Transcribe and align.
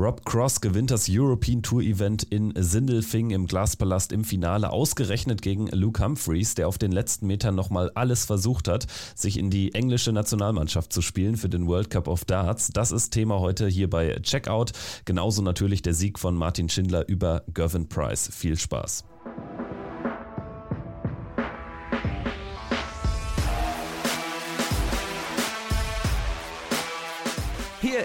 Rob 0.00 0.24
Cross 0.24 0.62
gewinnt 0.62 0.90
das 0.90 1.08
European 1.10 1.62
Tour 1.62 1.82
Event 1.82 2.22
in 2.22 2.54
Sindelfing 2.56 3.32
im 3.32 3.46
Glaspalast 3.46 4.12
im 4.12 4.24
Finale, 4.24 4.70
ausgerechnet 4.70 5.42
gegen 5.42 5.66
Luke 5.66 6.02
Humphreys, 6.02 6.54
der 6.54 6.68
auf 6.68 6.78
den 6.78 6.90
letzten 6.90 7.26
Metern 7.26 7.54
nochmal 7.54 7.90
alles 7.94 8.24
versucht 8.24 8.66
hat, 8.66 8.86
sich 9.14 9.38
in 9.38 9.50
die 9.50 9.74
englische 9.74 10.12
Nationalmannschaft 10.12 10.90
zu 10.90 11.02
spielen 11.02 11.36
für 11.36 11.50
den 11.50 11.66
World 11.66 11.90
Cup 11.90 12.08
of 12.08 12.24
Darts. 12.24 12.70
Das 12.72 12.92
ist 12.92 13.10
Thema 13.10 13.40
heute 13.40 13.68
hier 13.68 13.90
bei 13.90 14.14
Checkout. 14.22 14.72
Genauso 15.04 15.42
natürlich 15.42 15.82
der 15.82 15.92
Sieg 15.92 16.18
von 16.18 16.34
Martin 16.34 16.70
Schindler 16.70 17.06
über 17.06 17.42
Gervin 17.52 17.86
Price. 17.86 18.30
Viel 18.32 18.58
Spaß. 18.58 19.04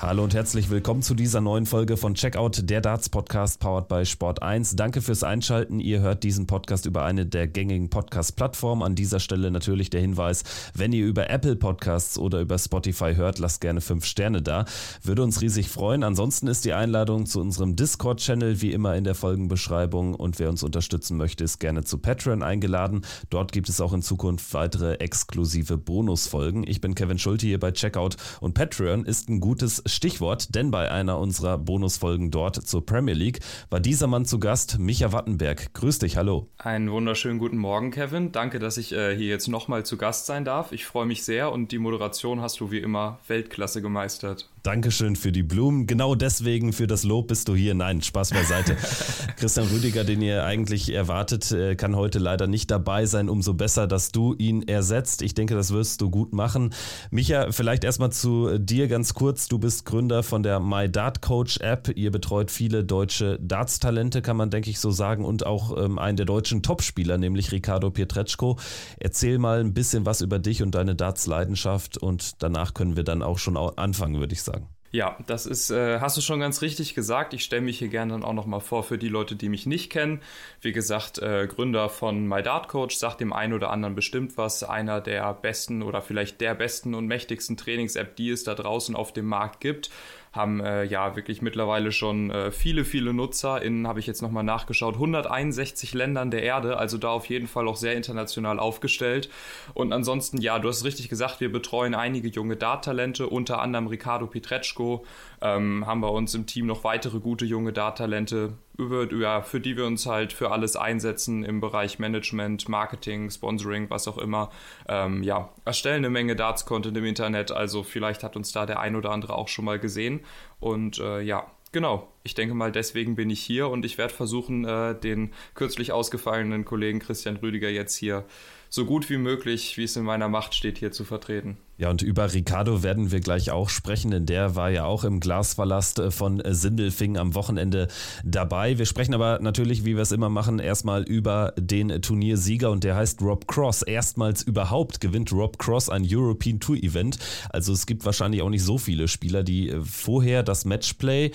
Hallo 0.00 0.22
und 0.22 0.32
herzlich 0.32 0.70
willkommen 0.70 1.02
zu 1.02 1.16
dieser 1.16 1.40
neuen 1.40 1.66
Folge 1.66 1.96
von 1.96 2.14
Checkout, 2.14 2.70
der 2.70 2.80
Darts 2.80 3.08
Podcast 3.08 3.58
powered 3.58 3.88
by 3.88 4.06
Sport 4.06 4.40
1. 4.44 4.76
Danke 4.76 5.02
fürs 5.02 5.24
Einschalten. 5.24 5.80
Ihr 5.80 5.98
hört 5.98 6.22
diesen 6.22 6.46
Podcast 6.46 6.86
über 6.86 7.02
eine 7.02 7.26
der 7.26 7.48
gängigen 7.48 7.90
Podcast-Plattformen. 7.90 8.84
An 8.84 8.94
dieser 8.94 9.18
Stelle 9.18 9.50
natürlich 9.50 9.90
der 9.90 10.00
Hinweis, 10.00 10.44
wenn 10.72 10.92
ihr 10.92 11.04
über 11.04 11.30
Apple 11.30 11.56
Podcasts 11.56 12.16
oder 12.16 12.40
über 12.40 12.56
Spotify 12.58 13.16
hört, 13.16 13.40
lasst 13.40 13.60
gerne 13.60 13.80
fünf 13.80 14.04
Sterne 14.04 14.40
da. 14.40 14.66
Würde 15.02 15.24
uns 15.24 15.40
riesig 15.40 15.68
freuen. 15.68 16.04
Ansonsten 16.04 16.46
ist 16.46 16.64
die 16.64 16.74
Einladung 16.74 17.26
zu 17.26 17.40
unserem 17.40 17.74
Discord-Channel 17.74 18.60
wie 18.60 18.70
immer 18.70 18.94
in 18.94 19.02
der 19.02 19.16
Folgenbeschreibung 19.16 20.14
und 20.14 20.38
wer 20.38 20.48
uns 20.48 20.62
unterstützen 20.62 21.16
möchte, 21.16 21.42
ist 21.42 21.58
gerne 21.58 21.82
zu 21.82 21.98
Patreon 21.98 22.44
eingeladen. 22.44 23.00
Dort 23.30 23.50
gibt 23.50 23.68
es 23.68 23.80
auch 23.80 23.92
in 23.92 24.02
Zukunft 24.02 24.54
weitere 24.54 24.94
exklusive 25.00 25.76
Bonusfolgen. 25.76 26.64
Ich 26.68 26.80
bin 26.80 26.94
Kevin 26.94 27.18
Schulte 27.18 27.48
hier 27.48 27.58
bei 27.58 27.72
Checkout 27.72 28.16
und 28.40 28.54
Patreon 28.54 29.04
ist 29.04 29.28
ein 29.28 29.40
gutes 29.40 29.82
Stichwort, 29.88 30.54
denn 30.54 30.70
bei 30.70 30.90
einer 30.90 31.18
unserer 31.18 31.58
Bonusfolgen 31.58 32.30
dort 32.30 32.56
zur 32.56 32.84
Premier 32.84 33.14
League 33.14 33.40
war 33.70 33.80
dieser 33.80 34.06
Mann 34.06 34.24
zu 34.24 34.38
Gast, 34.38 34.78
Micha 34.78 35.12
Wattenberg. 35.12 35.72
Grüß 35.74 35.98
dich, 35.98 36.16
hallo. 36.16 36.48
Einen 36.58 36.90
wunderschönen 36.90 37.38
guten 37.38 37.58
Morgen, 37.58 37.90
Kevin. 37.90 38.32
Danke, 38.32 38.58
dass 38.58 38.76
ich 38.76 38.92
äh, 38.92 39.16
hier 39.16 39.28
jetzt 39.28 39.48
nochmal 39.48 39.84
zu 39.84 39.96
Gast 39.96 40.26
sein 40.26 40.44
darf. 40.44 40.72
Ich 40.72 40.86
freue 40.86 41.06
mich 41.06 41.24
sehr 41.24 41.52
und 41.52 41.72
die 41.72 41.78
Moderation 41.78 42.40
hast 42.40 42.60
du 42.60 42.70
wie 42.70 42.78
immer 42.78 43.18
Weltklasse 43.26 43.82
gemeistert. 43.82 44.48
Dankeschön 44.62 45.16
für 45.16 45.32
die 45.32 45.42
Blumen. 45.42 45.86
Genau 45.86 46.14
deswegen 46.14 46.72
für 46.72 46.86
das 46.86 47.04
Lob 47.04 47.28
bist 47.28 47.48
du 47.48 47.54
hier. 47.54 47.74
Nein, 47.74 48.02
Spaß 48.02 48.30
beiseite. 48.30 48.76
Christian 49.36 49.66
Rüdiger, 49.68 50.04
den 50.04 50.20
ihr 50.20 50.44
eigentlich 50.44 50.92
erwartet, 50.92 51.50
äh, 51.52 51.74
kann 51.76 51.96
heute 51.96 52.18
leider 52.18 52.46
nicht 52.46 52.70
dabei 52.70 53.06
sein. 53.06 53.28
Umso 53.28 53.54
besser, 53.54 53.86
dass 53.86 54.12
du 54.12 54.34
ihn 54.34 54.66
ersetzt. 54.66 55.22
Ich 55.22 55.34
denke, 55.34 55.54
das 55.54 55.72
wirst 55.72 56.00
du 56.00 56.10
gut 56.10 56.32
machen. 56.32 56.74
Micha, 57.10 57.50
vielleicht 57.52 57.84
erstmal 57.84 58.12
zu 58.12 58.58
dir 58.58 58.88
ganz 58.88 59.14
kurz. 59.14 59.48
Du 59.48 59.58
bist 59.58 59.77
Gründer 59.84 60.22
von 60.22 60.42
der 60.42 60.60
My 60.60 60.90
Dart 60.90 61.22
Coach 61.22 61.58
App. 61.60 61.88
Ihr 61.96 62.10
betreut 62.10 62.50
viele 62.50 62.84
deutsche 62.84 63.38
Darts-Talente, 63.40 64.22
kann 64.22 64.36
man, 64.36 64.50
denke 64.50 64.70
ich, 64.70 64.80
so 64.80 64.90
sagen, 64.90 65.24
und 65.24 65.44
auch 65.44 65.76
ähm, 65.76 65.98
einen 65.98 66.16
der 66.16 66.26
deutschen 66.26 66.62
Topspieler, 66.62 67.18
nämlich 67.18 67.52
Ricardo 67.52 67.90
Pietreczko. 67.90 68.58
Erzähl 68.98 69.38
mal 69.38 69.60
ein 69.60 69.74
bisschen 69.74 70.06
was 70.06 70.20
über 70.20 70.38
dich 70.38 70.62
und 70.62 70.74
deine 70.74 70.94
Darts-Leidenschaft 70.94 71.98
und 71.98 72.42
danach 72.42 72.74
können 72.74 72.96
wir 72.96 73.04
dann 73.04 73.22
auch 73.22 73.38
schon 73.38 73.56
anfangen, 73.56 74.20
würde 74.20 74.34
ich 74.34 74.42
sagen. 74.42 74.68
Ja, 74.90 75.18
das 75.26 75.44
ist, 75.44 75.70
äh, 75.70 76.00
hast 76.00 76.16
du 76.16 76.22
schon 76.22 76.40
ganz 76.40 76.62
richtig 76.62 76.94
gesagt. 76.94 77.34
Ich 77.34 77.44
stelle 77.44 77.60
mich 77.60 77.78
hier 77.78 77.88
gerne 77.88 78.12
dann 78.12 78.24
auch 78.24 78.32
nochmal 78.32 78.60
vor 78.60 78.82
für 78.82 78.96
die 78.96 79.08
Leute, 79.08 79.36
die 79.36 79.50
mich 79.50 79.66
nicht 79.66 79.90
kennen. 79.90 80.22
Wie 80.62 80.72
gesagt, 80.72 81.18
äh, 81.18 81.46
Gründer 81.46 81.90
von 81.90 82.26
My 82.26 82.42
Dart 82.42 82.68
Coach, 82.68 82.96
sagt 82.96 83.20
dem 83.20 83.34
einen 83.34 83.52
oder 83.52 83.70
anderen 83.70 83.94
bestimmt 83.94 84.38
was. 84.38 84.62
Einer 84.62 85.02
der 85.02 85.34
besten 85.34 85.82
oder 85.82 86.00
vielleicht 86.00 86.40
der 86.40 86.54
besten 86.54 86.94
und 86.94 87.06
mächtigsten 87.06 87.58
Trainings-App, 87.58 88.16
die 88.16 88.30
es 88.30 88.44
da 88.44 88.54
draußen 88.54 88.96
auf 88.96 89.12
dem 89.12 89.26
Markt 89.26 89.60
gibt 89.60 89.90
haben 90.38 90.60
äh, 90.60 90.84
ja 90.84 91.16
wirklich 91.16 91.42
mittlerweile 91.42 91.92
schon 91.92 92.30
äh, 92.30 92.50
viele, 92.50 92.86
viele 92.86 93.12
Nutzer. 93.12 93.60
In, 93.60 93.86
habe 93.86 94.00
ich 94.00 94.06
jetzt 94.06 94.22
nochmal 94.22 94.44
nachgeschaut, 94.44 94.94
161 94.94 95.92
Ländern 95.92 96.30
der 96.30 96.42
Erde, 96.42 96.78
also 96.78 96.96
da 96.96 97.10
auf 97.10 97.26
jeden 97.26 97.46
Fall 97.46 97.68
auch 97.68 97.76
sehr 97.76 97.94
international 97.94 98.58
aufgestellt. 98.58 99.28
Und 99.74 99.92
ansonsten, 99.92 100.40
ja, 100.40 100.58
du 100.58 100.68
hast 100.68 100.84
richtig 100.84 101.10
gesagt, 101.10 101.40
wir 101.40 101.52
betreuen 101.52 101.94
einige 101.94 102.28
junge 102.28 102.56
Darttalente, 102.56 103.26
unter 103.28 103.60
anderem 103.60 103.88
Ricardo 103.88 104.26
Pietreczko, 104.26 105.04
ähm, 105.42 105.86
haben 105.86 106.00
bei 106.00 106.08
uns 106.08 106.34
im 106.34 106.46
Team 106.46 106.66
noch 106.66 106.84
weitere 106.84 107.18
gute 107.20 107.44
junge 107.44 107.74
Darttalente, 107.74 108.54
über, 108.78 109.12
ja, 109.12 109.42
für 109.42 109.60
die 109.60 109.76
wir 109.76 109.84
uns 109.84 110.06
halt 110.06 110.32
für 110.32 110.52
alles 110.52 110.76
einsetzen 110.76 111.44
im 111.44 111.60
Bereich 111.60 111.98
Management, 111.98 112.68
Marketing, 112.68 113.28
Sponsoring, 113.28 113.90
was 113.90 114.08
auch 114.08 114.18
immer. 114.18 114.50
Ähm, 114.88 115.22
ja, 115.22 115.52
erstellen 115.64 115.98
eine 115.98 116.10
Menge 116.10 116.36
Darts-Content 116.36 116.96
im 116.96 117.04
Internet, 117.04 117.50
also 117.50 117.82
vielleicht 117.82 118.22
hat 118.22 118.36
uns 118.36 118.52
da 118.52 118.64
der 118.66 118.78
ein 118.78 118.96
oder 118.96 119.10
andere 119.10 119.34
auch 119.34 119.48
schon 119.48 119.64
mal 119.64 119.78
gesehen. 119.78 120.20
Und 120.60 120.98
äh, 120.98 121.20
ja, 121.20 121.50
Genau, 121.70 122.08
ich 122.22 122.34
denke 122.34 122.54
mal, 122.54 122.72
deswegen 122.72 123.14
bin 123.14 123.28
ich 123.28 123.40
hier 123.40 123.68
und 123.68 123.84
ich 123.84 123.98
werde 123.98 124.14
versuchen, 124.14 124.64
äh, 124.64 124.98
den 124.98 125.34
kürzlich 125.54 125.92
ausgefallenen 125.92 126.64
Kollegen 126.64 126.98
Christian 126.98 127.36
Rüdiger 127.36 127.68
jetzt 127.68 127.94
hier 127.94 128.24
so 128.70 128.86
gut 128.86 129.10
wie 129.10 129.18
möglich, 129.18 129.76
wie 129.76 129.84
es 129.84 129.94
in 129.94 130.04
meiner 130.04 130.30
Macht 130.30 130.54
steht, 130.54 130.78
hier 130.78 130.92
zu 130.92 131.04
vertreten. 131.04 131.58
Ja, 131.80 131.90
und 131.90 132.02
über 132.02 132.34
Ricardo 132.34 132.82
werden 132.82 133.12
wir 133.12 133.20
gleich 133.20 133.52
auch 133.52 133.68
sprechen, 133.68 134.10
denn 134.10 134.26
der 134.26 134.56
war 134.56 134.68
ja 134.68 134.84
auch 134.84 135.04
im 135.04 135.20
Glasverlast 135.20 136.00
äh, 136.00 136.10
von 136.10 136.42
Sindelfing 136.44 137.16
am 137.16 137.36
Wochenende 137.36 137.86
dabei. 138.24 138.78
Wir 138.78 138.86
sprechen 138.86 139.14
aber 139.14 139.38
natürlich, 139.40 139.84
wie 139.84 139.94
wir 139.94 140.02
es 140.02 140.10
immer 140.10 140.28
machen, 140.28 140.58
erstmal 140.58 141.04
über 141.04 141.54
den 141.56 142.02
Turniersieger 142.02 142.72
und 142.72 142.82
der 142.82 142.96
heißt 142.96 143.22
Rob 143.22 143.46
Cross. 143.46 143.82
Erstmals 143.82 144.42
überhaupt 144.42 145.00
gewinnt 145.00 145.30
Rob 145.30 145.60
Cross 145.60 145.88
ein 145.88 146.04
European 146.04 146.58
Tour 146.58 146.74
Event. 146.76 147.20
Also 147.50 147.72
es 147.72 147.86
gibt 147.86 148.04
wahrscheinlich 148.04 148.42
auch 148.42 148.50
nicht 148.50 148.64
so 148.64 148.76
viele 148.76 149.06
Spieler, 149.06 149.44
die 149.44 149.68
äh, 149.68 149.80
vorher 149.80 150.42
das 150.42 150.64
Matchplay, 150.64 151.30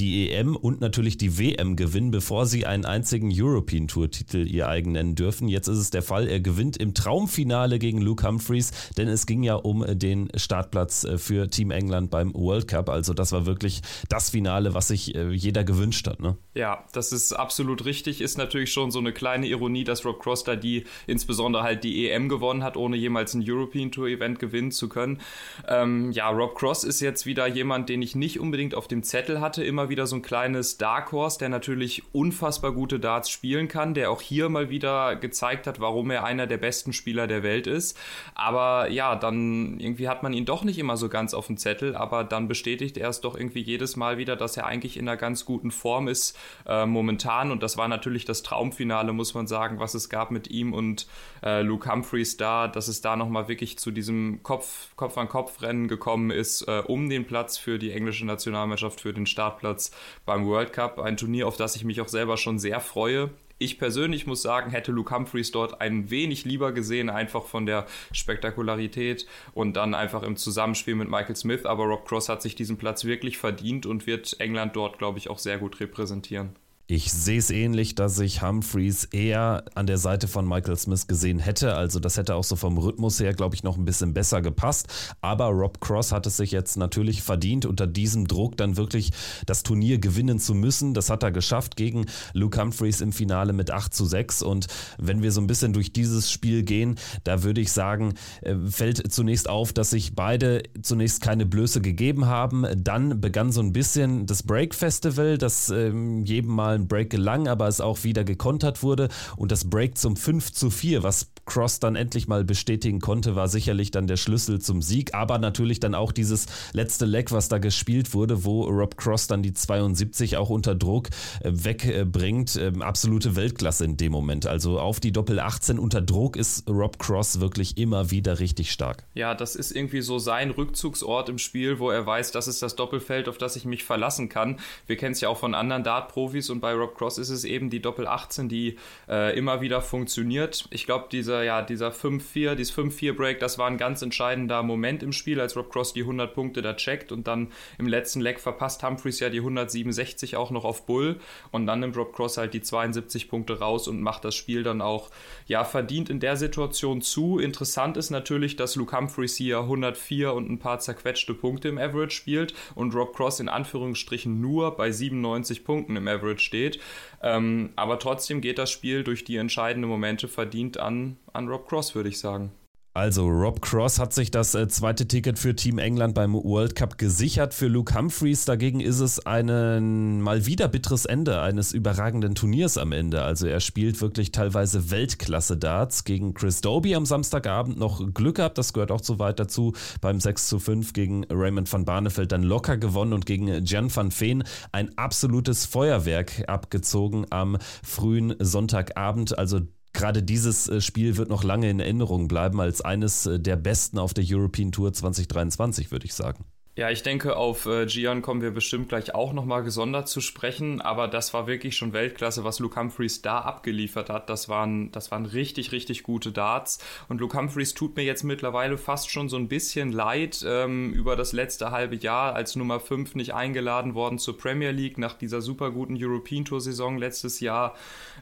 die 0.00 0.32
EM 0.32 0.56
und 0.56 0.80
natürlich 0.80 1.18
die 1.18 1.38
WM 1.38 1.76
gewinnen, 1.76 2.10
bevor 2.10 2.46
sie 2.46 2.66
einen 2.66 2.84
einzigen 2.84 3.30
European 3.32 3.86
Tour 3.86 4.10
Titel 4.10 4.44
ihr 4.48 4.66
eigen 4.66 4.90
nennen 4.90 5.14
dürfen. 5.14 5.46
Jetzt 5.46 5.68
ist 5.68 5.78
es 5.78 5.90
der 5.90 6.02
Fall, 6.02 6.26
er 6.26 6.40
gewinnt 6.40 6.78
im 6.78 6.94
Traumfinale 6.94 7.78
gegen 7.78 8.00
Luke 8.00 8.26
Humphreys, 8.26 8.72
denn 8.96 9.06
es 9.06 9.26
ging 9.26 9.44
ja 9.44 9.54
um 9.54 9.83
den 9.94 10.28
Startplatz 10.36 11.04
äh, 11.04 11.18
für 11.18 11.48
Team 11.48 11.70
England 11.70 12.10
beim 12.10 12.32
World 12.34 12.68
Cup. 12.68 12.88
Also 12.88 13.14
das 13.14 13.32
war 13.32 13.46
wirklich 13.46 13.82
das 14.08 14.30
Finale, 14.30 14.74
was 14.74 14.88
sich 14.88 15.14
äh, 15.14 15.30
jeder 15.30 15.64
gewünscht 15.64 16.06
hat. 16.06 16.20
Ne? 16.20 16.36
Ja, 16.54 16.84
das 16.92 17.12
ist 17.12 17.32
absolut 17.32 17.84
richtig. 17.84 18.20
Ist 18.20 18.38
natürlich 18.38 18.72
schon 18.72 18.90
so 18.90 18.98
eine 18.98 19.12
kleine 19.12 19.46
Ironie, 19.46 19.84
dass 19.84 20.04
Rob 20.04 20.20
Cross 20.20 20.44
da 20.44 20.56
die 20.56 20.84
insbesondere 21.06 21.62
halt 21.62 21.84
die 21.84 22.08
EM 22.08 22.28
gewonnen 22.28 22.62
hat, 22.62 22.76
ohne 22.76 22.96
jemals 22.96 23.34
ein 23.34 23.44
European 23.46 23.90
Tour 23.90 24.08
Event 24.08 24.38
gewinnen 24.38 24.70
zu 24.70 24.88
können. 24.88 25.20
Ähm, 25.68 26.12
ja, 26.12 26.28
Rob 26.30 26.54
Cross 26.54 26.84
ist 26.84 27.00
jetzt 27.00 27.26
wieder 27.26 27.46
jemand, 27.46 27.88
den 27.88 28.02
ich 28.02 28.14
nicht 28.14 28.40
unbedingt 28.40 28.74
auf 28.74 28.88
dem 28.88 29.02
Zettel 29.02 29.40
hatte. 29.40 29.64
Immer 29.64 29.88
wieder 29.88 30.06
so 30.06 30.16
ein 30.16 30.22
kleines 30.22 30.78
Dark 30.78 31.12
Horse, 31.12 31.38
der 31.38 31.48
natürlich 31.48 32.02
unfassbar 32.12 32.72
gute 32.72 33.00
Darts 33.00 33.30
spielen 33.30 33.68
kann, 33.68 33.94
der 33.94 34.10
auch 34.10 34.22
hier 34.22 34.48
mal 34.48 34.70
wieder 34.70 35.16
gezeigt 35.16 35.66
hat, 35.66 35.80
warum 35.80 36.10
er 36.10 36.24
einer 36.24 36.46
der 36.46 36.58
besten 36.58 36.92
Spieler 36.92 37.26
der 37.26 37.42
Welt 37.42 37.66
ist. 37.66 37.98
Aber 38.34 38.88
ja, 38.90 39.16
dann 39.16 39.73
irgendwie 39.80 40.08
hat 40.08 40.22
man 40.22 40.32
ihn 40.32 40.44
doch 40.44 40.64
nicht 40.64 40.78
immer 40.78 40.96
so 40.96 41.08
ganz 41.08 41.34
auf 41.34 41.46
dem 41.46 41.56
Zettel, 41.56 41.96
aber 41.96 42.24
dann 42.24 42.48
bestätigt 42.48 42.96
er 42.96 43.08
es 43.08 43.20
doch 43.20 43.36
irgendwie 43.36 43.60
jedes 43.60 43.96
Mal 43.96 44.18
wieder, 44.18 44.36
dass 44.36 44.56
er 44.56 44.66
eigentlich 44.66 44.96
in 44.96 45.08
einer 45.08 45.16
ganz 45.16 45.44
guten 45.44 45.70
Form 45.70 46.08
ist 46.08 46.38
äh, 46.66 46.86
momentan. 46.86 47.50
Und 47.50 47.62
das 47.62 47.76
war 47.76 47.88
natürlich 47.88 48.24
das 48.24 48.42
Traumfinale, 48.42 49.12
muss 49.12 49.34
man 49.34 49.46
sagen, 49.46 49.78
was 49.78 49.94
es 49.94 50.08
gab 50.08 50.30
mit 50.30 50.48
ihm 50.48 50.72
und 50.72 51.06
äh, 51.42 51.62
Luke 51.62 51.90
Humphreys 51.90 52.36
da, 52.36 52.68
dass 52.68 52.88
es 52.88 53.00
da 53.00 53.16
nochmal 53.16 53.48
wirklich 53.48 53.78
zu 53.78 53.90
diesem 53.90 54.42
Kopf, 54.42 54.94
Kopf 54.96 55.18
an 55.18 55.28
Kopf 55.28 55.62
Rennen 55.62 55.88
gekommen 55.88 56.30
ist, 56.30 56.62
äh, 56.62 56.82
um 56.86 57.08
den 57.08 57.26
Platz 57.26 57.58
für 57.58 57.78
die 57.78 57.92
englische 57.92 58.26
Nationalmannschaft, 58.26 59.00
für 59.00 59.12
den 59.12 59.26
Startplatz 59.26 59.90
beim 60.24 60.46
World 60.46 60.72
Cup. 60.72 60.98
Ein 60.98 61.16
Turnier, 61.16 61.48
auf 61.48 61.56
das 61.56 61.76
ich 61.76 61.84
mich 61.84 62.00
auch 62.00 62.08
selber 62.08 62.36
schon 62.36 62.58
sehr 62.58 62.80
freue. 62.80 63.30
Ich 63.58 63.78
persönlich 63.78 64.26
muss 64.26 64.42
sagen, 64.42 64.70
hätte 64.70 64.90
Luke 64.90 65.14
Humphreys 65.14 65.52
dort 65.52 65.80
ein 65.80 66.10
wenig 66.10 66.44
lieber 66.44 66.72
gesehen, 66.72 67.08
einfach 67.08 67.44
von 67.44 67.66
der 67.66 67.86
Spektakularität 68.12 69.26
und 69.52 69.74
dann 69.74 69.94
einfach 69.94 70.24
im 70.24 70.36
Zusammenspiel 70.36 70.96
mit 70.96 71.08
Michael 71.08 71.36
Smith. 71.36 71.64
Aber 71.64 71.84
Rob 71.84 72.06
Cross 72.06 72.28
hat 72.28 72.42
sich 72.42 72.56
diesen 72.56 72.78
Platz 72.78 73.04
wirklich 73.04 73.38
verdient 73.38 73.86
und 73.86 74.06
wird 74.06 74.40
England 74.40 74.74
dort, 74.74 74.98
glaube 74.98 75.18
ich, 75.18 75.30
auch 75.30 75.38
sehr 75.38 75.58
gut 75.58 75.78
repräsentieren. 75.78 76.56
Ich 76.86 77.10
sehe 77.10 77.38
es 77.38 77.48
ähnlich, 77.48 77.94
dass 77.94 78.18
ich 78.18 78.42
Humphreys 78.42 79.04
eher 79.04 79.64
an 79.74 79.86
der 79.86 79.96
Seite 79.96 80.28
von 80.28 80.46
Michael 80.46 80.76
Smith 80.76 81.06
gesehen 81.06 81.38
hätte. 81.38 81.76
Also 81.76 81.98
das 81.98 82.18
hätte 82.18 82.34
auch 82.34 82.44
so 82.44 82.56
vom 82.56 82.76
Rhythmus 82.76 83.18
her, 83.20 83.32
glaube 83.32 83.54
ich, 83.54 83.62
noch 83.62 83.78
ein 83.78 83.86
bisschen 83.86 84.12
besser 84.12 84.42
gepasst. 84.42 85.14
Aber 85.22 85.46
Rob 85.46 85.80
Cross 85.80 86.12
hat 86.12 86.26
es 86.26 86.36
sich 86.36 86.50
jetzt 86.50 86.76
natürlich 86.76 87.22
verdient, 87.22 87.64
unter 87.64 87.86
diesem 87.86 88.28
Druck 88.28 88.58
dann 88.58 88.76
wirklich 88.76 89.12
das 89.46 89.62
Turnier 89.62 89.96
gewinnen 89.96 90.38
zu 90.38 90.52
müssen. 90.52 90.92
Das 90.92 91.08
hat 91.08 91.22
er 91.22 91.32
geschafft 91.32 91.76
gegen 91.76 92.04
Luke 92.34 92.60
Humphreys 92.60 93.00
im 93.00 93.12
Finale 93.12 93.54
mit 93.54 93.70
8 93.70 93.94
zu 93.94 94.04
6. 94.04 94.42
Und 94.42 94.66
wenn 94.98 95.22
wir 95.22 95.32
so 95.32 95.40
ein 95.40 95.46
bisschen 95.46 95.72
durch 95.72 95.94
dieses 95.94 96.30
Spiel 96.30 96.64
gehen, 96.64 96.96
da 97.24 97.42
würde 97.44 97.62
ich 97.62 97.72
sagen, 97.72 98.12
äh, 98.42 98.56
fällt 98.56 99.10
zunächst 99.10 99.48
auf, 99.48 99.72
dass 99.72 99.88
sich 99.88 100.14
beide 100.14 100.64
zunächst 100.82 101.22
keine 101.22 101.46
Blöße 101.46 101.80
gegeben 101.80 102.26
haben. 102.26 102.66
Dann 102.76 103.22
begann 103.22 103.52
so 103.52 103.62
ein 103.62 103.72
bisschen 103.72 104.26
das 104.26 104.42
Break 104.42 104.74
Festival, 104.74 105.38
das 105.38 105.70
ähm, 105.70 106.26
jedem 106.26 106.50
mal 106.50 106.73
ein 106.74 106.88
Break 106.88 107.10
gelang, 107.10 107.48
aber 107.48 107.68
es 107.68 107.80
auch 107.80 108.04
wieder 108.04 108.24
gekontert 108.24 108.82
wurde. 108.82 109.08
Und 109.36 109.52
das 109.52 109.68
Break 109.68 109.98
zum 109.98 110.16
5 110.16 110.52
zu 110.52 110.70
4, 110.70 111.02
was 111.02 111.28
Cross 111.46 111.80
dann 111.80 111.96
endlich 111.96 112.26
mal 112.28 112.44
bestätigen 112.44 113.00
konnte, 113.00 113.36
war 113.36 113.48
sicherlich 113.48 113.90
dann 113.90 114.06
der 114.06 114.16
Schlüssel 114.16 114.60
zum 114.60 114.82
Sieg. 114.82 115.14
Aber 115.14 115.38
natürlich 115.38 115.80
dann 115.80 115.94
auch 115.94 116.12
dieses 116.12 116.46
letzte 116.72 117.04
Leck, 117.04 117.32
was 117.32 117.48
da 117.48 117.58
gespielt 117.58 118.14
wurde, 118.14 118.44
wo 118.44 118.64
Rob 118.64 118.96
Cross 118.96 119.26
dann 119.26 119.42
die 119.42 119.52
72 119.52 120.36
auch 120.36 120.50
unter 120.50 120.74
Druck 120.74 121.08
äh, 121.40 121.50
wegbringt. 121.52 122.56
Ähm, 122.56 122.82
absolute 122.82 123.36
Weltklasse 123.36 123.84
in 123.84 123.96
dem 123.96 124.12
Moment. 124.12 124.46
Also 124.46 124.78
auf 124.78 125.00
die 125.00 125.12
Doppel 125.12 125.40
18 125.40 125.78
unter 125.78 126.00
Druck 126.00 126.36
ist 126.36 126.68
Rob 126.68 126.98
Cross 126.98 127.40
wirklich 127.40 127.76
immer 127.76 128.10
wieder 128.10 128.38
richtig 128.38 128.72
stark. 128.72 129.04
Ja, 129.14 129.34
das 129.34 129.56
ist 129.56 129.72
irgendwie 129.72 130.00
so 130.00 130.18
sein 130.18 130.50
Rückzugsort 130.50 131.28
im 131.28 131.38
Spiel, 131.38 131.78
wo 131.78 131.90
er 131.90 132.06
weiß, 132.06 132.30
das 132.32 132.48
ist 132.48 132.62
das 132.62 132.76
Doppelfeld, 132.76 133.28
auf 133.28 133.38
das 133.38 133.56
ich 133.56 133.64
mich 133.64 133.84
verlassen 133.84 134.28
kann. 134.28 134.58
Wir 134.86 134.96
kennen 134.96 135.12
es 135.12 135.20
ja 135.20 135.28
auch 135.28 135.38
von 135.38 135.54
anderen 135.54 135.84
Dart-Profis 135.84 136.50
und 136.50 136.60
bei 136.64 136.72
Rob 136.72 136.96
Cross 136.96 137.18
ist 137.18 137.28
es 137.28 137.44
eben 137.44 137.68
die 137.68 137.82
Doppel 137.82 138.06
18, 138.06 138.48
die 138.48 138.78
äh, 139.06 139.36
immer 139.36 139.60
wieder 139.60 139.82
funktioniert. 139.82 140.66
Ich 140.70 140.86
glaube, 140.86 141.08
dieser, 141.12 141.42
ja, 141.42 141.60
dieser 141.60 141.90
5-4, 141.90 142.54
dieses 142.54 142.74
5-4-Break, 142.74 143.38
das 143.38 143.58
war 143.58 143.66
ein 143.66 143.76
ganz 143.76 144.00
entscheidender 144.00 144.62
Moment 144.62 145.02
im 145.02 145.12
Spiel, 145.12 145.42
als 145.42 145.58
Rob 145.58 145.70
Cross 145.70 145.92
die 145.92 146.00
100 146.00 146.32
Punkte 146.32 146.62
da 146.62 146.72
checkt 146.72 147.12
und 147.12 147.26
dann 147.26 147.52
im 147.76 147.86
letzten 147.86 148.22
Leck 148.22 148.40
verpasst 148.40 148.82
Humphreys 148.82 149.20
ja 149.20 149.28
die 149.28 149.40
167 149.40 150.36
auch 150.36 150.50
noch 150.50 150.64
auf 150.64 150.86
Bull 150.86 151.20
und 151.50 151.66
dann 151.66 151.80
nimmt 151.80 151.98
Rob 151.98 152.14
Cross 152.14 152.38
halt 152.38 152.54
die 152.54 152.62
72 152.62 153.28
Punkte 153.28 153.58
raus 153.58 153.86
und 153.86 154.00
macht 154.00 154.24
das 154.24 154.34
Spiel 154.34 154.62
dann 154.62 154.80
auch, 154.80 155.10
ja, 155.46 155.64
verdient 155.64 156.08
in 156.08 156.18
der 156.18 156.38
Situation 156.38 157.02
zu. 157.02 157.38
Interessant 157.38 157.98
ist 157.98 158.08
natürlich, 158.08 158.56
dass 158.56 158.74
Luke 158.74 158.96
Humphreys 158.96 159.36
hier 159.36 159.58
104 159.58 160.32
und 160.32 160.50
ein 160.50 160.58
paar 160.58 160.78
zerquetschte 160.78 161.34
Punkte 161.34 161.68
im 161.68 161.76
Average 161.76 162.16
spielt 162.16 162.54
und 162.74 162.94
Rob 162.94 163.14
Cross 163.14 163.40
in 163.40 163.50
Anführungsstrichen 163.50 164.40
nur 164.40 164.74
bei 164.78 164.90
97 164.90 165.62
Punkten 165.62 165.96
im 165.96 166.08
Average 166.08 166.53
steht. 166.54 166.80
Ähm, 167.22 167.70
aber 167.76 167.98
trotzdem 167.98 168.40
geht 168.40 168.58
das 168.58 168.70
Spiel 168.70 169.02
durch 169.02 169.24
die 169.24 169.36
entscheidenden 169.36 169.88
Momente 169.88 170.28
verdient 170.28 170.78
an, 170.78 171.16
an 171.32 171.48
Rob 171.48 171.68
Cross, 171.68 171.94
würde 171.94 172.08
ich 172.08 172.18
sagen. 172.18 172.52
Also 172.96 173.26
Rob 173.26 173.60
Cross 173.60 173.98
hat 173.98 174.12
sich 174.12 174.30
das 174.30 174.54
äh, 174.54 174.68
zweite 174.68 175.08
Ticket 175.08 175.36
für 175.36 175.56
Team 175.56 175.78
England 175.78 176.14
beim 176.14 176.32
World 176.32 176.76
Cup 176.76 176.96
gesichert. 176.96 177.52
Für 177.52 177.66
Luke 177.66 177.92
Humphreys 177.92 178.44
dagegen 178.44 178.78
ist 178.78 179.00
es 179.00 179.18
ein 179.26 180.20
mal 180.20 180.46
wieder 180.46 180.68
bitteres 180.68 181.04
Ende 181.04 181.40
eines 181.40 181.72
überragenden 181.72 182.36
Turniers 182.36 182.78
am 182.78 182.92
Ende. 182.92 183.22
Also 183.22 183.48
er 183.48 183.58
spielt 183.58 184.00
wirklich 184.00 184.30
teilweise 184.30 184.92
Weltklasse 184.92 185.56
Darts 185.56 186.04
gegen 186.04 186.34
Chris 186.34 186.60
Doby 186.60 186.94
am 186.94 187.04
Samstagabend 187.04 187.80
noch 187.80 188.14
Glück 188.14 188.36
gehabt, 188.36 188.58
das 188.58 188.72
gehört 188.72 188.92
auch 188.92 189.00
zu 189.00 189.18
weit 189.18 189.40
dazu. 189.40 189.72
Beim 190.00 190.20
6 190.20 190.46
zu 190.46 190.60
5 190.60 190.92
gegen 190.92 191.24
Raymond 191.28 191.72
van 191.72 191.84
Barneveld 191.84 192.30
dann 192.30 192.44
locker 192.44 192.76
gewonnen 192.76 193.12
und 193.12 193.26
gegen 193.26 193.64
Jan 193.64 193.92
van 193.92 194.12
Veen 194.12 194.44
ein 194.70 194.96
absolutes 194.96 195.66
Feuerwerk 195.66 196.44
abgezogen 196.46 197.26
am 197.30 197.58
frühen 197.82 198.36
Sonntagabend. 198.38 199.36
Also 199.36 199.62
gerade 199.94 200.22
dieses 200.22 200.68
äh, 200.68 200.80
Spiel 200.82 201.16
wird 201.16 201.30
noch 201.30 201.44
lange 201.44 201.70
in 201.70 201.80
Erinnerung 201.80 202.28
bleiben 202.28 202.60
als 202.60 202.82
eines 202.82 203.24
äh, 203.24 203.40
der 203.40 203.56
besten 203.56 203.98
auf 203.98 204.12
der 204.12 204.24
European 204.26 204.72
Tour 204.72 204.92
2023, 204.92 205.90
würde 205.90 206.04
ich 206.04 206.12
sagen. 206.12 206.44
Ja, 206.76 206.90
ich 206.90 207.04
denke, 207.04 207.36
auf 207.36 207.66
äh, 207.66 207.86
Gian 207.86 208.20
kommen 208.20 208.42
wir 208.42 208.50
bestimmt 208.50 208.88
gleich 208.88 209.14
auch 209.14 209.32
nochmal 209.32 209.62
gesondert 209.62 210.08
zu 210.08 210.20
sprechen, 210.20 210.80
aber 210.80 211.06
das 211.06 211.32
war 211.32 211.46
wirklich 211.46 211.76
schon 211.76 211.92
Weltklasse, 211.92 212.42
was 212.42 212.58
Luke 212.58 212.80
Humphreys 212.80 213.22
da 213.22 213.38
abgeliefert 213.38 214.10
hat. 214.10 214.28
Das 214.28 214.48
waren, 214.48 214.90
das 214.90 215.12
waren 215.12 215.24
richtig, 215.24 215.70
richtig 215.70 216.02
gute 216.02 216.32
Darts. 216.32 216.80
Und 217.08 217.20
Luke 217.20 217.38
Humphreys 217.38 217.74
tut 217.74 217.94
mir 217.94 218.02
jetzt 218.02 218.24
mittlerweile 218.24 218.76
fast 218.76 219.08
schon 219.08 219.28
so 219.28 219.36
ein 219.36 219.46
bisschen 219.46 219.92
leid 219.92 220.44
ähm, 220.44 220.92
über 220.92 221.14
das 221.14 221.32
letzte 221.32 221.70
halbe 221.70 221.94
Jahr 221.94 222.34
als 222.34 222.56
Nummer 222.56 222.80
5 222.80 223.14
nicht 223.14 223.34
eingeladen 223.34 223.94
worden 223.94 224.18
zur 224.18 224.36
Premier 224.36 224.72
League 224.72 224.98
nach 224.98 225.14
dieser 225.14 225.42
super 225.42 225.70
guten 225.70 225.96
European 225.96 226.44
Tour 226.44 226.60
Saison 226.60 226.98
letztes 226.98 227.38
Jahr. 227.38 227.76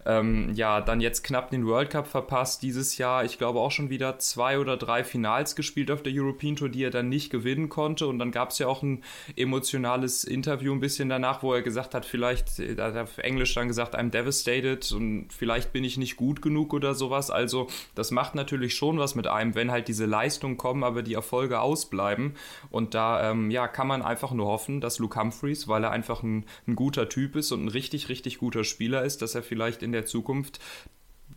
Ähm, 0.04 0.52
ja, 0.52 0.82
dann 0.82 1.00
jetzt 1.00 1.24
knapp 1.24 1.50
den 1.50 1.66
World 1.66 1.88
Cup 1.88 2.06
verpasst. 2.06 2.62
Dieses 2.62 2.98
Jahr, 2.98 3.24
ich 3.24 3.38
glaube, 3.38 3.60
auch 3.60 3.70
schon 3.70 3.88
wieder 3.88 4.18
zwei 4.18 4.58
oder 4.58 4.76
drei 4.76 5.04
Finals 5.04 5.56
gespielt 5.56 5.90
auf 5.90 6.02
der 6.02 6.12
European 6.14 6.56
Tour, 6.56 6.68
die 6.68 6.84
er 6.84 6.90
dann 6.90 7.08
nicht 7.08 7.30
gewinnen 7.30 7.70
konnte. 7.70 8.06
Und 8.06 8.18
dann 8.18 8.30
gab 8.30 8.41
es 8.50 8.58
ja 8.58 8.66
auch 8.66 8.82
ein 8.82 9.04
emotionales 9.36 10.24
Interview 10.24 10.72
ein 10.72 10.80
bisschen 10.80 11.08
danach, 11.08 11.42
wo 11.44 11.54
er 11.54 11.62
gesagt 11.62 11.94
hat, 11.94 12.04
vielleicht, 12.04 12.58
da 12.58 12.86
hat 12.86 12.96
er 12.96 13.02
auf 13.04 13.18
Englisch 13.18 13.54
dann 13.54 13.68
gesagt, 13.68 13.96
I'm 13.96 14.10
devastated 14.10 14.90
und 14.90 15.32
vielleicht 15.32 15.72
bin 15.72 15.84
ich 15.84 15.96
nicht 15.96 16.16
gut 16.16 16.42
genug 16.42 16.74
oder 16.74 16.94
sowas. 16.94 17.30
Also, 17.30 17.68
das 17.94 18.10
macht 18.10 18.34
natürlich 18.34 18.74
schon 18.74 18.98
was 18.98 19.14
mit 19.14 19.28
einem, 19.28 19.54
wenn 19.54 19.70
halt 19.70 19.86
diese 19.86 20.06
Leistungen 20.06 20.56
kommen, 20.56 20.82
aber 20.82 21.02
die 21.02 21.14
Erfolge 21.14 21.60
ausbleiben. 21.60 22.34
Und 22.70 22.94
da, 22.94 23.30
ähm, 23.30 23.52
ja, 23.52 23.68
kann 23.68 23.86
man 23.86 24.02
einfach 24.02 24.32
nur 24.32 24.46
hoffen, 24.46 24.80
dass 24.80 24.98
Luke 24.98 25.18
Humphreys, 25.18 25.68
weil 25.68 25.84
er 25.84 25.92
einfach 25.92 26.24
ein, 26.24 26.44
ein 26.66 26.74
guter 26.74 27.08
Typ 27.08 27.36
ist 27.36 27.52
und 27.52 27.64
ein 27.64 27.68
richtig, 27.68 28.08
richtig 28.08 28.38
guter 28.38 28.64
Spieler 28.64 29.04
ist, 29.04 29.22
dass 29.22 29.36
er 29.36 29.44
vielleicht 29.44 29.82
in 29.82 29.92
in 29.92 30.00
der 30.00 30.06
Zukunft 30.06 30.58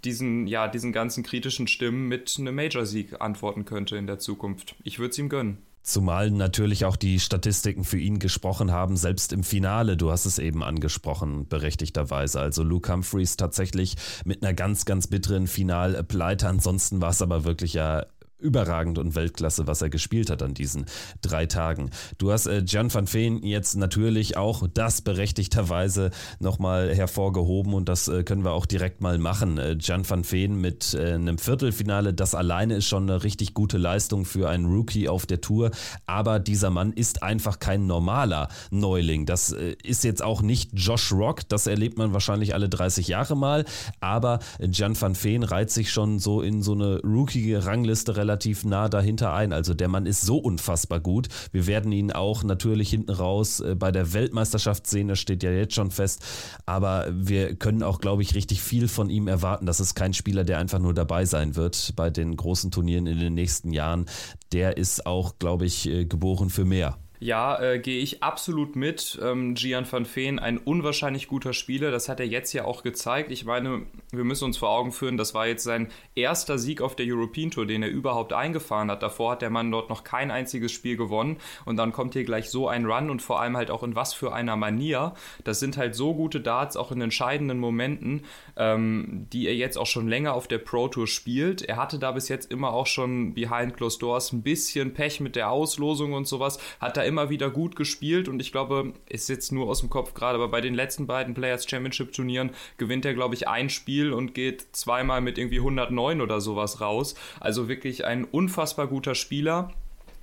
diesen, 0.06 0.48
ja, 0.48 0.70
diesen 0.70 0.94
ganzen 0.94 1.24
kritischen 1.24 1.68
Stimmen 1.68 2.08
mit 2.08 2.34
einem 2.40 2.56
Major-Sieg 2.56 3.20
antworten 3.20 3.66
könnte 3.66 3.98
in 3.98 4.08
der 4.08 4.18
Zukunft. 4.18 4.76
Ich 4.84 4.98
würde 4.98 5.12
es 5.12 5.18
ihm 5.18 5.28
gönnen. 5.28 5.58
Zumal 5.86 6.32
natürlich 6.32 6.84
auch 6.84 6.96
die 6.96 7.20
Statistiken 7.20 7.84
für 7.84 8.00
ihn 8.00 8.18
gesprochen 8.18 8.72
haben, 8.72 8.98
selbst 8.98 9.32
im 9.32 9.44
Finale, 9.44 9.98
du 9.98 10.10
hast 10.10 10.26
es 10.26 10.40
eben 10.40 10.64
angesprochen, 10.64 11.48
berechtigterweise. 11.48 12.40
Also 12.40 12.64
Luke 12.64 12.92
Humphreys 12.92 13.38
tatsächlich 13.38 13.96
mit 14.26 14.42
einer 14.42 14.56
ganz, 14.56 14.86
ganz 14.86 15.06
bitteren 15.06 15.46
Finalpleite. 15.46 16.48
Ansonsten 16.48 17.02
war 17.02 17.12
es 17.12 17.22
aber 17.22 17.44
wirklich 17.44 17.76
ja 17.76 18.08
überragend 18.38 18.98
und 18.98 19.16
Weltklasse, 19.16 19.66
was 19.66 19.82
er 19.82 19.90
gespielt 19.90 20.30
hat 20.30 20.44
an 20.44 20.54
diesen 20.54 20.86
drei 21.22 21.46
Tagen. 21.46 21.90
Du 22.18 22.32
hast 22.32 22.48
äh, 22.48 22.64
Jan 22.66 22.94
van 22.94 23.12
Veen 23.12 23.44
jetzt 23.44 23.76
natürlich 23.76 24.36
auch 24.36 24.68
das 24.74 25.02
berechtigterweise 25.02 26.12
nochmal 26.40 26.94
hervorgehoben 26.94 27.74
und 27.74 27.88
das 27.88 28.08
äh, 28.08 28.24
können 28.24 28.44
wir 28.44 28.52
auch 28.52 28.66
direkt 28.66 29.02
mal 29.02 29.18
machen. 29.18 29.58
Äh, 29.58 29.78
Jan 29.80 30.08
van 30.10 30.30
Veen 30.30 30.60
mit 30.60 30.94
äh, 30.94 31.14
einem 31.14 31.38
Viertelfinale, 31.38 32.14
das 32.14 32.36
alleine 32.36 32.76
ist 32.76 32.86
schon 32.86 33.10
eine 33.10 33.24
richtig 33.24 33.54
gute 33.54 33.78
Leistung 33.78 34.26
für 34.26 34.50
einen 34.50 34.66
Rookie 34.66 35.08
auf 35.08 35.26
der 35.26 35.40
Tour, 35.40 35.72
aber 36.06 36.40
dieser 36.40 36.70
Mann 36.70 36.92
ist 36.92 37.24
einfach 37.24 37.60
kein 37.60 37.88
normaler 37.88 38.50
Neuling. 38.70 39.26
Das 39.26 39.54
äh, 39.54 39.76
ist 39.84 40.04
jetzt 40.04 40.22
auch 40.22 40.42
nicht 40.42 40.72
Josh 40.74 41.14
Rock, 41.14 41.48
das 41.48 41.68
erlebt 41.68 41.98
man 41.98 42.12
wahrscheinlich 42.12 42.54
alle 42.54 42.68
30 42.68 43.08
Jahre 43.08 43.38
mal, 43.38 43.64
aber 44.02 44.40
Jan 44.60 45.00
van 45.00 45.16
Veen 45.16 45.44
reiht 45.44 45.72
sich 45.72 45.92
schon 45.92 46.20
so 46.20 46.42
in 46.42 46.62
so 46.62 46.74
eine 46.74 47.00
Rookie-Rangliste 47.02 48.18
relativ 48.26 48.66
nah 48.66 48.90
dahinter 48.90 49.34
ein. 49.34 49.54
Also 49.54 49.74
der 49.76 49.88
Mann 49.88 50.08
ist 50.08 50.22
so 50.22 50.38
unfassbar 50.38 51.00
gut. 51.00 51.28
Wir 51.52 51.68
werden 51.68 51.92
ihn 51.92 52.12
auch 52.12 52.44
natürlich 52.44 52.90
hinten 52.90 53.12
raus 53.12 53.60
äh, 53.60 53.76
bei 53.76 53.92
der 53.92 54.14
Weltmeisterschaft 54.14 54.88
sehen, 54.88 55.08
das 55.08 55.20
steht 55.20 55.44
ja 55.44 55.52
jetzt 55.52 55.76
schon 55.76 55.92
fest. 55.92 56.26
Aber 56.66 57.06
wir 57.12 57.56
können 57.56 57.84
auch, 57.84 58.00
glaube 58.00 58.24
ich, 58.24 58.34
richtig 58.34 58.62
viel 58.62 58.88
von 58.88 59.10
ihm 59.10 59.28
erwarten. 59.28 59.68
Das 59.68 59.80
ist 59.80 59.94
kein 59.94 60.14
Spieler, 60.14 60.44
der 60.44 60.58
einfach 60.58 60.80
nur 60.80 60.94
dabei 60.94 61.26
sein 61.26 61.56
wird 61.56 61.94
bei 61.96 62.10
den 62.10 62.36
großen 62.36 62.72
Turnieren 62.72 63.06
in 63.06 63.20
den 63.20 63.36
nächsten 63.36 63.72
Jahren. 63.72 64.06
Der 64.52 64.78
ist 64.78 65.06
auch, 65.06 65.38
glaube 65.38 65.66
ich, 65.66 65.88
äh, 65.88 66.06
geboren 66.06 66.50
für 66.50 66.66
mehr. 66.66 66.98
Ja, 67.20 67.60
äh, 67.62 67.80
gehe 67.80 68.00
ich 68.00 68.24
absolut 68.24 68.76
mit. 68.76 69.20
Ähm, 69.22 69.56
Gian 69.56 69.90
van 69.90 70.06
Veen, 70.06 70.40
ein 70.40 70.58
unwahrscheinlich 70.58 71.28
guter 71.28 71.54
Spieler. 71.54 71.92
Das 71.92 72.10
hat 72.10 72.20
er 72.20 72.28
jetzt 72.28 72.54
ja 72.54 72.66
auch 72.66 72.84
gezeigt. 72.84 73.32
Ich 73.32 73.46
meine, 73.46 73.86
wir 74.12 74.24
müssen 74.24 74.46
uns 74.46 74.58
vor 74.58 74.70
Augen 74.70 74.92
führen, 74.92 75.18
das 75.18 75.34
war 75.34 75.48
jetzt 75.48 75.64
sein 75.64 75.90
erster 76.16 76.58
Sieg 76.58 76.82
auf 76.82 76.96
der 76.96 77.06
European 77.08 77.52
Tour, 77.52 77.66
den 77.66 77.84
er 77.84 77.90
überhaupt 77.90 78.34
eingefahren 78.34 78.92
hat. 78.92 79.02
Davor 79.02 79.32
hat 79.32 79.42
der 79.42 79.50
Mann 79.50 79.72
dort 79.72 79.90
noch 79.90 80.04
kein 80.04 80.32
einziges 80.32 80.72
Spiel 80.72 80.98
gewonnen. 80.98 81.38
Und 81.64 81.78
dann 81.78 81.92
kommt 81.92 82.14
hier 82.14 82.26
gleich 82.26 82.50
so 82.50 82.68
ein 82.68 82.86
Run 82.86 83.10
und 83.10 83.22
vor 83.22 83.40
allem 83.40 83.56
halt 83.56 83.72
auch 83.72 83.84
in 83.84 83.96
was 83.96 84.14
für 84.14 84.34
einer 84.34 84.56
Manier. 84.56 85.14
Das 85.44 85.60
sind 85.60 85.78
halt 85.78 85.96
so 85.96 86.14
gute 86.14 86.42
Darts, 86.42 86.76
auch 86.76 86.92
in 86.92 87.02
entscheidenden 87.02 87.60
Momenten, 87.60 88.24
ähm, 88.58 89.28
die 89.32 89.48
er 89.48 89.56
jetzt 89.56 89.78
auch 89.78 89.88
schon 89.88 90.08
länger 90.08 90.34
auf 90.34 90.48
der 90.48 90.58
Pro 90.58 90.88
Tour 90.88 91.08
spielt. 91.08 91.62
Er 91.62 91.78
hatte 91.78 92.00
da 92.00 92.12
bis 92.12 92.28
jetzt 92.28 92.52
immer 92.52 92.74
auch 92.74 92.88
schon 92.88 93.34
behind 93.34 93.78
closed 93.78 94.02
doors 94.02 94.34
ein 94.34 94.44
bisschen 94.44 94.94
Pech 94.94 95.20
mit 95.22 95.36
der 95.36 95.50
Auslosung 95.50 96.14
und 96.14 96.28
sowas. 96.28 96.60
Hat 96.80 96.98
da 96.98 97.05
immer 97.06 97.30
wieder 97.30 97.50
gut 97.50 97.76
gespielt 97.76 98.28
und 98.28 98.40
ich 98.40 98.52
glaube, 98.52 98.94
ist 99.08 99.30
jetzt 99.30 99.52
nur 99.52 99.68
aus 99.68 99.80
dem 99.80 99.90
Kopf 99.90 100.14
gerade, 100.14 100.36
aber 100.36 100.50
bei 100.50 100.62
den 100.62 100.74
letzten 100.74 101.08
beiden 101.08 101.34
Players 101.34 101.70
Championship 101.70 102.14
Turnieren 102.14 102.52
gewinnt 102.78 103.06
er, 103.06 103.14
glaube 103.14 103.36
ich, 103.36 103.48
ein 103.48 103.70
Spiel 103.70 104.14
und 104.14 104.34
geht 104.34 104.66
zweimal 104.72 105.22
mit 105.22 105.38
irgendwie 105.38 105.60
109 105.60 106.22
oder 106.22 106.42
sowas 106.42 106.82
raus. 106.82 107.16
Also 107.40 107.68
wirklich 107.68 108.06
ein 108.06 108.24
unfassbar 108.26 108.88
guter 108.88 109.16
Spieler. 109.16 109.74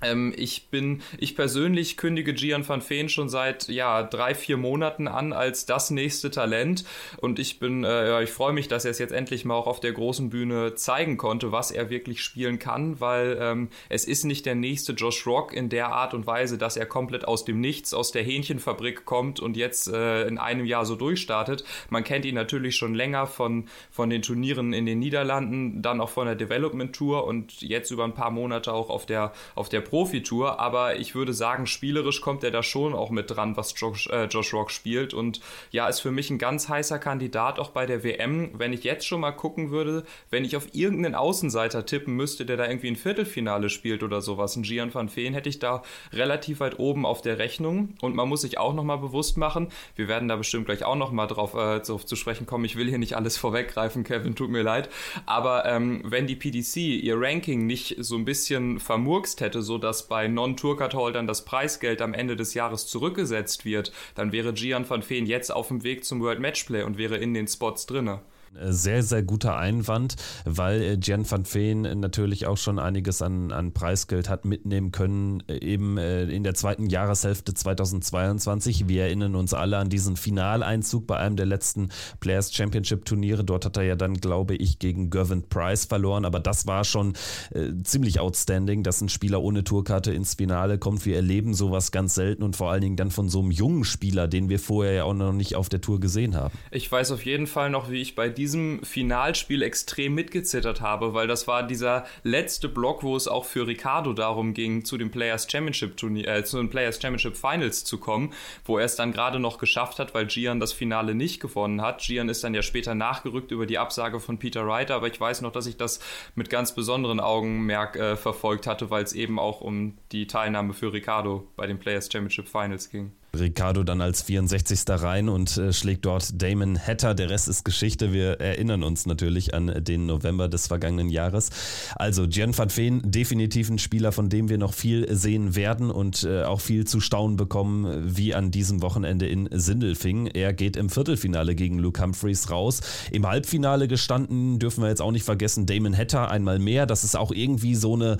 Ähm, 0.03 0.33
ich 0.35 0.69
bin, 0.69 1.01
ich 1.17 1.35
persönlich 1.35 1.97
kündige 1.97 2.33
Gian 2.33 2.67
van 2.67 2.87
Veen 2.87 3.09
schon 3.09 3.29
seit 3.29 3.67
ja 3.69 4.03
drei, 4.03 4.35
vier 4.35 4.57
Monaten 4.57 5.07
an 5.07 5.33
als 5.33 5.65
das 5.65 5.91
nächste 5.91 6.31
Talent 6.31 6.83
und 7.17 7.39
ich 7.39 7.59
bin, 7.59 7.83
äh, 7.83 8.23
ich 8.23 8.31
freue 8.31 8.53
mich, 8.53 8.67
dass 8.67 8.85
er 8.85 8.91
es 8.91 8.99
jetzt 8.99 9.13
endlich 9.13 9.45
mal 9.45 9.55
auch 9.55 9.67
auf 9.67 9.79
der 9.79 9.93
großen 9.93 10.29
Bühne 10.29 10.75
zeigen 10.75 11.17
konnte, 11.17 11.51
was 11.51 11.71
er 11.71 11.89
wirklich 11.89 12.21
spielen 12.21 12.59
kann, 12.59 12.99
weil 12.99 13.37
ähm, 13.39 13.69
es 13.89 14.05
ist 14.05 14.23
nicht 14.23 14.45
der 14.45 14.55
nächste 14.55 14.93
Josh 14.93 15.25
Rock 15.25 15.53
in 15.53 15.69
der 15.69 15.89
Art 15.89 16.13
und 16.13 16.27
Weise, 16.27 16.57
dass 16.57 16.77
er 16.77 16.85
komplett 16.85 17.25
aus 17.25 17.45
dem 17.45 17.59
Nichts, 17.59 17.93
aus 17.93 18.11
der 18.11 18.23
Hähnchenfabrik 18.23 19.05
kommt 19.05 19.39
und 19.39 19.57
jetzt 19.57 19.87
äh, 19.87 20.27
in 20.27 20.37
einem 20.37 20.65
Jahr 20.65 20.85
so 20.85 20.95
durchstartet. 20.95 21.63
Man 21.89 22.03
kennt 22.03 22.25
ihn 22.25 22.35
natürlich 22.35 22.75
schon 22.75 22.95
länger 22.95 23.27
von, 23.27 23.65
von 23.91 24.09
den 24.09 24.21
Turnieren 24.21 24.73
in 24.73 24.85
den 24.85 24.99
Niederlanden, 24.99 25.81
dann 25.81 26.01
auch 26.01 26.09
von 26.09 26.25
der 26.25 26.35
Development 26.35 26.95
Tour 26.95 27.25
und 27.25 27.61
jetzt 27.61 27.91
über 27.91 28.03
ein 28.03 28.13
paar 28.13 28.31
Monate 28.31 28.73
auch 28.73 28.89
auf 28.89 29.05
der, 29.05 29.33
auf 29.55 29.69
der 29.69 29.81
Profitour, 29.93 30.59
aber 30.59 30.99
ich 30.99 31.13
würde 31.13 31.33
sagen, 31.33 31.67
spielerisch 31.67 32.19
kommt 32.19 32.43
er 32.43 32.49
da 32.49 32.63
schon 32.63 32.95
auch 32.95 33.11
mit 33.11 33.29
dran, 33.29 33.55
was 33.57 33.75
Josh, 33.79 34.07
äh, 34.07 34.23
Josh 34.25 34.51
Rock 34.51 34.71
spielt. 34.71 35.13
Und 35.13 35.39
ja, 35.69 35.87
ist 35.87 35.99
für 35.99 36.09
mich 36.09 36.31
ein 36.31 36.39
ganz 36.39 36.67
heißer 36.67 36.97
Kandidat 36.97 37.59
auch 37.59 37.69
bei 37.69 37.85
der 37.85 38.03
WM. 38.03 38.49
Wenn 38.57 38.73
ich 38.73 38.83
jetzt 38.83 39.05
schon 39.05 39.21
mal 39.21 39.33
gucken 39.33 39.69
würde, 39.69 40.03
wenn 40.31 40.45
ich 40.45 40.57
auf 40.57 40.73
irgendeinen 40.73 41.13
Außenseiter 41.13 41.85
tippen 41.85 42.15
müsste, 42.15 42.43
der 42.43 42.57
da 42.57 42.67
irgendwie 42.67 42.87
ein 42.87 42.95
Viertelfinale 42.95 43.69
spielt 43.69 44.01
oder 44.01 44.21
sowas, 44.21 44.55
ein 44.55 44.63
Gian 44.63 44.91
van 44.91 45.15
Veen, 45.15 45.35
hätte 45.35 45.47
ich 45.47 45.59
da 45.59 45.83
relativ 46.11 46.59
weit 46.59 46.79
oben 46.79 47.05
auf 47.05 47.21
der 47.21 47.37
Rechnung. 47.37 47.89
Und 48.01 48.15
man 48.15 48.27
muss 48.27 48.41
sich 48.41 48.57
auch 48.57 48.73
nochmal 48.73 48.97
bewusst 48.97 49.37
machen, 49.37 49.67
wir 49.95 50.07
werden 50.07 50.27
da 50.27 50.37
bestimmt 50.37 50.65
gleich 50.65 50.83
auch 50.83 50.95
nochmal 50.95 51.27
drauf 51.27 51.53
äh, 51.53 51.83
zu, 51.83 51.99
zu, 51.99 52.15
sprechen 52.15 52.47
kommen, 52.47 52.65
ich 52.65 52.77
will 52.77 52.89
hier 52.89 52.97
nicht 52.97 53.15
alles 53.15 53.37
vorweggreifen, 53.43 54.03
Kevin, 54.03 54.33
tut 54.33 54.49
mir 54.49 54.63
leid, 54.63 54.89
aber 55.27 55.65
ähm, 55.65 56.01
wenn 56.03 56.25
die 56.25 56.35
PDC 56.35 56.77
ihr 56.77 57.21
Ranking 57.21 57.67
nicht 57.67 57.97
so 57.99 58.15
ein 58.15 58.25
bisschen 58.25 58.79
vermurkst 58.79 59.39
hätte, 59.39 59.61
so 59.61 59.72
dass 59.77 60.07
bei 60.07 60.27
Non-Tour-Card-Holdern 60.27 61.27
das 61.27 61.45
Preisgeld 61.45 62.01
am 62.01 62.13
Ende 62.13 62.35
des 62.35 62.53
Jahres 62.53 62.87
zurückgesetzt 62.87 63.65
wird, 63.65 63.91
dann 64.15 64.31
wäre 64.31 64.53
Gian 64.53 64.89
van 64.89 65.07
Veen 65.07 65.25
jetzt 65.25 65.51
auf 65.51 65.67
dem 65.67 65.83
Weg 65.83 66.05
zum 66.05 66.21
World 66.21 66.39
Matchplay 66.39 66.83
und 66.83 66.97
wäre 66.97 67.17
in 67.17 67.33
den 67.33 67.47
Spots 67.47 67.85
drinne. 67.85 68.21
Äh, 68.59 68.71
sehr, 68.71 69.03
sehr 69.03 69.23
guter 69.23 69.57
Einwand, 69.57 70.15
weil 70.45 70.81
äh, 70.81 70.97
Jan 71.01 71.29
van 71.29 71.45
Veen 71.45 71.81
natürlich 71.99 72.45
auch 72.47 72.57
schon 72.57 72.79
einiges 72.79 73.21
an, 73.21 73.51
an 73.51 73.73
Preisgeld 73.73 74.29
hat 74.29 74.45
mitnehmen 74.45 74.91
können, 74.91 75.43
äh, 75.47 75.57
eben 75.57 75.97
in 75.97 76.43
der 76.43 76.53
zweiten 76.53 76.87
Jahreshälfte 76.87 77.53
2022. 77.53 78.87
Wir 78.87 79.03
erinnern 79.03 79.35
uns 79.35 79.53
alle 79.53 79.77
an 79.77 79.89
diesen 79.89 80.15
Finaleinzug 80.15 81.07
bei 81.07 81.17
einem 81.17 81.35
der 81.35 81.45
letzten 81.45 81.89
Players 82.19 82.53
Championship 82.53 83.05
Turniere. 83.05 83.43
Dort 83.43 83.65
hat 83.65 83.77
er 83.77 83.83
ja 83.83 83.95
dann, 83.95 84.15
glaube 84.15 84.55
ich, 84.55 84.79
gegen 84.79 85.09
Gervin 85.09 85.43
Price 85.47 85.85
verloren, 85.85 86.25
aber 86.25 86.39
das 86.39 86.67
war 86.67 86.83
schon 86.83 87.13
äh, 87.51 87.71
ziemlich 87.83 88.19
outstanding, 88.19 88.83
dass 88.83 89.01
ein 89.01 89.09
Spieler 89.09 89.41
ohne 89.41 89.63
Tourkarte 89.63 90.13
ins 90.13 90.35
Finale 90.35 90.77
kommt. 90.77 91.05
Wir 91.05 91.15
erleben 91.15 91.53
sowas 91.53 91.91
ganz 91.91 92.15
selten 92.15 92.43
und 92.43 92.55
vor 92.55 92.71
allen 92.71 92.81
Dingen 92.81 92.97
dann 92.97 93.11
von 93.11 93.29
so 93.29 93.41
einem 93.41 93.51
jungen 93.51 93.83
Spieler, 93.83 94.27
den 94.27 94.49
wir 94.49 94.59
vorher 94.59 94.93
ja 94.93 95.03
auch 95.05 95.13
noch 95.13 95.33
nicht 95.33 95.55
auf 95.55 95.69
der 95.69 95.81
Tour 95.81 95.99
gesehen 95.99 96.35
haben. 96.35 96.53
Ich 96.71 96.91
weiß 96.91 97.11
auf 97.11 97.25
jeden 97.25 97.47
Fall 97.47 97.69
noch, 97.69 97.89
wie 97.89 98.01
ich 98.01 98.15
bei 98.15 98.29
dir 98.29 98.42
diesem 98.43 98.83
Finalspiel 98.83 99.61
extrem 99.61 100.15
mitgezittert 100.15 100.81
habe, 100.81 101.13
weil 101.13 101.27
das 101.27 101.47
war 101.47 101.63
dieser 101.63 102.03
letzte 102.23 102.67
Block, 102.67 103.01
wo 103.01 103.15
es 103.15 103.29
auch 103.29 103.45
für 103.45 103.65
Ricardo 103.65 104.11
darum 104.11 104.53
ging, 104.53 104.83
zu 104.83 104.97
dem 104.97 105.11
Players 105.11 105.47
Championship 105.49 105.95
Turnier, 105.95 106.27
äh, 106.27 106.43
zu 106.43 106.57
den 106.57 106.69
Players 106.69 107.01
Championship 107.01 107.37
Finals 107.37 107.85
zu 107.85 107.97
kommen, 107.99 108.33
wo 108.65 108.77
er 108.77 108.83
es 108.83 108.97
dann 108.97 109.13
gerade 109.13 109.39
noch 109.39 109.59
geschafft 109.59 109.97
hat, 109.97 110.13
weil 110.13 110.27
Gian 110.27 110.59
das 110.59 110.73
Finale 110.73 111.15
nicht 111.15 111.39
gewonnen 111.39 111.81
hat. 111.81 112.01
Gian 112.01 112.27
ist 112.27 112.43
dann 112.43 112.53
ja 112.53 112.61
später 112.61 112.95
nachgerückt 112.95 113.51
über 113.51 113.65
die 113.65 113.77
Absage 113.77 114.19
von 114.19 114.37
Peter 114.39 114.67
Wright, 114.67 114.91
aber 114.91 115.07
ich 115.07 115.21
weiß 115.21 115.39
noch, 115.39 115.53
dass 115.53 115.65
ich 115.65 115.77
das 115.77 116.01
mit 116.35 116.49
ganz 116.49 116.75
besonderen 116.75 117.21
Augenmerk 117.21 117.95
äh, 117.95 118.17
verfolgt 118.17 118.67
hatte, 118.67 118.89
weil 118.89 119.05
es 119.05 119.13
eben 119.13 119.39
auch 119.39 119.61
um 119.61 119.97
die 120.11 120.27
Teilnahme 120.27 120.73
für 120.73 120.91
Ricardo 120.91 121.47
bei 121.55 121.65
den 121.65 121.79
Players 121.79 122.09
Championship 122.11 122.49
Finals 122.49 122.89
ging. 122.89 123.13
Ricardo 123.35 123.83
dann 123.83 123.99
als 123.99 124.21
64. 124.21 124.81
rein 124.89 125.27
und 125.27 125.57
äh, 125.57 125.73
schlägt 125.73 126.05
dort 126.05 126.39
Damon 126.39 126.77
Hatter. 126.77 127.15
Der 127.15 127.31
Rest 127.31 127.47
ist 127.47 127.65
Geschichte. 127.65 128.13
Wir 128.13 128.39
erinnern 128.39 128.83
uns 128.83 129.07
natürlich 129.07 129.55
an 129.55 129.83
den 129.83 130.05
November 130.05 130.47
des 130.47 130.67
vergangenen 130.67 131.09
Jahres. 131.09 131.49
Also 131.95 132.27
Gian 132.27 132.55
van 132.55 132.69
Veen, 132.69 133.01
definitiv 133.03 133.71
ein 133.71 133.79
Spieler, 133.79 134.11
von 134.11 134.29
dem 134.29 134.49
wir 134.49 134.59
noch 134.59 134.75
viel 134.75 135.11
sehen 135.15 135.55
werden 135.55 135.89
und 135.89 136.23
äh, 136.23 136.43
auch 136.43 136.61
viel 136.61 136.85
zu 136.85 136.99
staunen 136.99 137.35
bekommen, 137.35 138.15
wie 138.15 138.35
an 138.35 138.51
diesem 138.51 138.83
Wochenende 138.83 139.27
in 139.27 139.49
Sindelfing. 139.51 140.27
Er 140.27 140.53
geht 140.53 140.77
im 140.77 140.89
Viertelfinale 140.89 141.55
gegen 141.55 141.79
Luke 141.79 142.03
Humphreys 142.03 142.51
raus. 142.51 142.81
Im 143.11 143.25
Halbfinale 143.25 143.87
gestanden, 143.87 144.59
dürfen 144.59 144.83
wir 144.83 144.89
jetzt 144.89 145.01
auch 145.01 145.11
nicht 145.11 145.25
vergessen, 145.25 145.65
Damon 145.65 145.97
Hatter 145.97 146.29
einmal 146.29 146.59
mehr. 146.59 146.85
Das 146.85 147.03
ist 147.03 147.15
auch 147.15 147.31
irgendwie 147.31 147.73
so 147.73 147.95
eine 147.95 148.17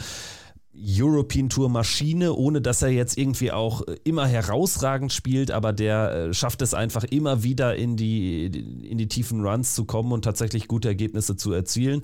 European 0.76 1.50
Tour 1.50 1.70
Maschine, 1.70 2.34
ohne 2.34 2.60
dass 2.60 2.82
er 2.82 2.90
jetzt 2.90 3.16
irgendwie 3.18 3.52
auch 3.52 3.88
äh, 3.88 3.96
immer 4.04 4.26
herausragend 4.26 5.14
spielt, 5.14 5.52
aber 5.52 5.72
der 5.72 6.12
äh, 6.12 6.34
schafft 6.34 6.64
es 6.64 6.74
einfach 6.74 7.04
immer 7.04 7.44
wieder 7.44 7.76
in 7.76 7.96
die, 7.96 8.46
in 8.46 8.98
die 8.98 9.08
tiefen 9.08 9.46
Runs 9.46 9.76
zu 9.76 9.86
kommen 9.86 10.12
und 10.12 10.24
tatsächlich 10.24 10.68
gute 10.68 10.88
Ergebnisse 10.88 11.36
zu 11.36 11.54
erzielen. 11.54 12.02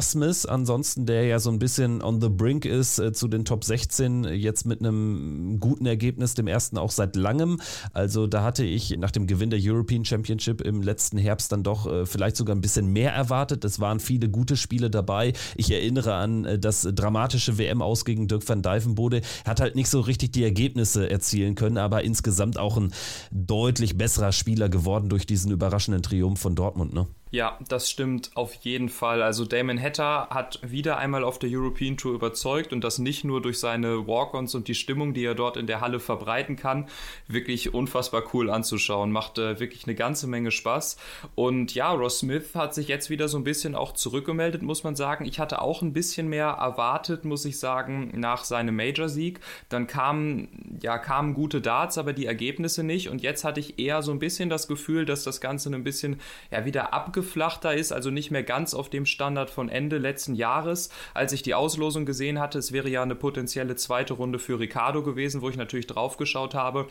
Smith 0.00 0.46
ansonsten, 0.46 1.06
der 1.06 1.24
ja 1.24 1.38
so 1.38 1.50
ein 1.50 1.58
bisschen 1.58 2.02
on 2.02 2.20
the 2.20 2.28
brink 2.28 2.64
ist 2.64 3.00
äh, 3.00 3.12
zu 3.12 3.26
den 3.26 3.44
Top 3.44 3.64
16, 3.64 4.24
jetzt 4.24 4.66
mit 4.66 4.80
einem 4.80 5.58
guten 5.58 5.86
Ergebnis, 5.86 6.34
dem 6.34 6.46
ersten 6.46 6.78
auch 6.78 6.92
seit 6.92 7.16
langem. 7.16 7.60
Also 7.92 8.28
da 8.28 8.44
hatte 8.44 8.64
ich 8.64 8.96
nach 8.98 9.10
dem 9.10 9.26
Gewinn 9.26 9.50
der 9.50 9.58
European 9.60 10.04
Championship 10.04 10.60
im 10.60 10.80
letzten 10.82 11.18
Herbst 11.18 11.50
dann 11.50 11.62
doch 11.62 12.06
vielleicht 12.06 12.36
sogar 12.36 12.54
ein 12.54 12.60
bisschen 12.60 12.86
mehr 12.86 13.12
erwartet. 13.12 13.64
Es 13.64 13.80
waren 13.80 14.00
viele 14.00 14.28
gute 14.28 14.56
Spiele 14.56 14.90
dabei. 14.90 15.32
Ich 15.56 15.70
erinnere 15.70 16.14
an 16.14 16.60
das 16.60 16.88
dramatische 16.92 17.58
WM 17.58 17.82
ausgehen 17.82 18.11
gegen 18.12 18.28
Dirk 18.28 18.46
van 18.48 18.62
Dijvenbode. 18.62 19.22
Hat 19.46 19.60
halt 19.60 19.74
nicht 19.74 19.88
so 19.88 20.00
richtig 20.00 20.32
die 20.32 20.44
Ergebnisse 20.44 21.08
erzielen 21.10 21.54
können, 21.54 21.78
aber 21.78 22.04
insgesamt 22.04 22.58
auch 22.58 22.76
ein 22.76 22.92
deutlich 23.30 23.96
besserer 23.96 24.32
Spieler 24.32 24.68
geworden 24.68 25.08
durch 25.08 25.26
diesen 25.26 25.50
überraschenden 25.50 26.02
Triumph 26.02 26.40
von 26.40 26.54
Dortmund. 26.54 26.92
Ne? 26.92 27.06
Ja, 27.32 27.58
das 27.66 27.88
stimmt 27.88 28.30
auf 28.34 28.52
jeden 28.56 28.90
Fall. 28.90 29.22
Also 29.22 29.46
Damon 29.46 29.80
Hatter 29.80 30.28
hat 30.28 30.60
wieder 30.62 30.98
einmal 30.98 31.24
auf 31.24 31.38
der 31.38 31.48
European 31.50 31.96
Tour 31.96 32.12
überzeugt 32.12 32.74
und 32.74 32.84
das 32.84 32.98
nicht 32.98 33.24
nur 33.24 33.40
durch 33.40 33.58
seine 33.58 34.06
Walk-ons 34.06 34.54
und 34.54 34.68
die 34.68 34.74
Stimmung, 34.74 35.14
die 35.14 35.24
er 35.24 35.34
dort 35.34 35.56
in 35.56 35.66
der 35.66 35.80
Halle 35.80 35.98
verbreiten 35.98 36.56
kann. 36.56 36.88
Wirklich 37.28 37.72
unfassbar 37.72 38.22
cool 38.34 38.50
anzuschauen. 38.50 39.12
Macht 39.12 39.38
äh, 39.38 39.58
wirklich 39.58 39.86
eine 39.86 39.94
ganze 39.94 40.26
Menge 40.26 40.50
Spaß. 40.50 40.98
Und 41.34 41.74
ja, 41.74 41.90
Ross 41.92 42.18
Smith 42.18 42.54
hat 42.54 42.74
sich 42.74 42.88
jetzt 42.88 43.08
wieder 43.08 43.28
so 43.28 43.38
ein 43.38 43.44
bisschen 43.44 43.76
auch 43.76 43.92
zurückgemeldet, 43.92 44.60
muss 44.60 44.84
man 44.84 44.94
sagen. 44.94 45.24
Ich 45.24 45.38
hatte 45.38 45.62
auch 45.62 45.80
ein 45.80 45.94
bisschen 45.94 46.28
mehr 46.28 46.48
erwartet, 46.48 47.24
muss 47.24 47.46
ich 47.46 47.58
sagen, 47.58 48.12
nach 48.14 48.44
seinem 48.44 48.76
Major-Sieg. 48.76 49.40
Dann 49.70 49.86
kamen, 49.86 50.78
ja, 50.82 50.98
kamen 50.98 51.32
gute 51.32 51.62
Darts, 51.62 51.96
aber 51.96 52.12
die 52.12 52.26
Ergebnisse 52.26 52.84
nicht. 52.84 53.08
Und 53.08 53.22
jetzt 53.22 53.42
hatte 53.42 53.60
ich 53.60 53.78
eher 53.78 54.02
so 54.02 54.12
ein 54.12 54.18
bisschen 54.18 54.50
das 54.50 54.68
Gefühl, 54.68 55.06
dass 55.06 55.24
das 55.24 55.40
Ganze 55.40 55.70
ein 55.70 55.82
bisschen 55.82 56.20
ja, 56.50 56.66
wieder 56.66 56.92
abge 56.92 57.21
abgeflachter 57.22 57.74
ist, 57.74 57.92
also 57.92 58.10
nicht 58.10 58.32
mehr 58.32 58.42
ganz 58.42 58.74
auf 58.74 58.90
dem 58.90 59.06
Standard 59.06 59.48
von 59.48 59.68
Ende 59.68 59.98
letzten 59.98 60.34
Jahres. 60.34 60.90
Als 61.14 61.32
ich 61.32 61.42
die 61.42 61.54
Auslosung 61.54 62.04
gesehen 62.04 62.40
hatte, 62.40 62.58
es 62.58 62.72
wäre 62.72 62.88
ja 62.88 63.02
eine 63.02 63.14
potenzielle 63.14 63.76
zweite 63.76 64.14
Runde 64.14 64.40
für 64.40 64.58
Ricardo 64.58 65.04
gewesen, 65.04 65.40
wo 65.40 65.48
ich 65.48 65.56
natürlich 65.56 65.86
drauf 65.86 66.16
geschaut 66.16 66.54
habe, 66.54 66.88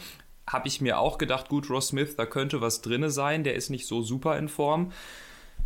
habe 0.48 0.70
ich 0.70 0.80
mir 0.80 1.00
auch 1.00 1.18
gedacht, 1.18 1.50
gut, 1.50 1.70
Ross 1.70 1.90
Smith, 1.90 2.16
da 2.16 2.26
könnte 2.26 2.62
was 2.62 2.82
drinne 2.82 3.10
sein, 3.10 3.44
der 3.44 3.56
ist 3.56 3.70
nicht 3.70 3.86
so 3.88 4.02
super 4.02 4.38
in 4.38 4.48
Form 4.48 4.92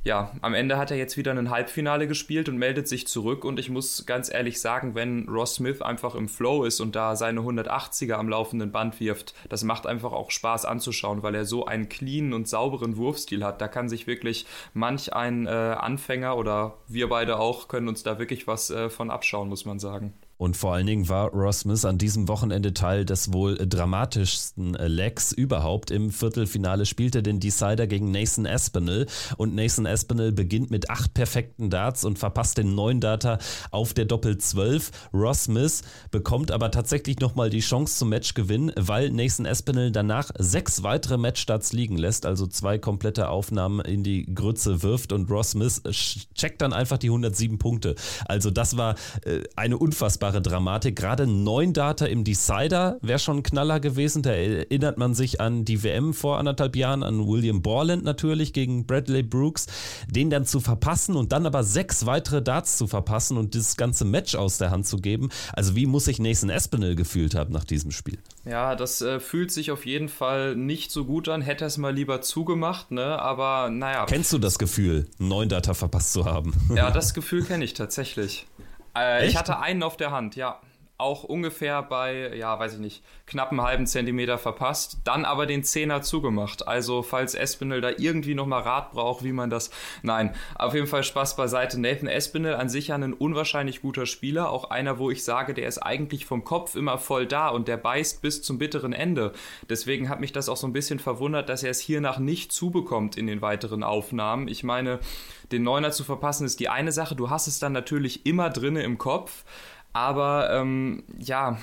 ja, 0.06 0.32
am 0.42 0.54
Ende 0.54 0.78
hat 0.78 0.92
er 0.92 0.98
jetzt 0.98 1.18
wieder 1.18 1.32
ein 1.32 1.50
Halbfinale 1.50 2.08
gespielt 2.08 2.48
und 2.48 2.58
meldet 2.58 2.88
sich 2.88 3.08
zurück. 3.08 3.44
Und 3.44 3.58
ich 3.58 3.72
muss 3.72 4.06
ganz 4.06 4.32
ehrlich 4.32 4.62
sagen, 4.62 4.94
wenn 4.94 5.28
Ross 5.28 5.56
Smith 5.56 5.82
einfach 5.82 6.14
im 6.14 6.30
Flow 6.30 6.64
ist 6.64 6.80
und 6.80 6.96
da 6.96 7.16
seine 7.16 7.40
180er 7.42 8.14
am 8.14 8.30
laufenden 8.30 8.72
Band 8.72 9.00
wirft, 9.00 9.34
das 9.50 9.64
macht 9.64 9.88
einfach 9.88 10.14
auch 10.14 10.30
Spaß 10.30 10.66
anzuschauen, 10.66 11.24
weil 11.24 11.34
er 11.34 11.46
so 11.46 11.66
einen 11.66 11.90
cleanen 11.90 12.34
und 12.34 12.48
sauberen 12.48 12.98
Wurfstil 12.98 13.44
hat. 13.44 13.62
Da 13.62 13.68
kann 13.68 13.90
sich 13.90 14.06
wirklich 14.06 14.46
manch 14.76 15.12
ein 15.12 15.48
äh, 15.48 15.50
Anfänger 15.50 16.38
oder 16.38 16.78
wir 16.88 17.10
beide 17.10 17.40
auch 17.40 17.68
können 17.68 17.88
uns 17.88 18.04
da 18.04 18.20
wirklich 18.20 18.46
was 18.46 18.70
äh, 18.70 18.92
von 18.92 19.10
abschauen, 19.10 19.50
muss 19.50 19.66
man 19.66 19.80
sagen. 19.80 20.14
Und 20.38 20.58
vor 20.58 20.74
allen 20.74 20.88
Dingen 20.88 21.08
war 21.08 21.30
Ross 21.30 21.62
Smith 21.62 21.86
an 21.86 21.98
diesem 21.98 22.28
Wochenende 22.28 22.74
Teil 22.74 23.06
des 23.06 23.32
wohl 23.32 23.56
dramatischsten 23.56 24.74
Legs 24.74 25.32
überhaupt. 25.32 25.92
Im 25.92 26.12
Viertelfinale 26.12 26.86
spielte 26.86 27.24
den 27.24 27.40
Decider 27.40 27.88
gegen 27.88 28.12
Nathan 28.12 28.46
Aspinall 28.46 29.06
und 29.38 29.56
Nathan 29.56 29.88
Aspinall 29.88 30.34
beginnt 30.34 30.72
mit 30.72 30.90
acht 30.90 31.14
perfekten 31.14 31.70
Darts 31.70 32.04
und 32.04 32.20
verpasst 32.20 32.58
den 32.58 32.76
neuen 32.76 33.00
Data 33.00 33.40
auf 33.72 33.94
der 33.94 34.06
Doppel 34.06 34.38
12. 34.38 34.92
Ross 35.14 35.46
Smith 35.46 35.84
bekommt 36.12 36.52
aber 36.52 36.70
tatsächlich 36.70 37.20
nochmal 37.20 37.50
die 37.50 37.62
Chance 37.62 37.98
zum 37.98 38.10
Matchgewinn, 38.10 38.74
weil 38.76 39.12
Nathan 39.12 39.46
Aspinall 39.46 39.92
danach 39.92 40.32
sechs 40.38 40.84
weitere 40.84 41.18
Matchstarts 41.18 41.72
liegen 41.72 41.98
lässt, 41.98 42.26
also 42.26 42.46
zwei 42.46 42.78
komplette 42.78 43.30
Aufnahmen 43.30 43.80
in 43.80 44.04
die 44.04 44.26
Grütze 44.34 44.84
wirft 44.84 45.14
und 45.14 45.32
Ross 45.32 45.52
Smith 45.52 45.82
checkt 46.36 46.62
dann 46.62 46.74
einfach 46.74 46.98
die 46.98 47.08
107 47.08 47.58
Punkte. 47.58 47.96
Also 48.26 48.52
das 48.52 48.76
war 48.76 48.96
äh, 49.24 49.44
eine 49.56 49.78
unfassbare 49.78 50.25
unfassbare 50.26 50.42
Dramatik. 50.42 50.96
Gerade 50.96 51.28
neun 51.28 51.74
Data 51.74 52.06
im 52.06 52.24
Decider 52.24 52.98
wäre 53.02 53.20
schon 53.20 53.38
ein 53.38 53.44
Knaller 53.44 53.80
gewesen. 53.80 54.22
Da 54.24 54.32
erinnert 54.32 54.98
man 54.98 55.14
sich 55.14 55.42
an 55.42 55.66
die 55.66 55.84
WM 55.84 56.14
vor 56.14 56.40
anderthalb 56.40 56.76
Jahren, 56.76 57.04
an 57.04 57.28
William 57.28 57.62
Borland 57.62 58.04
natürlich 58.04 58.54
gegen 58.54 58.86
Bradley 58.86 59.24
Brooks. 59.24 59.68
Den 60.10 60.30
dann 60.30 60.46
zu 60.46 60.60
verpassen 60.60 61.16
und 61.16 61.32
dann 61.32 61.46
aber 61.46 61.64
sechs 61.64 62.06
weitere 62.06 62.42
Darts 62.42 62.78
zu 62.78 62.88
verpassen 62.88 63.38
und 63.38 63.54
dieses 63.54 63.78
ganze 63.78 64.06
Match 64.06 64.36
aus 64.36 64.58
der 64.58 64.72
Hand 64.72 64.88
zu 64.88 64.98
geben. 64.98 65.30
Also 65.54 65.76
wie 65.76 65.86
muss 65.86 66.06
sich 66.06 66.20
Nathan 66.20 66.50
Espinel 66.50 66.96
gefühlt 66.96 67.36
haben 67.36 67.54
nach 67.54 67.66
diesem 67.66 67.92
Spiel? 67.92 68.18
Ja, 68.46 68.76
das 68.76 69.02
äh, 69.02 69.20
fühlt 69.20 69.52
sich 69.52 69.72
auf 69.72 69.86
jeden 69.86 70.10
Fall 70.10 70.56
nicht 70.56 70.92
so 70.92 71.06
gut 71.06 71.30
an. 71.30 71.42
Hätte 71.42 71.66
es 71.66 71.78
mal 71.78 71.94
lieber 71.94 72.22
zugemacht, 72.22 72.92
ne? 72.92 73.20
Aber 73.20 73.70
naja. 73.70 74.06
Kennst 74.06 74.32
du 74.34 74.38
das 74.38 74.60
Gefühl, 74.60 75.08
neun 75.18 75.50
Data 75.50 75.74
verpasst 75.74 76.14
zu 76.14 76.26
haben? 76.26 76.54
Ja, 76.76 76.92
das 76.96 77.14
Gefühl 77.14 77.44
kenne 77.44 77.66
ich 77.66 77.74
tatsächlich. 77.74 78.46
Äh, 78.96 79.28
ich 79.28 79.36
hatte 79.36 79.60
einen 79.60 79.84
auf 79.84 79.98
der 79.98 80.12
Hand, 80.12 80.36
ja. 80.36 80.60
Auch 80.98 81.24
ungefähr 81.24 81.84
bei, 81.84 82.34
ja, 82.36 82.58
weiß 82.58 82.76
ich 82.76 82.80
nicht, 82.80 83.04
knapp 83.26 83.52
einen 83.52 83.62
halben 83.62 83.86
Zentimeter 83.86 84.38
verpasst, 84.38 85.00
dann 85.04 85.26
aber 85.26 85.46
den 85.46 85.64
Zehner 85.64 86.02
zugemacht. 86.02 86.68
Also, 86.68 87.02
falls 87.02 87.36
Espinel 87.36 87.82
da 87.82 87.90
irgendwie 87.98 88.34
nochmal 88.34 88.62
Rat 88.62 88.92
braucht, 88.92 89.24
wie 89.24 89.34
man 89.34 89.50
das, 89.50 89.72
nein, 90.04 90.34
auf 90.56 90.74
jeden 90.74 90.88
Fall 90.88 91.04
Spaß 91.04 91.36
beiseite. 91.36 91.80
Nathan 91.82 92.08
Espinel 92.08 92.56
an 92.56 92.70
sich 92.70 92.88
ja 92.88 92.96
ein 92.96 93.14
unwahrscheinlich 93.14 93.82
guter 93.82 94.06
Spieler, 94.06 94.50
auch 94.50 94.70
einer, 94.70 94.98
wo 94.98 95.12
ich 95.12 95.24
sage, 95.24 95.54
der 95.54 95.68
ist 95.68 95.80
eigentlich 95.80 96.26
vom 96.26 96.44
Kopf 96.46 96.76
immer 96.76 96.98
voll 96.98 97.28
da 97.28 97.50
und 97.50 97.68
der 97.68 97.78
beißt 97.78 98.22
bis 98.22 98.42
zum 98.42 98.58
bitteren 98.58 98.94
Ende. 98.94 99.34
Deswegen 99.70 100.08
hat 100.08 100.22
mich 100.22 100.32
das 100.32 100.48
auch 100.48 100.58
so 100.58 100.68
ein 100.68 100.74
bisschen 100.74 101.00
verwundert, 101.00 101.50
dass 101.50 101.64
er 101.64 101.72
es 101.72 101.82
hiernach 101.82 102.20
nicht 102.20 102.54
zubekommt 102.54 103.18
in 103.18 103.28
den 103.28 103.42
weiteren 103.42 103.84
Aufnahmen. 103.84 104.48
Ich 104.48 104.64
meine, 104.64 105.00
den 105.52 105.64
Neuner 105.64 105.92
zu 105.92 106.04
verpassen 106.04 106.46
ist 106.46 106.60
die 106.60 106.70
eine 106.70 106.92
Sache, 106.92 107.16
du 107.16 107.30
hast 107.30 107.48
es 107.48 107.60
dann 107.60 107.74
natürlich 107.74 108.26
immer 108.26 108.50
drinne 108.50 108.84
im 108.84 108.98
Kopf, 108.98 109.44
aber 109.96 110.50
ähm, 110.52 111.04
ja, 111.18 111.58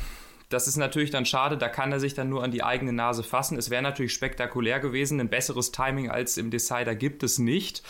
das 0.49 0.67
ist 0.67 0.79
natürlich 0.79 1.11
dann 1.11 1.27
schade, 1.27 1.59
da 1.59 1.69
kann 1.69 1.93
er 1.93 2.01
sich 2.01 2.15
dann 2.15 2.31
nur 2.31 2.43
an 2.43 2.51
die 2.51 2.63
eigene 2.63 2.95
Nase 2.95 3.23
fassen. 3.23 3.59
Es 3.59 3.69
wäre 3.69 3.83
natürlich 3.83 4.15
spektakulär 4.15 4.81
gewesen, 4.81 5.21
ein 5.21 5.29
besseres 5.29 5.71
Timing 5.71 6.11
als 6.11 6.39
im 6.39 6.51
Decider 6.51 6.95
gibt 6.95 7.23
es 7.23 7.39
nicht. 7.39 7.83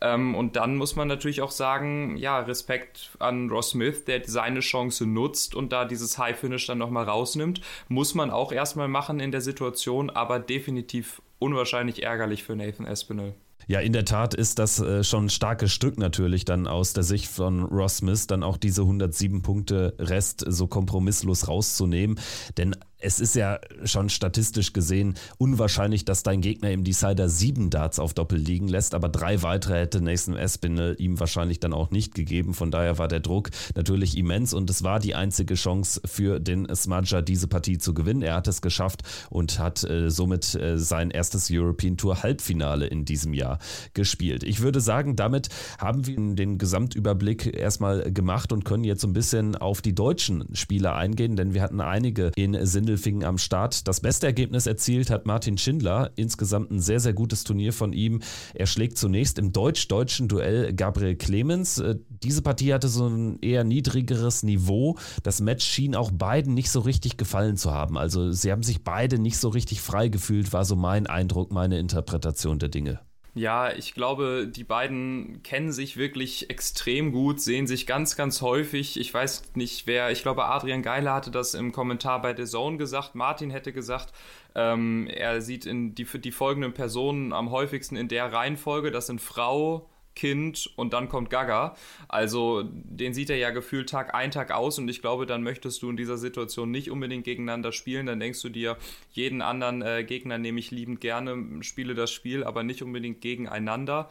Ähm, 0.00 0.34
und 0.34 0.56
dann 0.56 0.76
muss 0.76 0.96
man 0.96 1.06
natürlich 1.06 1.42
auch 1.42 1.50
sagen, 1.50 2.16
ja, 2.16 2.38
Respekt 2.38 3.10
an 3.18 3.50
Ross 3.50 3.70
Smith, 3.70 4.06
der 4.06 4.22
seine 4.24 4.60
Chance 4.60 5.04
nutzt 5.04 5.54
und 5.54 5.70
da 5.70 5.84
dieses 5.84 6.16
High 6.16 6.38
Finish 6.38 6.66
dann 6.66 6.78
nochmal 6.78 7.04
rausnimmt. 7.04 7.60
Muss 7.88 8.14
man 8.14 8.30
auch 8.30 8.52
erstmal 8.52 8.88
machen 8.88 9.20
in 9.20 9.32
der 9.32 9.42
Situation, 9.42 10.08
aber 10.08 10.38
definitiv 10.38 11.20
unwahrscheinlich 11.38 12.02
ärgerlich 12.02 12.42
für 12.42 12.56
Nathan 12.56 12.86
Espinel. 12.86 13.34
Ja, 13.70 13.78
in 13.78 13.92
der 13.92 14.04
Tat 14.04 14.34
ist 14.34 14.58
das 14.58 14.80
äh, 14.80 15.04
schon 15.04 15.26
ein 15.26 15.30
starkes 15.30 15.70
Stück 15.72 15.96
natürlich 15.96 16.44
dann 16.44 16.66
aus 16.66 16.92
der 16.92 17.04
Sicht 17.04 17.28
von 17.28 17.62
Ross 17.62 17.98
Smith, 17.98 18.26
dann 18.26 18.42
auch 18.42 18.56
diese 18.56 18.82
107 18.82 19.42
Punkte 19.42 19.94
Rest 20.00 20.44
so 20.44 20.66
kompromisslos 20.66 21.46
rauszunehmen. 21.46 22.18
Denn 22.56 22.74
es 23.00 23.20
ist 23.20 23.34
ja 23.34 23.60
schon 23.84 24.08
statistisch 24.08 24.72
gesehen 24.72 25.14
unwahrscheinlich, 25.38 26.04
dass 26.04 26.22
dein 26.22 26.40
Gegner 26.40 26.70
im 26.70 26.84
Decider 26.84 27.28
sieben 27.28 27.70
Darts 27.70 27.98
auf 27.98 28.14
Doppel 28.14 28.38
liegen 28.38 28.68
lässt, 28.68 28.94
aber 28.94 29.08
drei 29.08 29.42
weitere 29.42 29.80
hätte 29.80 30.00
Nathan 30.00 30.36
Espinel 30.36 30.96
ihm 30.98 31.18
wahrscheinlich 31.18 31.60
dann 31.60 31.72
auch 31.72 31.90
nicht 31.90 32.14
gegeben. 32.14 32.54
Von 32.54 32.70
daher 32.70 32.98
war 32.98 33.08
der 33.08 33.20
Druck 33.20 33.50
natürlich 33.74 34.16
immens 34.16 34.52
und 34.52 34.68
es 34.70 34.82
war 34.82 35.00
die 35.00 35.14
einzige 35.14 35.54
Chance 35.54 36.00
für 36.04 36.40
den 36.40 36.68
Smudger, 36.74 37.22
diese 37.22 37.48
Partie 37.48 37.78
zu 37.78 37.94
gewinnen. 37.94 38.22
Er 38.22 38.34
hat 38.34 38.48
es 38.48 38.62
geschafft 38.62 39.02
und 39.30 39.58
hat 39.58 39.84
äh, 39.84 40.10
somit 40.10 40.54
äh, 40.54 40.78
sein 40.78 41.10
erstes 41.10 41.48
European 41.50 41.96
Tour 41.96 42.22
Halbfinale 42.22 42.86
in 42.86 43.04
diesem 43.04 43.32
Jahr 43.34 43.58
gespielt. 43.94 44.42
Ich 44.42 44.60
würde 44.60 44.80
sagen, 44.80 45.16
damit 45.16 45.48
haben 45.78 46.06
wir 46.06 46.16
den 46.34 46.58
Gesamtüberblick 46.58 47.56
erstmal 47.56 48.12
gemacht 48.12 48.52
und 48.52 48.64
können 48.64 48.84
jetzt 48.84 49.00
so 49.00 49.08
ein 49.08 49.12
bisschen 49.12 49.56
auf 49.56 49.80
die 49.80 49.94
deutschen 49.94 50.44
Spieler 50.54 50.96
eingehen, 50.96 51.36
denn 51.36 51.54
wir 51.54 51.62
hatten 51.62 51.80
einige 51.80 52.32
in 52.36 52.66
Sinne 52.66 52.89
Sindelfingen 52.90 53.24
am 53.24 53.38
Start. 53.38 53.86
Das 53.86 54.00
beste 54.00 54.26
Ergebnis 54.26 54.66
erzielt 54.66 55.10
hat 55.10 55.24
Martin 55.24 55.56
Schindler. 55.56 56.10
Insgesamt 56.16 56.72
ein 56.72 56.80
sehr, 56.80 56.98
sehr 56.98 57.12
gutes 57.12 57.44
Turnier 57.44 57.72
von 57.72 57.92
ihm. 57.92 58.20
Er 58.52 58.66
schlägt 58.66 58.98
zunächst 58.98 59.38
im 59.38 59.52
deutsch-deutschen 59.52 60.26
Duell 60.26 60.72
Gabriel 60.72 61.14
Clemens. 61.14 61.78
Äh, 61.78 61.96
diese 62.08 62.42
Partie 62.42 62.74
hatte 62.74 62.88
so 62.88 63.06
ein 63.06 63.38
eher 63.40 63.62
niedrigeres 63.62 64.42
Niveau. 64.42 64.98
Das 65.22 65.40
Match 65.40 65.64
schien 65.64 65.94
auch 65.94 66.10
beiden 66.10 66.54
nicht 66.54 66.70
so 66.70 66.80
richtig 66.80 67.16
gefallen 67.16 67.56
zu 67.56 67.70
haben. 67.70 67.96
Also 67.96 68.32
sie 68.32 68.50
haben 68.50 68.64
sich 68.64 68.82
beide 68.82 69.18
nicht 69.18 69.38
so 69.38 69.50
richtig 69.50 69.80
frei 69.80 70.08
gefühlt, 70.08 70.52
war 70.52 70.64
so 70.64 70.74
mein 70.74 71.06
Eindruck, 71.06 71.52
meine 71.52 71.78
Interpretation 71.78 72.58
der 72.58 72.70
Dinge. 72.70 73.00
Ja, 73.34 73.72
ich 73.72 73.94
glaube, 73.94 74.48
die 74.48 74.64
beiden 74.64 75.42
kennen 75.44 75.70
sich 75.70 75.96
wirklich 75.96 76.50
extrem 76.50 77.12
gut, 77.12 77.40
sehen 77.40 77.68
sich 77.68 77.86
ganz, 77.86 78.16
ganz 78.16 78.42
häufig. 78.42 78.98
Ich 78.98 79.14
weiß 79.14 79.54
nicht 79.54 79.86
wer, 79.86 80.10
ich 80.10 80.22
glaube, 80.22 80.46
Adrian 80.46 80.82
Geiler 80.82 81.14
hatte 81.14 81.30
das 81.30 81.54
im 81.54 81.70
Kommentar 81.70 82.20
bei 82.22 82.34
The 82.34 82.44
Zone 82.44 82.76
gesagt. 82.76 83.14
Martin 83.14 83.50
hätte 83.50 83.72
gesagt, 83.72 84.12
ähm, 84.56 85.06
er 85.06 85.40
sieht 85.42 85.64
in 85.64 85.94
die, 85.94 86.04
die 86.04 86.32
folgenden 86.32 86.74
Personen 86.74 87.32
am 87.32 87.52
häufigsten 87.52 87.94
in 87.94 88.08
der 88.08 88.32
Reihenfolge. 88.32 88.90
Das 88.90 89.06
sind 89.06 89.20
Frau, 89.20 89.88
Kind 90.14 90.70
und 90.76 90.92
dann 90.92 91.08
kommt 91.08 91.30
Gaga. 91.30 91.76
Also 92.08 92.62
den 92.64 93.14
sieht 93.14 93.30
er 93.30 93.36
ja 93.36 93.50
gefühlt 93.50 93.88
Tag 93.88 94.14
ein, 94.14 94.30
Tag 94.30 94.50
aus 94.50 94.78
und 94.78 94.88
ich 94.88 95.00
glaube, 95.00 95.26
dann 95.26 95.42
möchtest 95.42 95.82
du 95.82 95.90
in 95.90 95.96
dieser 95.96 96.18
Situation 96.18 96.70
nicht 96.70 96.90
unbedingt 96.90 97.24
gegeneinander 97.24 97.72
spielen. 97.72 98.06
Dann 98.06 98.20
denkst 98.20 98.42
du 98.42 98.48
dir, 98.48 98.76
jeden 99.12 99.42
anderen 99.42 99.82
äh, 99.82 100.04
Gegner 100.04 100.38
nehme 100.38 100.60
ich 100.60 100.70
liebend 100.70 101.00
gerne, 101.00 101.62
spiele 101.62 101.94
das 101.94 102.10
Spiel, 102.10 102.44
aber 102.44 102.62
nicht 102.62 102.82
unbedingt 102.82 103.20
gegeneinander. 103.20 104.08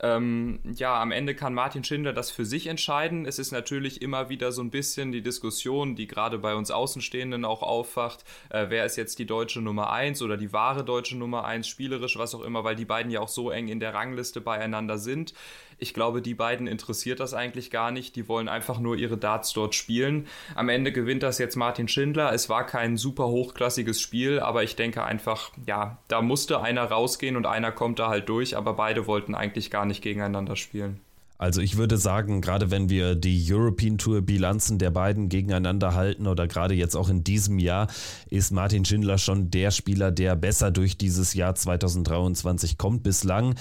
Ähm, 0.00 0.60
ja, 0.74 1.00
am 1.00 1.12
Ende 1.12 1.34
kann 1.34 1.54
Martin 1.54 1.84
Schindler 1.84 2.12
das 2.12 2.30
für 2.30 2.44
sich 2.44 2.66
entscheiden. 2.66 3.26
Es 3.26 3.38
ist 3.38 3.52
natürlich 3.52 4.02
immer 4.02 4.28
wieder 4.28 4.52
so 4.52 4.62
ein 4.62 4.70
bisschen 4.70 5.12
die 5.12 5.22
Diskussion, 5.22 5.94
die 5.94 6.06
gerade 6.06 6.38
bei 6.38 6.54
uns 6.54 6.70
Außenstehenden 6.70 7.44
auch 7.44 7.62
aufwacht, 7.62 8.24
äh, 8.50 8.66
wer 8.68 8.84
ist 8.84 8.96
jetzt 8.96 9.18
die 9.18 9.26
deutsche 9.26 9.60
Nummer 9.60 9.90
1 9.90 10.22
oder 10.22 10.36
die 10.36 10.52
wahre 10.52 10.84
deutsche 10.84 11.16
Nummer 11.16 11.44
1, 11.44 11.66
spielerisch, 11.66 12.18
was 12.18 12.34
auch 12.34 12.42
immer, 12.42 12.64
weil 12.64 12.76
die 12.76 12.84
beiden 12.84 13.10
ja 13.10 13.20
auch 13.20 13.28
so 13.28 13.50
eng 13.50 13.68
in 13.68 13.80
der 13.80 13.94
Rangliste 13.94 14.40
beieinander 14.40 14.98
sind. 14.98 15.34
Ich 15.82 15.94
glaube, 15.94 16.22
die 16.22 16.34
beiden 16.34 16.68
interessiert 16.68 17.18
das 17.18 17.34
eigentlich 17.34 17.72
gar 17.72 17.90
nicht. 17.90 18.14
Die 18.14 18.28
wollen 18.28 18.48
einfach 18.48 18.78
nur 18.78 18.96
ihre 18.96 19.16
Darts 19.16 19.52
dort 19.52 19.74
spielen. 19.74 20.28
Am 20.54 20.68
Ende 20.68 20.92
gewinnt 20.92 21.24
das 21.24 21.38
jetzt 21.38 21.56
Martin 21.56 21.88
Schindler. 21.88 22.32
Es 22.32 22.48
war 22.48 22.64
kein 22.64 22.96
super 22.96 23.26
hochklassiges 23.26 24.00
Spiel, 24.00 24.38
aber 24.38 24.62
ich 24.62 24.76
denke 24.76 25.02
einfach, 25.02 25.50
ja, 25.66 25.98
da 26.06 26.22
musste 26.22 26.60
einer 26.60 26.84
rausgehen 26.84 27.36
und 27.36 27.46
einer 27.46 27.72
kommt 27.72 27.98
da 27.98 28.08
halt 28.08 28.28
durch, 28.28 28.56
aber 28.56 28.74
beide 28.74 29.08
wollten 29.08 29.34
eigentlich 29.34 29.72
gar 29.72 29.84
nicht 29.84 30.02
gegeneinander 30.02 30.54
spielen. 30.54 31.00
Also 31.42 31.60
ich 31.60 31.76
würde 31.76 31.98
sagen, 31.98 32.40
gerade 32.40 32.70
wenn 32.70 32.88
wir 32.88 33.16
die 33.16 33.44
European 33.50 33.98
Tour 33.98 34.22
Bilanzen 34.22 34.78
der 34.78 34.92
beiden 34.92 35.28
gegeneinander 35.28 35.92
halten 35.92 36.28
oder 36.28 36.46
gerade 36.46 36.74
jetzt 36.74 36.94
auch 36.94 37.08
in 37.08 37.24
diesem 37.24 37.58
Jahr, 37.58 37.88
ist 38.30 38.52
Martin 38.52 38.84
Schindler 38.84 39.18
schon 39.18 39.50
der 39.50 39.72
Spieler, 39.72 40.12
der 40.12 40.36
besser 40.36 40.70
durch 40.70 40.96
dieses 40.96 41.34
Jahr 41.34 41.56
2023 41.56 42.78
kommt 42.78 43.02
bislang 43.02 43.56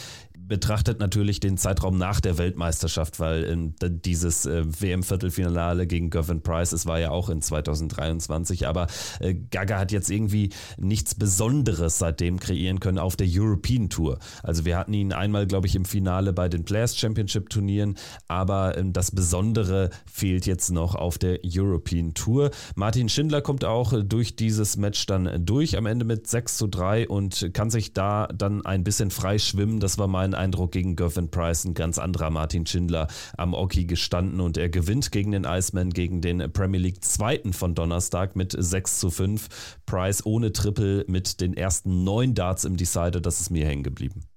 betrachtet 0.51 0.99
natürlich 0.99 1.39
den 1.39 1.55
Zeitraum 1.55 1.97
nach 1.97 2.19
der 2.19 2.37
Weltmeisterschaft, 2.37 3.21
weil 3.21 3.43
in 3.43 3.73
dieses 4.03 4.45
äh, 4.45 4.65
WM-Viertelfinale 4.65 5.87
gegen 5.87 6.09
Gavin 6.09 6.41
Price, 6.41 6.73
es 6.73 6.85
war 6.85 6.99
ja 6.99 7.09
auch 7.09 7.29
in 7.29 7.41
2023, 7.41 8.67
aber 8.67 8.87
äh, 9.21 9.33
Gaga 9.33 9.79
hat 9.79 9.93
jetzt 9.93 10.09
irgendwie 10.09 10.49
nichts 10.77 11.15
Besonderes 11.15 11.99
seitdem 11.99 12.37
kreieren 12.37 12.81
können 12.81 12.97
auf 12.97 13.15
der 13.15 13.27
European 13.29 13.89
Tour. 13.89 14.19
Also 14.43 14.65
wir 14.65 14.77
hatten 14.77 14.93
ihn 14.93 15.13
einmal, 15.13 15.47
glaube 15.47 15.67
ich, 15.67 15.75
im 15.77 15.85
Finale 15.85 16.33
bei 16.33 16.49
den 16.49 16.65
Players 16.65 16.97
Championship 16.97 17.49
Turnieren, 17.49 17.95
aber 18.27 18.77
ähm, 18.77 18.91
das 18.91 19.11
Besondere 19.11 19.89
fehlt 20.05 20.45
jetzt 20.45 20.69
noch 20.69 20.95
auf 20.95 21.17
der 21.17 21.39
European 21.45 22.13
Tour. 22.13 22.51
Martin 22.75 23.07
Schindler 23.07 23.39
kommt 23.39 23.63
auch 23.63 23.93
durch 24.03 24.35
dieses 24.35 24.75
Match 24.75 25.05
dann 25.05 25.45
durch, 25.45 25.77
am 25.77 25.85
Ende 25.85 26.03
mit 26.03 26.27
6 26.27 26.57
zu 26.57 26.67
3 26.67 27.07
und 27.07 27.51
kann 27.53 27.69
sich 27.69 27.93
da 27.93 28.27
dann 28.35 28.65
ein 28.65 28.83
bisschen 28.83 29.11
frei 29.11 29.39
schwimmen. 29.39 29.79
Das 29.79 29.97
war 29.97 30.07
mein 30.07 30.40
Eindruck 30.41 30.71
gegen 30.71 30.95
Gervin 30.95 31.30
Price, 31.30 31.65
ein 31.65 31.73
ganz 31.73 31.99
anderer 31.99 32.32
Martin 32.32 32.65
Schindler 32.65 33.08
am 33.38 33.54
Oki 33.54 33.86
gestanden 33.86 34.41
und 34.41 34.58
er 34.58 34.69
gewinnt 34.69 35.12
gegen 35.12 35.32
den 35.32 35.45
Iceman, 35.45 35.91
gegen 35.91 36.21
den 36.21 36.51
Premier 36.51 36.80
League 36.80 37.04
Zweiten 37.04 37.54
von 37.54 37.75
Donnerstag 37.75 38.36
mit 38.36 38.56
6 38.58 38.99
zu 38.99 39.12
5. 39.12 39.47
Price 39.86 40.25
ohne 40.25 40.51
Triple 40.51 41.06
mit 41.08 41.41
den 41.41 41.56
ersten 41.56 42.04
neun 42.04 42.34
Darts 42.34 42.65
im 42.65 42.75
Decider, 42.75 43.21
das 43.21 43.39
ist 43.39 43.51
mir 43.51 43.65
hängen 43.65 43.84
geblieben. 43.84 44.31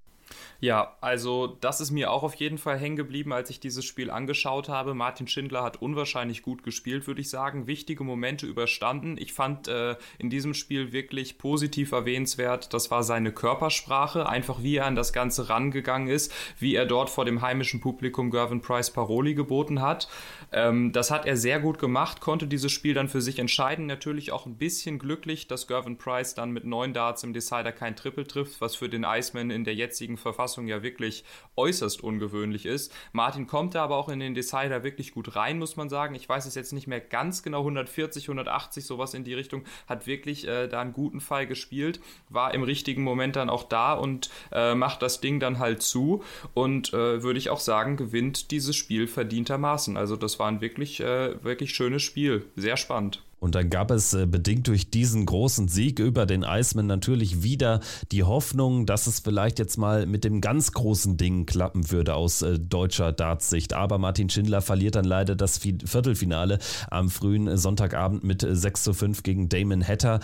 Ja, 0.64 0.96
also 1.02 1.58
das 1.60 1.82
ist 1.82 1.90
mir 1.90 2.10
auch 2.10 2.22
auf 2.22 2.36
jeden 2.36 2.56
Fall 2.56 2.78
hängen 2.78 2.96
geblieben, 2.96 3.34
als 3.34 3.50
ich 3.50 3.60
dieses 3.60 3.84
Spiel 3.84 4.10
angeschaut 4.10 4.70
habe. 4.70 4.94
Martin 4.94 5.28
Schindler 5.28 5.62
hat 5.62 5.82
unwahrscheinlich 5.82 6.40
gut 6.40 6.62
gespielt, 6.62 7.06
würde 7.06 7.20
ich 7.20 7.28
sagen. 7.28 7.66
Wichtige 7.66 8.02
Momente 8.02 8.46
überstanden. 8.46 9.18
Ich 9.18 9.34
fand 9.34 9.68
äh, 9.68 9.96
in 10.16 10.30
diesem 10.30 10.54
Spiel 10.54 10.90
wirklich 10.90 11.36
positiv 11.36 11.92
erwähnenswert, 11.92 12.72
das 12.72 12.90
war 12.90 13.02
seine 13.02 13.30
Körpersprache, 13.30 14.26
einfach 14.26 14.62
wie 14.62 14.76
er 14.76 14.86
an 14.86 14.94
das 14.94 15.12
Ganze 15.12 15.50
rangegangen 15.50 16.08
ist, 16.08 16.32
wie 16.58 16.74
er 16.74 16.86
dort 16.86 17.10
vor 17.10 17.26
dem 17.26 17.42
heimischen 17.42 17.82
Publikum 17.82 18.30
Gervin 18.30 18.62
Price 18.62 18.90
Paroli 18.90 19.34
geboten 19.34 19.82
hat. 19.82 20.08
Ähm, 20.50 20.92
das 20.92 21.10
hat 21.10 21.26
er 21.26 21.36
sehr 21.36 21.60
gut 21.60 21.78
gemacht, 21.78 22.22
konnte 22.22 22.46
dieses 22.46 22.72
Spiel 22.72 22.94
dann 22.94 23.10
für 23.10 23.20
sich 23.20 23.38
entscheiden. 23.38 23.84
Natürlich 23.84 24.32
auch 24.32 24.46
ein 24.46 24.56
bisschen 24.56 24.98
glücklich, 24.98 25.46
dass 25.46 25.66
Gervin 25.66 25.98
Price 25.98 26.34
dann 26.34 26.52
mit 26.52 26.64
neun 26.64 26.94
Darts 26.94 27.22
im 27.22 27.34
Decider 27.34 27.70
kein 27.70 27.96
Triple 27.96 28.26
trifft, 28.26 28.62
was 28.62 28.76
für 28.76 28.88
den 28.88 29.04
Iceman 29.04 29.50
in 29.50 29.64
der 29.64 29.74
jetzigen 29.74 30.16
Verfassung 30.16 30.53
Fassung 30.54 30.68
ja 30.68 30.84
wirklich 30.84 31.24
äußerst 31.56 32.02
ungewöhnlich 32.02 32.64
ist. 32.64 32.92
Martin 33.12 33.48
kommt 33.48 33.74
da 33.74 33.82
aber 33.82 33.96
auch 33.96 34.08
in 34.08 34.20
den 34.20 34.34
Decider 34.34 34.84
wirklich 34.84 35.12
gut 35.12 35.34
rein, 35.34 35.58
muss 35.58 35.76
man 35.76 35.88
sagen. 35.88 36.14
Ich 36.14 36.28
weiß 36.28 36.46
es 36.46 36.54
jetzt 36.54 36.72
nicht 36.72 36.86
mehr 36.86 37.00
ganz 37.00 37.42
genau, 37.42 37.60
140, 37.60 38.24
180, 38.28 38.86
sowas 38.86 39.14
in 39.14 39.24
die 39.24 39.34
Richtung, 39.34 39.64
hat 39.88 40.06
wirklich 40.06 40.46
äh, 40.46 40.68
da 40.68 40.80
einen 40.80 40.92
guten 40.92 41.20
Fall 41.20 41.48
gespielt, 41.48 42.00
war 42.28 42.54
im 42.54 42.62
richtigen 42.62 43.02
Moment 43.02 43.34
dann 43.34 43.50
auch 43.50 43.64
da 43.64 43.94
und 43.94 44.30
äh, 44.52 44.76
macht 44.76 45.02
das 45.02 45.20
Ding 45.20 45.40
dann 45.40 45.58
halt 45.58 45.82
zu 45.82 46.22
und 46.54 46.92
äh, 46.92 47.22
würde 47.22 47.38
ich 47.38 47.50
auch 47.50 47.60
sagen, 47.60 47.96
gewinnt 47.96 48.52
dieses 48.52 48.76
Spiel 48.76 49.08
verdientermaßen. 49.08 49.96
Also 49.96 50.14
das 50.14 50.38
war 50.38 50.46
ein 50.46 50.60
wirklich, 50.60 51.00
äh, 51.00 51.42
wirklich 51.42 51.74
schönes 51.74 52.02
Spiel, 52.02 52.46
sehr 52.54 52.76
spannend. 52.76 53.22
Und 53.44 53.54
dann 53.54 53.68
gab 53.68 53.90
es 53.90 54.14
äh, 54.14 54.24
bedingt 54.24 54.68
durch 54.68 54.88
diesen 54.88 55.26
großen 55.26 55.68
Sieg 55.68 55.98
über 55.98 56.24
den 56.24 56.44
Iceman 56.44 56.86
natürlich 56.86 57.42
wieder 57.42 57.80
die 58.10 58.22
Hoffnung, 58.22 58.86
dass 58.86 59.06
es 59.06 59.20
vielleicht 59.20 59.58
jetzt 59.58 59.76
mal 59.76 60.06
mit 60.06 60.24
dem 60.24 60.40
ganz 60.40 60.72
großen 60.72 61.18
Ding 61.18 61.44
klappen 61.44 61.90
würde 61.90 62.14
aus 62.14 62.40
äh, 62.40 62.58
deutscher 62.58 63.12
Dartsicht. 63.12 63.74
Aber 63.74 63.98
Martin 63.98 64.30
Schindler 64.30 64.62
verliert 64.62 64.94
dann 64.94 65.04
leider 65.04 65.36
das 65.36 65.58
Viertelfinale 65.58 66.58
am 66.90 67.10
frühen 67.10 67.54
Sonntagabend 67.58 68.24
mit 68.24 68.46
6 68.48 68.82
zu 68.82 68.94
5 68.94 69.22
gegen 69.22 69.50
Damon 69.50 69.86
Hatter 69.86 70.20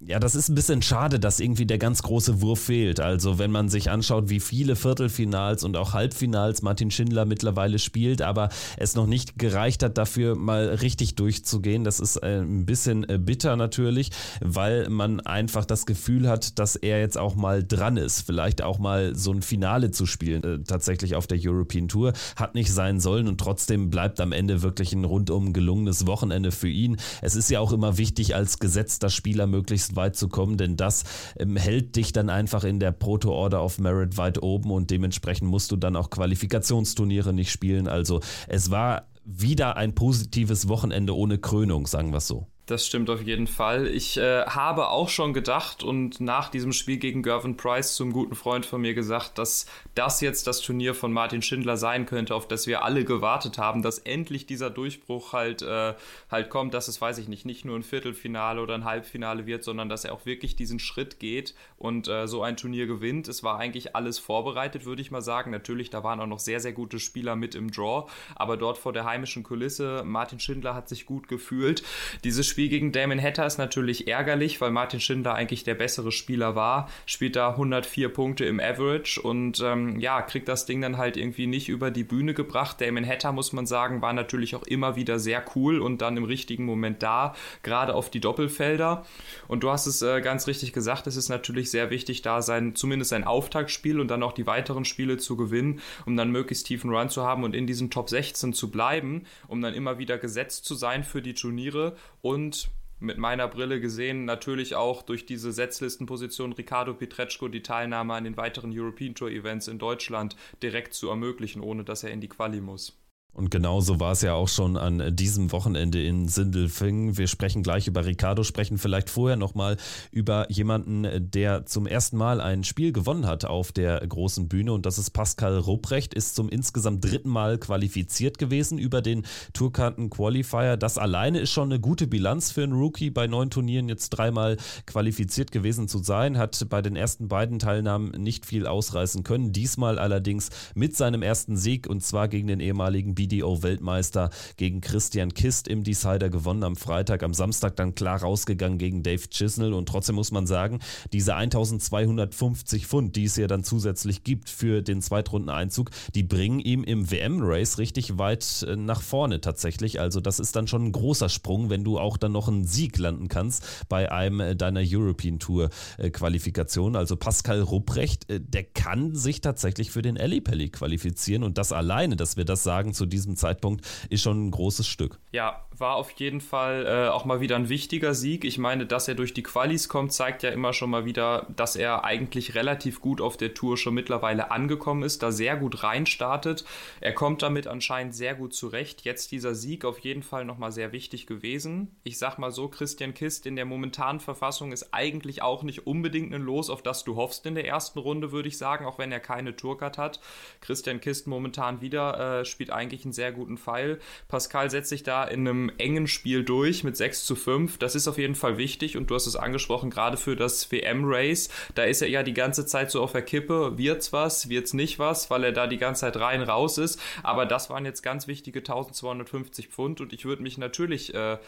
ja, 0.00 0.18
das 0.18 0.34
ist 0.34 0.48
ein 0.48 0.54
bisschen 0.54 0.82
schade, 0.82 1.20
dass 1.20 1.38
irgendwie 1.38 1.66
der 1.66 1.78
ganz 1.78 2.02
große 2.02 2.40
Wurf 2.40 2.60
fehlt. 2.60 2.98
Also 2.98 3.38
wenn 3.38 3.50
man 3.50 3.68
sich 3.68 3.90
anschaut, 3.90 4.30
wie 4.30 4.40
viele 4.40 4.74
Viertelfinals 4.74 5.62
und 5.64 5.76
auch 5.76 5.92
Halbfinals 5.92 6.62
Martin 6.62 6.90
Schindler 6.90 7.24
mittlerweile 7.24 7.78
spielt, 7.78 8.20
aber 8.20 8.48
es 8.76 8.94
noch 8.94 9.06
nicht 9.06 9.38
gereicht 9.38 9.82
hat, 9.82 9.98
dafür 9.98 10.34
mal 10.34 10.68
richtig 10.68 11.14
durchzugehen, 11.14 11.84
das 11.84 12.00
ist 12.00 12.16
äh, 12.16 12.40
ein 12.40 12.66
bisschen 12.66 13.08
äh, 13.08 13.18
bitter 13.18 13.56
natürlich, 13.56 14.10
weil 14.40 14.88
man 14.88 15.20
einfach 15.20 15.64
das 15.64 15.86
Gefühl 15.86 16.28
hat, 16.28 16.58
dass 16.58 16.74
er 16.74 16.98
jetzt 16.98 17.18
auch 17.18 17.36
mal 17.36 17.62
dran 17.62 17.96
ist, 17.96 18.22
vielleicht 18.22 18.62
auch 18.62 18.78
mal 18.78 19.14
so 19.14 19.32
ein 19.32 19.42
Finale 19.42 19.92
zu 19.92 20.06
spielen, 20.06 20.42
äh, 20.42 20.64
tatsächlich 20.64 21.14
auf 21.14 21.26
der 21.26 21.38
European 21.40 21.88
Tour. 21.88 22.12
Hat 22.36 22.54
nicht 22.54 22.72
sein 22.72 22.98
sollen 22.98 23.28
und 23.28 23.38
trotzdem 23.38 23.90
bleibt 23.90 24.20
am 24.20 24.32
Ende 24.32 24.62
wirklich 24.62 24.92
ein 24.94 25.04
rundum 25.04 25.52
gelungenes 25.52 26.06
Wochenende 26.06 26.50
für 26.50 26.68
ihn. 26.68 26.96
Es 27.20 27.36
ist 27.36 27.50
ja 27.50 27.60
auch 27.60 27.72
immer 27.72 27.98
wichtig, 27.98 28.34
als 28.34 28.58
gesetzter 28.58 29.10
Spieler 29.10 29.46
möglichst 29.46 29.81
weit 29.96 30.16
zu 30.16 30.28
kommen, 30.28 30.56
denn 30.56 30.76
das 30.76 31.04
ähm, 31.38 31.56
hält 31.56 31.96
dich 31.96 32.12
dann 32.12 32.30
einfach 32.30 32.64
in 32.64 32.80
der 32.80 32.92
Proto 32.92 33.32
Order 33.32 33.64
of 33.64 33.78
Merit 33.78 34.16
weit 34.16 34.42
oben 34.42 34.70
und 34.70 34.90
dementsprechend 34.90 35.48
musst 35.48 35.70
du 35.72 35.76
dann 35.76 35.96
auch 35.96 36.10
Qualifikationsturniere 36.10 37.32
nicht 37.32 37.50
spielen. 37.50 37.88
Also 37.88 38.20
es 38.48 38.70
war 38.70 39.08
wieder 39.24 39.76
ein 39.76 39.94
positives 39.94 40.68
Wochenende 40.68 41.16
ohne 41.16 41.38
Krönung, 41.38 41.86
sagen 41.86 42.10
wir 42.12 42.18
es 42.18 42.26
so. 42.26 42.51
Das 42.72 42.86
stimmt 42.86 43.10
auf 43.10 43.20
jeden 43.20 43.48
Fall. 43.48 43.86
Ich 43.86 44.16
äh, 44.16 44.46
habe 44.46 44.88
auch 44.88 45.10
schon 45.10 45.34
gedacht 45.34 45.82
und 45.82 46.22
nach 46.22 46.48
diesem 46.48 46.72
Spiel 46.72 46.96
gegen 46.96 47.22
Gervin 47.22 47.58
Price 47.58 47.96
zum 47.96 48.14
guten 48.14 48.34
Freund 48.34 48.64
von 48.64 48.80
mir 48.80 48.94
gesagt, 48.94 49.36
dass 49.36 49.66
das 49.94 50.22
jetzt 50.22 50.46
das 50.46 50.62
Turnier 50.62 50.94
von 50.94 51.12
Martin 51.12 51.42
Schindler 51.42 51.76
sein 51.76 52.06
könnte, 52.06 52.34
auf 52.34 52.48
das 52.48 52.66
wir 52.66 52.82
alle 52.82 53.04
gewartet 53.04 53.58
haben, 53.58 53.82
dass 53.82 53.98
endlich 53.98 54.46
dieser 54.46 54.70
Durchbruch 54.70 55.34
halt, 55.34 55.60
äh, 55.60 55.92
halt 56.30 56.48
kommt, 56.48 56.72
dass 56.72 56.88
es, 56.88 56.98
weiß 56.98 57.18
ich 57.18 57.28
nicht, 57.28 57.44
nicht 57.44 57.66
nur 57.66 57.76
ein 57.76 57.82
Viertelfinale 57.82 58.62
oder 58.62 58.72
ein 58.72 58.86
Halbfinale 58.86 59.44
wird, 59.44 59.64
sondern 59.64 59.90
dass 59.90 60.06
er 60.06 60.14
auch 60.14 60.24
wirklich 60.24 60.56
diesen 60.56 60.78
Schritt 60.78 61.18
geht 61.18 61.54
und 61.76 62.08
äh, 62.08 62.26
so 62.26 62.42
ein 62.42 62.56
Turnier 62.56 62.86
gewinnt. 62.86 63.28
Es 63.28 63.42
war 63.42 63.58
eigentlich 63.58 63.94
alles 63.94 64.18
vorbereitet, 64.18 64.86
würde 64.86 65.02
ich 65.02 65.10
mal 65.10 65.20
sagen. 65.20 65.50
Natürlich, 65.50 65.90
da 65.90 66.04
waren 66.04 66.20
auch 66.20 66.26
noch 66.26 66.38
sehr, 66.38 66.60
sehr 66.60 66.72
gute 66.72 66.98
Spieler 66.98 67.36
mit 67.36 67.54
im 67.54 67.70
Draw, 67.70 68.10
aber 68.34 68.56
dort 68.56 68.78
vor 68.78 68.94
der 68.94 69.04
heimischen 69.04 69.42
Kulisse, 69.42 70.04
Martin 70.06 70.40
Schindler 70.40 70.74
hat 70.74 70.88
sich 70.88 71.04
gut 71.04 71.28
gefühlt. 71.28 71.82
Dieses 72.24 72.46
Spiel 72.46 72.61
gegen 72.68 72.92
Damon 72.92 73.20
Hatter 73.20 73.46
ist 73.46 73.58
natürlich 73.58 74.08
ärgerlich, 74.08 74.60
weil 74.60 74.70
Martin 74.70 75.00
Schindler 75.00 75.34
eigentlich 75.34 75.64
der 75.64 75.74
bessere 75.74 76.12
Spieler 76.12 76.54
war, 76.54 76.88
spielt 77.06 77.36
da 77.36 77.50
104 77.50 78.08
Punkte 78.08 78.44
im 78.44 78.60
Average 78.60 79.20
und 79.20 79.60
ähm, 79.60 79.98
ja, 80.00 80.22
kriegt 80.22 80.48
das 80.48 80.66
Ding 80.66 80.80
dann 80.80 80.98
halt 80.98 81.16
irgendwie 81.16 81.46
nicht 81.46 81.68
über 81.68 81.90
die 81.90 82.04
Bühne 82.04 82.34
gebracht. 82.34 82.80
Damon 82.80 83.06
Hatter, 83.06 83.32
muss 83.32 83.52
man 83.52 83.66
sagen, 83.66 84.02
war 84.02 84.12
natürlich 84.12 84.56
auch 84.56 84.62
immer 84.64 84.96
wieder 84.96 85.18
sehr 85.18 85.44
cool 85.54 85.80
und 85.80 86.02
dann 86.02 86.16
im 86.16 86.24
richtigen 86.24 86.64
Moment 86.64 87.02
da, 87.02 87.34
gerade 87.62 87.94
auf 87.94 88.10
die 88.10 88.20
Doppelfelder. 88.20 89.04
Und 89.48 89.62
du 89.62 89.70
hast 89.70 89.86
es 89.86 90.02
äh, 90.02 90.20
ganz 90.20 90.46
richtig 90.46 90.72
gesagt, 90.72 91.06
es 91.06 91.16
ist 91.16 91.28
natürlich 91.28 91.70
sehr 91.70 91.90
wichtig, 91.90 92.22
da 92.22 92.42
sein, 92.42 92.74
zumindest 92.74 93.10
sein 93.10 93.24
Auftaktspiel 93.24 94.00
und 94.00 94.08
dann 94.08 94.22
auch 94.22 94.32
die 94.32 94.46
weiteren 94.46 94.84
Spiele 94.84 95.16
zu 95.16 95.36
gewinnen, 95.36 95.80
um 96.06 96.16
dann 96.16 96.30
möglichst 96.30 96.66
tiefen 96.66 96.90
Run 96.90 97.08
zu 97.08 97.24
haben 97.24 97.44
und 97.44 97.54
in 97.54 97.66
diesen 97.66 97.90
Top 97.90 98.08
16 98.08 98.52
zu 98.52 98.70
bleiben, 98.70 99.24
um 99.48 99.60
dann 99.60 99.74
immer 99.74 99.98
wieder 99.98 100.18
gesetzt 100.18 100.64
zu 100.64 100.74
sein 100.74 101.04
für 101.04 101.22
die 101.22 101.34
Turniere 101.34 101.96
und 102.22 102.70
mit 102.98 103.18
meiner 103.18 103.48
Brille 103.48 103.80
gesehen 103.80 104.24
natürlich 104.24 104.76
auch 104.76 105.02
durch 105.02 105.26
diese 105.26 105.52
Setzlistenposition 105.52 106.52
Ricardo 106.52 106.94
Pietreczko 106.94 107.48
die 107.48 107.62
Teilnahme 107.62 108.14
an 108.14 108.24
den 108.24 108.36
weiteren 108.36 108.70
European 108.72 109.14
Tour 109.14 109.30
Events 109.30 109.66
in 109.66 109.78
Deutschland 109.78 110.36
direkt 110.62 110.94
zu 110.94 111.08
ermöglichen, 111.08 111.60
ohne 111.60 111.82
dass 111.82 112.04
er 112.04 112.12
in 112.12 112.20
die 112.20 112.28
Quali 112.28 112.60
muss. 112.60 112.96
Und 113.34 113.50
genauso 113.50 113.98
war 113.98 114.12
es 114.12 114.20
ja 114.20 114.34
auch 114.34 114.48
schon 114.48 114.76
an 114.76 115.16
diesem 115.16 115.52
Wochenende 115.52 116.02
in 116.02 116.28
Sindelfingen. 116.28 117.16
Wir 117.16 117.28
sprechen 117.28 117.62
gleich 117.62 117.86
über 117.86 118.04
Ricardo, 118.04 118.44
sprechen 118.44 118.76
vielleicht 118.76 119.08
vorher 119.08 119.38
nochmal 119.38 119.78
über 120.10 120.50
jemanden, 120.50 121.30
der 121.30 121.64
zum 121.64 121.86
ersten 121.86 122.18
Mal 122.18 122.42
ein 122.42 122.62
Spiel 122.62 122.92
gewonnen 122.92 123.26
hat 123.26 123.46
auf 123.46 123.72
der 123.72 124.06
großen 124.06 124.48
Bühne. 124.48 124.74
Und 124.74 124.84
das 124.84 124.98
ist 124.98 125.10
Pascal 125.10 125.56
Rupprecht, 125.56 126.12
ist 126.12 126.34
zum 126.34 126.50
insgesamt 126.50 127.04
dritten 127.04 127.30
Mal 127.30 127.56
qualifiziert 127.56 128.36
gewesen 128.36 128.76
über 128.76 129.00
den 129.00 129.24
Tourkarten-Qualifier. 129.54 130.76
Das 130.76 130.98
alleine 130.98 131.40
ist 131.40 131.52
schon 131.52 131.72
eine 131.72 131.80
gute 131.80 132.06
Bilanz 132.06 132.50
für 132.50 132.62
einen 132.62 132.74
Rookie, 132.74 133.08
bei 133.08 133.28
neun 133.28 133.48
Turnieren 133.48 133.88
jetzt 133.88 134.10
dreimal 134.10 134.58
qualifiziert 134.84 135.52
gewesen 135.52 135.88
zu 135.88 136.02
sein. 136.02 136.36
Hat 136.36 136.66
bei 136.68 136.82
den 136.82 136.96
ersten 136.96 137.28
beiden 137.28 137.58
Teilnahmen 137.58 138.10
nicht 138.10 138.44
viel 138.44 138.66
ausreißen 138.66 139.22
können. 139.22 139.54
Diesmal 139.54 139.98
allerdings 139.98 140.50
mit 140.74 140.94
seinem 140.96 141.22
ersten 141.22 141.56
Sieg 141.56 141.86
und 141.86 142.02
zwar 142.02 142.28
gegen 142.28 142.48
den 142.48 142.60
ehemaligen 142.60 143.14
BDO-Weltmeister 143.22 144.30
gegen 144.56 144.80
Christian 144.80 145.34
Kist 145.34 145.68
im 145.68 145.84
Decider 145.84 146.30
gewonnen 146.30 146.64
am 146.64 146.76
Freitag, 146.76 147.22
am 147.22 147.34
Samstag 147.34 147.76
dann 147.76 147.94
klar 147.94 148.20
rausgegangen 148.20 148.78
gegen 148.78 149.02
Dave 149.02 149.28
Chisnell 149.28 149.72
und 149.72 149.88
trotzdem 149.88 150.16
muss 150.16 150.32
man 150.32 150.46
sagen, 150.46 150.80
diese 151.12 151.34
1250 151.34 152.86
Pfund, 152.86 153.16
die 153.16 153.24
es 153.24 153.36
ja 153.36 153.46
dann 153.46 153.64
zusätzlich 153.64 154.24
gibt 154.24 154.50
für 154.50 154.82
den 154.82 155.02
Zweitrundeneinzug, 155.02 155.90
die 156.14 156.22
bringen 156.22 156.60
ihm 156.60 156.84
im 156.84 157.10
WM-Race 157.10 157.78
richtig 157.78 158.18
weit 158.18 158.64
äh, 158.68 158.76
nach 158.76 159.02
vorne 159.02 159.40
tatsächlich. 159.40 160.00
Also 160.00 160.20
das 160.20 160.40
ist 160.40 160.56
dann 160.56 160.66
schon 160.66 160.86
ein 160.86 160.92
großer 160.92 161.28
Sprung, 161.28 161.70
wenn 161.70 161.84
du 161.84 161.98
auch 161.98 162.16
dann 162.16 162.32
noch 162.32 162.48
einen 162.48 162.64
Sieg 162.64 162.98
landen 162.98 163.28
kannst 163.28 163.64
bei 163.88 164.10
einem 164.10 164.40
äh, 164.40 164.56
deiner 164.56 164.82
European 164.84 165.38
Tour 165.38 165.70
äh, 165.98 166.10
Qualifikation. 166.10 166.96
Also 166.96 167.16
Pascal 167.16 167.60
Rupprecht, 167.60 168.26
der 168.28 168.64
kann 168.64 169.14
sich 169.14 169.40
tatsächlich 169.40 169.90
für 169.90 170.02
den 170.02 170.16
Ellipelli 170.16 170.70
qualifizieren 170.70 171.42
und 171.44 171.58
das 171.58 171.72
alleine, 171.72 172.16
dass 172.16 172.36
wir 172.36 172.44
das 172.44 172.62
sagen 172.62 172.94
zu 172.94 173.06
diesem 173.12 173.36
Zeitpunkt, 173.36 173.86
ist 174.10 174.22
schon 174.22 174.48
ein 174.48 174.50
großes 174.50 174.86
Stück. 174.86 175.18
Ja, 175.32 175.64
war 175.78 175.96
auf 175.96 176.10
jeden 176.12 176.40
Fall 176.40 176.86
äh, 176.86 177.08
auch 177.08 177.24
mal 177.24 177.40
wieder 177.40 177.56
ein 177.56 177.68
wichtiger 177.68 178.14
Sieg. 178.14 178.44
Ich 178.44 178.58
meine, 178.58 178.86
dass 178.86 179.08
er 179.08 179.14
durch 179.14 179.34
die 179.34 179.42
Qualis 179.42 179.88
kommt, 179.88 180.12
zeigt 180.12 180.42
ja 180.42 180.50
immer 180.50 180.72
schon 180.72 180.90
mal 180.90 181.04
wieder, 181.04 181.46
dass 181.56 181.76
er 181.76 182.04
eigentlich 182.04 182.54
relativ 182.54 183.00
gut 183.00 183.20
auf 183.20 183.36
der 183.36 183.54
Tour 183.54 183.76
schon 183.76 183.94
mittlerweile 183.94 184.50
angekommen 184.50 185.02
ist, 185.02 185.22
da 185.22 185.32
sehr 185.32 185.56
gut 185.56 185.82
reinstartet. 185.82 186.64
Er 187.00 187.12
kommt 187.12 187.42
damit 187.42 187.66
anscheinend 187.66 188.14
sehr 188.14 188.34
gut 188.34 188.54
zurecht. 188.54 189.02
Jetzt 189.02 189.32
dieser 189.32 189.54
Sieg 189.54 189.84
auf 189.84 189.98
jeden 189.98 190.22
Fall 190.22 190.44
nochmal 190.44 190.72
sehr 190.72 190.92
wichtig 190.92 191.26
gewesen. 191.26 191.96
Ich 192.04 192.18
sag 192.18 192.38
mal 192.38 192.50
so, 192.50 192.68
Christian 192.68 193.14
Kist 193.14 193.46
in 193.46 193.56
der 193.56 193.64
momentanen 193.64 194.20
Verfassung 194.20 194.72
ist 194.72 194.92
eigentlich 194.92 195.42
auch 195.42 195.62
nicht 195.62 195.86
unbedingt 195.86 196.34
ein 196.34 196.42
Los, 196.42 196.70
auf 196.70 196.82
das 196.82 197.04
du 197.04 197.16
hoffst 197.16 197.46
in 197.46 197.54
der 197.54 197.66
ersten 197.66 197.98
Runde, 197.98 198.32
würde 198.32 198.48
ich 198.48 198.58
sagen, 198.58 198.86
auch 198.86 198.98
wenn 198.98 199.12
er 199.12 199.20
keine 199.20 199.56
Tourcard 199.56 199.98
hat. 199.98 200.20
Christian 200.60 201.00
Kist 201.00 201.26
momentan 201.26 201.80
wieder 201.80 202.40
äh, 202.40 202.44
spielt 202.44 202.70
eigentlich 202.70 203.01
einen 203.04 203.12
sehr 203.12 203.32
guten 203.32 203.58
Pfeil. 203.58 203.98
Pascal 204.28 204.70
setzt 204.70 204.88
sich 204.88 205.02
da 205.02 205.24
in 205.24 205.46
einem 205.46 205.70
engen 205.78 206.06
Spiel 206.06 206.44
durch 206.44 206.84
mit 206.84 206.96
6 206.96 207.24
zu 207.24 207.36
5. 207.36 207.78
Das 207.78 207.94
ist 207.94 208.08
auf 208.08 208.18
jeden 208.18 208.34
Fall 208.34 208.58
wichtig 208.58 208.96
und 208.96 209.10
du 209.10 209.14
hast 209.14 209.26
es 209.26 209.36
angesprochen, 209.36 209.90
gerade 209.90 210.16
für 210.16 210.36
das 210.36 210.70
WM-Race. 210.70 211.48
Da 211.74 211.84
ist 211.84 212.02
er 212.02 212.08
ja 212.08 212.22
die 212.22 212.34
ganze 212.34 212.66
Zeit 212.66 212.90
so 212.90 213.02
auf 213.02 213.12
der 213.12 213.22
Kippe. 213.22 213.78
Wird's 213.78 214.12
was, 214.12 214.48
wird's 214.48 214.74
nicht 214.74 214.98
was, 214.98 215.30
weil 215.30 215.44
er 215.44 215.52
da 215.52 215.66
die 215.66 215.78
ganze 215.78 216.02
Zeit 216.02 216.16
rein 216.16 216.42
raus 216.42 216.78
ist. 216.78 217.00
Aber 217.22 217.46
das 217.46 217.70
waren 217.70 217.84
jetzt 217.84 218.02
ganz 218.02 218.26
wichtige 218.26 218.60
1250 218.60 219.68
Pfund 219.68 220.00
und 220.00 220.12
ich 220.12 220.24
würde 220.24 220.42
mich 220.42 220.58
natürlich 220.58 221.14
äh, 221.14 221.38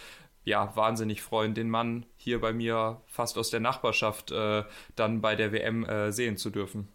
ja, 0.45 0.75
wahnsinnig 0.77 1.23
freuen, 1.23 1.55
den 1.55 1.71
Mann 1.71 2.07
hier 2.17 2.41
bei 2.41 2.53
mir 2.53 3.01
fast 3.07 3.39
aus 3.39 3.51
der 3.51 3.61
Nachbarschaft 3.61 4.31
äh, 4.31 4.65
dann 4.95 5.21
bei 5.21 5.37
der 5.37 5.53
WM 5.53 5.85
äh, 5.85 6.13
sehen 6.13 6.37
zu 6.37 6.51
dürfen. 6.51 6.89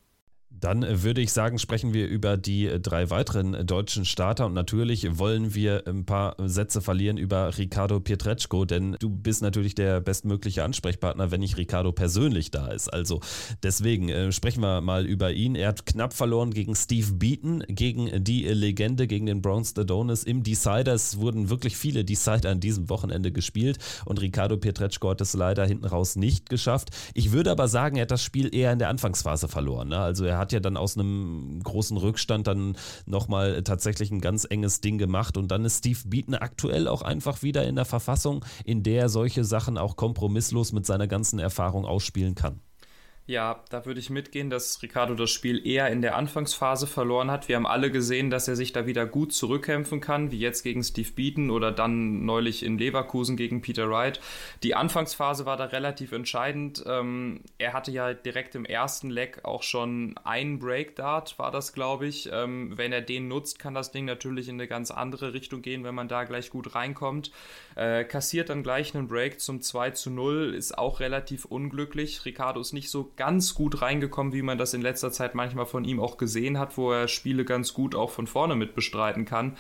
Dann 0.59 1.03
würde 1.03 1.21
ich 1.21 1.31
sagen, 1.31 1.59
sprechen 1.59 1.93
wir 1.93 2.07
über 2.07 2.37
die 2.37 2.69
drei 2.81 3.09
weiteren 3.09 3.65
deutschen 3.65 4.05
Starter 4.05 4.45
und 4.45 4.53
natürlich 4.53 5.17
wollen 5.17 5.53
wir 5.55 5.83
ein 5.87 6.05
paar 6.05 6.35
Sätze 6.45 6.81
verlieren 6.81 7.17
über 7.17 7.57
Ricardo 7.57 7.99
Pietreczko, 7.99 8.65
denn 8.65 8.95
du 8.99 9.09
bist 9.09 9.41
natürlich 9.41 9.75
der 9.75 10.01
bestmögliche 10.01 10.63
Ansprechpartner, 10.63 11.31
wenn 11.31 11.39
nicht 11.39 11.57
Ricardo 11.57 11.91
persönlich 11.91 12.51
da 12.51 12.67
ist. 12.67 12.91
Also 12.91 13.21
deswegen 13.63 14.09
äh, 14.09 14.31
sprechen 14.31 14.61
wir 14.61 14.81
mal 14.81 15.05
über 15.05 15.31
ihn. 15.31 15.55
Er 15.55 15.69
hat 15.69 15.85
knapp 15.85 16.13
verloren 16.13 16.51
gegen 16.51 16.75
Steve 16.75 17.13
Beaton, 17.13 17.63
gegen 17.67 18.23
die 18.23 18.43
Legende, 18.45 19.07
gegen 19.07 19.25
den 19.25 19.41
Browns 19.41 19.77
Adonis 19.77 20.23
im 20.23 20.43
Decider. 20.43 20.93
Es 20.93 21.19
wurden 21.19 21.49
wirklich 21.49 21.77
viele 21.77 22.03
Decider 22.03 22.49
an 22.49 22.59
diesem 22.59 22.89
Wochenende 22.89 23.31
gespielt 23.31 23.77
und 24.05 24.21
Ricardo 24.21 24.57
Pietreczko 24.57 25.11
hat 25.11 25.21
es 25.21 25.33
leider 25.33 25.65
hinten 25.65 25.85
raus 25.85 26.15
nicht 26.15 26.49
geschafft. 26.49 26.89
Ich 27.13 27.31
würde 27.31 27.51
aber 27.51 27.67
sagen, 27.67 27.97
er 27.97 28.03
hat 28.03 28.11
das 28.11 28.23
Spiel 28.23 28.53
eher 28.53 28.73
in 28.73 28.79
der 28.79 28.89
Anfangsphase 28.89 29.47
verloren. 29.47 29.89
Ne? 29.89 29.99
Also 29.99 30.25
er 30.25 30.37
hat 30.37 30.48
ja 30.51 30.59
dann 30.59 30.77
aus 30.77 30.97
einem 30.97 31.61
großen 31.63 31.97
Rückstand 31.97 32.47
dann 32.47 32.77
nochmal 33.05 33.63
tatsächlich 33.63 34.11
ein 34.11 34.21
ganz 34.21 34.45
enges 34.49 34.81
Ding 34.81 34.97
gemacht. 34.97 35.37
Und 35.37 35.49
dann 35.49 35.65
ist 35.65 35.79
Steve 35.79 35.99
Beaton 36.05 36.35
aktuell 36.35 36.87
auch 36.87 37.01
einfach 37.01 37.43
wieder 37.43 37.65
in 37.65 37.75
der 37.75 37.85
Verfassung, 37.85 38.45
in 38.65 38.83
der 38.83 39.03
er 39.03 39.09
solche 39.09 39.43
Sachen 39.43 39.77
auch 39.77 39.95
kompromisslos 39.95 40.71
mit 40.71 40.85
seiner 40.85 41.07
ganzen 41.07 41.39
Erfahrung 41.39 41.85
ausspielen 41.85 42.35
kann. 42.35 42.61
Ja, 43.29 43.63
da 43.69 43.85
würde 43.85 43.99
ich 43.99 44.09
mitgehen, 44.09 44.49
dass 44.49 44.81
Ricardo 44.81 45.13
das 45.13 45.29
Spiel 45.29 45.63
eher 45.63 45.89
in 45.89 46.01
der 46.01 46.15
Anfangsphase 46.15 46.87
verloren 46.87 47.29
hat. 47.29 47.47
Wir 47.47 47.57
haben 47.57 47.67
alle 47.67 47.91
gesehen, 47.91 48.31
dass 48.31 48.47
er 48.47 48.55
sich 48.55 48.73
da 48.73 48.87
wieder 48.87 49.05
gut 49.05 49.33
zurückkämpfen 49.33 50.01
kann, 50.01 50.31
wie 50.31 50.39
jetzt 50.39 50.63
gegen 50.63 50.83
Steve 50.83 51.11
Beaton 51.11 51.51
oder 51.51 51.71
dann 51.71 52.25
neulich 52.25 52.63
in 52.63 52.79
Leverkusen 52.79 53.37
gegen 53.37 53.61
Peter 53.61 53.87
Wright. 53.87 54.19
Die 54.63 54.73
Anfangsphase 54.73 55.45
war 55.45 55.57
da 55.57 55.65
relativ 55.65 56.11
entscheidend. 56.11 56.83
Ähm, 56.87 57.41
er 57.59 57.73
hatte 57.73 57.91
ja 57.91 58.15
direkt 58.15 58.55
im 58.55 58.65
ersten 58.65 59.11
Leck 59.11 59.41
auch 59.45 59.61
schon 59.61 60.15
einen 60.23 60.57
Breakdart, 60.57 61.37
war 61.37 61.51
das, 61.51 61.73
glaube 61.73 62.07
ich. 62.07 62.31
Ähm, 62.33 62.79
wenn 62.79 62.91
er 62.91 63.01
den 63.01 63.27
nutzt, 63.27 63.59
kann 63.59 63.75
das 63.75 63.91
Ding 63.91 64.05
natürlich 64.05 64.49
in 64.49 64.55
eine 64.55 64.67
ganz 64.67 64.89
andere 64.89 65.35
Richtung 65.35 65.61
gehen, 65.61 65.83
wenn 65.83 65.93
man 65.93 66.07
da 66.07 66.23
gleich 66.23 66.49
gut 66.49 66.73
reinkommt. 66.73 67.29
Äh, 67.75 68.05
kassiert 68.05 68.49
dann 68.49 68.63
gleich 68.63 68.95
einen 68.95 69.07
Break 69.07 69.39
zum 69.39 69.61
2 69.61 69.91
zu 69.91 70.09
0, 70.09 70.55
ist 70.55 70.75
auch 70.75 70.99
relativ 70.99 71.45
unglücklich. 71.45 72.25
Ricardo 72.25 72.59
ist 72.59 72.73
nicht 72.73 72.89
so 72.89 73.11
ganz 73.19 73.53
gut 73.53 73.81
reingekommen, 73.81 74.31
wie 74.31 74.41
man 74.41 74.57
das 74.57 74.73
in 74.73 74.81
letzter 74.81 75.11
Zeit 75.11 75.35
manchmal 75.35 75.65
von 75.65 75.83
ihm 75.83 75.99
auch 75.99 76.15
gesehen 76.15 76.57
hat, 76.57 76.77
wo 76.77 76.93
er 76.93 77.09
Spiele 77.09 77.43
ganz 77.43 77.73
gut 77.73 77.93
auch 77.93 78.11
von 78.11 78.27
vorne 78.27 78.55
mit 78.55 78.75
bestreiten 78.75 79.25
kann. 79.25 79.57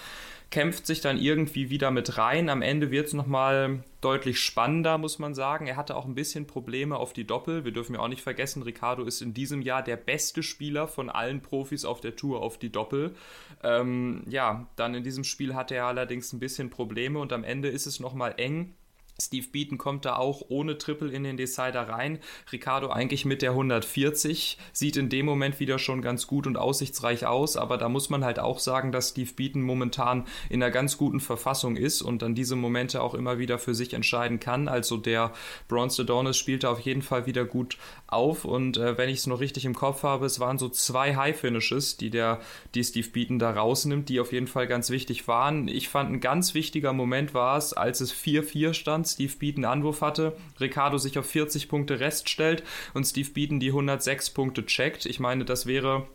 Kämpft 0.49 0.87
sich 0.87 1.01
dann 1.01 1.17
irgendwie 1.17 1.69
wieder 1.69 1.91
mit 1.91 2.17
rein. 2.17 2.49
Am 2.49 2.61
Ende 2.61 2.89
wird 2.89 3.07
es 3.07 3.13
nochmal 3.13 3.83
deutlich 3.99 4.39
spannender, 4.39 4.97
muss 4.97 5.19
man 5.19 5.35
sagen. 5.35 5.67
Er 5.67 5.75
hatte 5.75 5.97
auch 5.97 6.05
ein 6.05 6.15
bisschen 6.15 6.47
Probleme 6.47 6.95
auf 6.95 7.11
die 7.11 7.27
Doppel. 7.27 7.65
Wir 7.65 7.73
dürfen 7.73 7.95
ja 7.95 7.99
auch 7.99 8.07
nicht 8.07 8.21
vergessen, 8.21 8.63
Ricardo 8.63 9.03
ist 9.03 9.21
in 9.21 9.33
diesem 9.33 9.61
Jahr 9.61 9.83
der 9.83 9.97
beste 9.97 10.41
Spieler 10.41 10.87
von 10.87 11.09
allen 11.09 11.41
Profis 11.41 11.83
auf 11.83 11.99
der 11.99 12.15
Tour 12.15 12.41
auf 12.41 12.57
die 12.57 12.71
Doppel. 12.71 13.13
Ähm, 13.61 14.23
ja, 14.29 14.67
dann 14.77 14.95
in 14.95 15.03
diesem 15.03 15.25
Spiel 15.25 15.53
hatte 15.53 15.75
er 15.75 15.85
allerdings 15.85 16.31
ein 16.31 16.39
bisschen 16.39 16.69
Probleme 16.69 17.19
und 17.19 17.33
am 17.33 17.43
Ende 17.43 17.67
ist 17.67 17.87
es 17.87 17.99
nochmal 17.99 18.35
eng. 18.37 18.73
Steve 19.21 19.47
Beaton 19.51 19.77
kommt 19.77 20.05
da 20.05 20.15
auch 20.15 20.43
ohne 20.49 20.77
Triple 20.77 21.11
in 21.11 21.23
den 21.23 21.37
Decider 21.37 21.89
rein. 21.89 22.19
Ricardo 22.51 22.89
eigentlich 22.89 23.25
mit 23.25 23.41
der 23.41 23.51
140 23.51 24.57
sieht 24.71 24.97
in 24.97 25.09
dem 25.09 25.25
Moment 25.25 25.59
wieder 25.59 25.79
schon 25.79 26.01
ganz 26.01 26.27
gut 26.27 26.47
und 26.47 26.57
aussichtsreich 26.57 27.25
aus, 27.25 27.57
aber 27.57 27.77
da 27.77 27.89
muss 27.89 28.09
man 28.09 28.23
halt 28.23 28.39
auch 28.39 28.59
sagen, 28.59 28.91
dass 28.91 29.09
Steve 29.09 29.31
Beaton 29.33 29.61
momentan 29.61 30.25
in 30.49 30.63
einer 30.63 30.71
ganz 30.71 30.97
guten 30.97 31.19
Verfassung 31.19 31.75
ist 31.75 32.01
und 32.01 32.21
dann 32.21 32.35
diese 32.35 32.55
Momente 32.55 33.01
auch 33.01 33.13
immer 33.13 33.39
wieder 33.39 33.59
für 33.59 33.75
sich 33.75 33.93
entscheiden 33.93 34.39
kann. 34.39 34.67
Also 34.67 34.97
der 34.97 35.33
Bronze 35.67 36.03
Adonis 36.03 36.37
spielte 36.37 36.69
auf 36.69 36.79
jeden 36.79 37.01
Fall 37.01 37.25
wieder 37.25 37.45
gut 37.45 37.77
auf 38.11 38.45
und 38.45 38.77
äh, 38.77 38.97
wenn 38.97 39.09
ich 39.09 39.19
es 39.19 39.27
noch 39.27 39.39
richtig 39.39 39.65
im 39.65 39.75
Kopf 39.75 40.03
habe, 40.03 40.25
es 40.25 40.39
waren 40.39 40.57
so 40.57 40.69
zwei 40.69 41.15
High 41.15 41.39
Finishes, 41.39 41.97
die 41.97 42.09
der 42.09 42.39
die 42.75 42.83
Steve 42.83 43.07
Beaton 43.09 43.39
da 43.39 43.51
rausnimmt, 43.51 44.09
die 44.09 44.19
auf 44.19 44.31
jeden 44.31 44.47
Fall 44.47 44.67
ganz 44.67 44.89
wichtig 44.89 45.27
waren. 45.27 45.67
Ich 45.67 45.89
fand 45.89 46.11
ein 46.11 46.19
ganz 46.19 46.53
wichtiger 46.53 46.93
Moment 46.93 47.33
war 47.33 47.57
es, 47.57 47.73
als 47.73 48.01
es 48.01 48.13
4-4 48.13 48.73
stand 48.73 49.07
Steve 49.07 49.33
Beaton 49.37 49.65
Anwurf 49.65 50.01
hatte, 50.01 50.35
Ricardo 50.59 50.97
sich 50.97 51.17
auf 51.19 51.25
40 51.25 51.69
Punkte 51.69 51.99
Rest 51.99 52.29
stellt 52.29 52.63
und 52.93 53.05
Steve 53.05 53.29
Beaton 53.29 53.59
die 53.59 53.69
106 53.69 54.31
Punkte 54.31 54.65
checkt. 54.65 55.05
Ich 55.05 55.19
meine, 55.19 55.45
das 55.45 55.65
wäre 55.65 56.07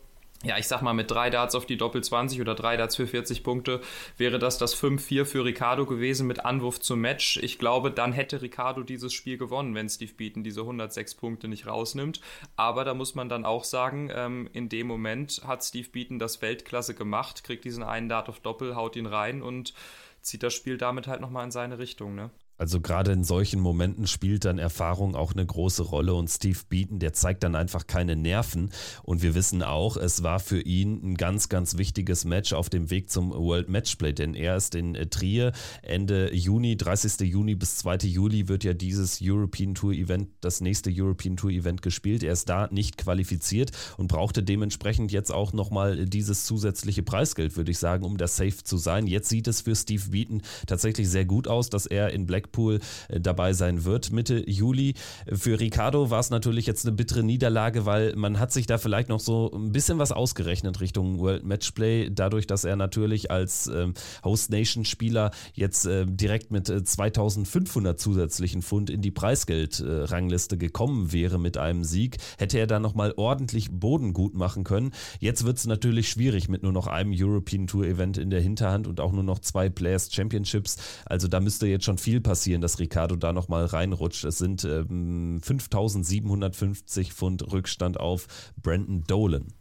ja, 0.43 0.57
ich 0.57 0.67
sag 0.67 0.81
mal, 0.81 0.93
mit 0.93 1.09
drei 1.09 1.29
Darts 1.29 1.55
auf 1.55 1.65
die 1.65 1.77
Doppel 1.77 2.03
20 2.03 2.41
oder 2.41 2.55
drei 2.55 2.77
Darts 2.77 2.95
für 2.95 3.07
40 3.07 3.43
Punkte 3.43 3.81
wäre 4.17 4.37
das 4.37 4.57
das 4.57 4.75
5-4 4.75 5.25
für 5.25 5.45
Ricardo 5.45 5.85
gewesen 5.85 6.27
mit 6.27 6.45
Anwurf 6.45 6.79
zum 6.79 6.99
Match. 6.99 7.37
Ich 7.37 7.57
glaube, 7.57 7.89
dann 7.89 8.13
hätte 8.13 8.41
Ricardo 8.41 8.83
dieses 8.83 9.13
Spiel 9.13 9.37
gewonnen, 9.37 9.73
wenn 9.75 9.89
Steve 9.89 10.13
Beaton 10.13 10.43
diese 10.43 10.61
106 10.61 11.15
Punkte 11.15 11.47
nicht 11.47 11.67
rausnimmt. 11.67 12.21
Aber 12.57 12.83
da 12.83 12.93
muss 12.93 13.15
man 13.15 13.29
dann 13.29 13.45
auch 13.45 13.63
sagen, 13.63 14.11
ähm, 14.13 14.49
in 14.53 14.69
dem 14.69 14.87
Moment 14.87 15.41
hat 15.47 15.63
Steve 15.63 15.89
Beaton 15.89 16.19
das 16.19 16.41
Weltklasse 16.41 16.93
gemacht, 16.93 17.43
kriegt 17.43 17.63
diesen 17.63 17.83
einen 17.83 18.09
Dart 18.09 18.29
auf 18.29 18.39
Doppel, 18.39 18.75
haut 18.75 18.95
ihn 18.95 19.07
rein 19.07 19.41
und 19.41 19.73
zieht 20.21 20.43
das 20.43 20.53
Spiel 20.53 20.77
damit 20.77 21.07
halt 21.07 21.21
nochmal 21.21 21.45
in 21.45 21.51
seine 21.51 21.79
Richtung. 21.79 22.13
Ne? 22.13 22.29
Also 22.57 22.79
gerade 22.79 23.11
in 23.11 23.23
solchen 23.23 23.59
Momenten 23.59 24.07
spielt 24.07 24.45
dann 24.45 24.59
Erfahrung 24.59 25.15
auch 25.15 25.33
eine 25.33 25.45
große 25.45 25.83
Rolle 25.83 26.13
und 26.13 26.29
Steve 26.29 26.59
Beaton, 26.69 26.99
der 26.99 27.13
zeigt 27.13 27.43
dann 27.43 27.55
einfach 27.55 27.87
keine 27.87 28.15
Nerven 28.15 28.71
und 29.03 29.21
wir 29.21 29.35
wissen 29.35 29.61
auch, 29.61 29.97
es 29.97 30.23
war 30.23 30.39
für 30.39 30.61
ihn 30.61 31.01
ein 31.03 31.15
ganz, 31.15 31.49
ganz 31.49 31.77
wichtiges 31.77 32.25
Match 32.25 32.53
auf 32.53 32.69
dem 32.69 32.89
Weg 32.89 33.09
zum 33.09 33.31
World 33.31 33.69
Matchplay, 33.69 34.13
denn 34.13 34.35
er 34.35 34.55
ist 34.55 34.75
in 34.75 34.95
äh, 34.95 35.07
Trier 35.07 35.51
Ende 35.81 36.33
Juni, 36.33 36.77
30. 36.77 37.19
Juni 37.21 37.55
bis 37.55 37.77
2. 37.77 37.97
Juli 38.07 38.47
wird 38.47 38.63
ja 38.63 38.73
dieses 38.73 39.19
European 39.21 39.75
Tour 39.75 39.93
Event, 39.93 40.29
das 40.41 40.61
nächste 40.61 40.91
European 40.93 41.37
Tour 41.37 41.51
Event 41.51 41.81
gespielt. 41.81 42.23
Er 42.23 42.33
ist 42.33 42.49
da 42.49 42.67
nicht 42.71 42.97
qualifiziert 42.97 43.71
und 43.97 44.07
brauchte 44.07 44.43
dementsprechend 44.43 45.11
jetzt 45.11 45.31
auch 45.31 45.53
nochmal 45.53 46.05
dieses 46.05 46.45
zusätzliche 46.45 47.03
Preisgeld, 47.03 47.57
würde 47.57 47.71
ich 47.71 47.79
sagen, 47.79 48.05
um 48.05 48.17
das 48.17 48.35
safe 48.37 48.63
zu 48.63 48.77
sein. 48.77 49.07
Jetzt 49.07 49.29
sieht 49.29 49.47
es 49.47 49.61
für 49.61 49.75
Steve 49.75 50.09
Beaton 50.09 50.41
tatsächlich 50.67 51.09
sehr 51.09 51.25
gut 51.25 51.47
aus, 51.47 51.69
dass 51.69 51.85
er 51.85 52.11
in 52.11 52.25
Black 52.25 52.44
Blackpool 52.45 52.79
äh, 53.09 53.19
dabei 53.19 53.53
sein 53.53 53.85
wird 53.85 54.11
Mitte 54.11 54.49
Juli. 54.49 54.93
Für 55.31 55.59
Ricardo 55.59 56.09
war 56.09 56.19
es 56.19 56.29
natürlich 56.29 56.65
jetzt 56.65 56.85
eine 56.85 56.95
bittere 56.95 57.23
Niederlage, 57.23 57.85
weil 57.85 58.15
man 58.15 58.39
hat 58.39 58.51
sich 58.51 58.67
da 58.67 58.77
vielleicht 58.77 59.09
noch 59.09 59.19
so 59.19 59.51
ein 59.53 59.71
bisschen 59.71 59.99
was 59.99 60.11
ausgerechnet 60.11 60.79
Richtung 60.79 61.19
World 61.19 61.43
Matchplay, 61.43 62.09
dadurch, 62.11 62.47
dass 62.47 62.63
er 62.63 62.75
natürlich 62.75 63.31
als 63.31 63.67
ähm, 63.67 63.93
Host 64.23 64.51
Nation 64.51 64.85
Spieler 64.85 65.31
jetzt 65.53 65.85
äh, 65.85 66.05
direkt 66.05 66.51
mit 66.51 66.67
2500 66.67 67.93
äh, 67.93 67.97
zusätzlichen 67.97 68.61
Pfund 68.61 68.89
in 68.89 69.01
die 69.01 69.11
Preisgeldrangliste 69.11 70.57
gekommen 70.57 71.11
wäre 71.11 71.39
mit 71.39 71.57
einem 71.57 71.83
Sieg, 71.83 72.17
hätte 72.37 72.59
er 72.59 72.67
da 72.67 72.79
nochmal 72.79 73.13
ordentlich 73.17 73.71
Boden 73.71 74.13
gut 74.13 74.35
machen 74.35 74.63
können. 74.63 74.91
Jetzt 75.19 75.45
wird 75.45 75.57
es 75.57 75.65
natürlich 75.65 76.09
schwierig 76.09 76.49
mit 76.49 76.63
nur 76.63 76.71
noch 76.71 76.87
einem 76.87 77.13
European 77.15 77.67
Tour 77.67 77.85
Event 77.85 78.17
in 78.17 78.29
der 78.29 78.41
Hinterhand 78.41 78.87
und 78.87 78.99
auch 78.99 79.11
nur 79.11 79.23
noch 79.23 79.39
zwei 79.39 79.69
Players 79.69 80.13
Championships. 80.13 80.77
Also 81.05 81.27
da 81.27 81.39
müsste 81.39 81.67
jetzt 81.67 81.85
schon 81.85 81.97
viel 81.97 82.21
passieren 82.21 82.34
passieren, 82.35 82.61
dass 82.61 82.79
Ricardo 82.79 83.15
da 83.15 83.31
nochmal 83.31 83.63
reinrutscht. 83.63 84.25
Es 84.25 84.39
sind 84.39 84.65
ähm, 84.65 85.39
5750 85.41 87.13
Pfund 87.13 87.49
Rückstand 87.49 87.97
auf 87.97 88.27
Brandon 88.61 89.05
Dolan. 89.07 89.53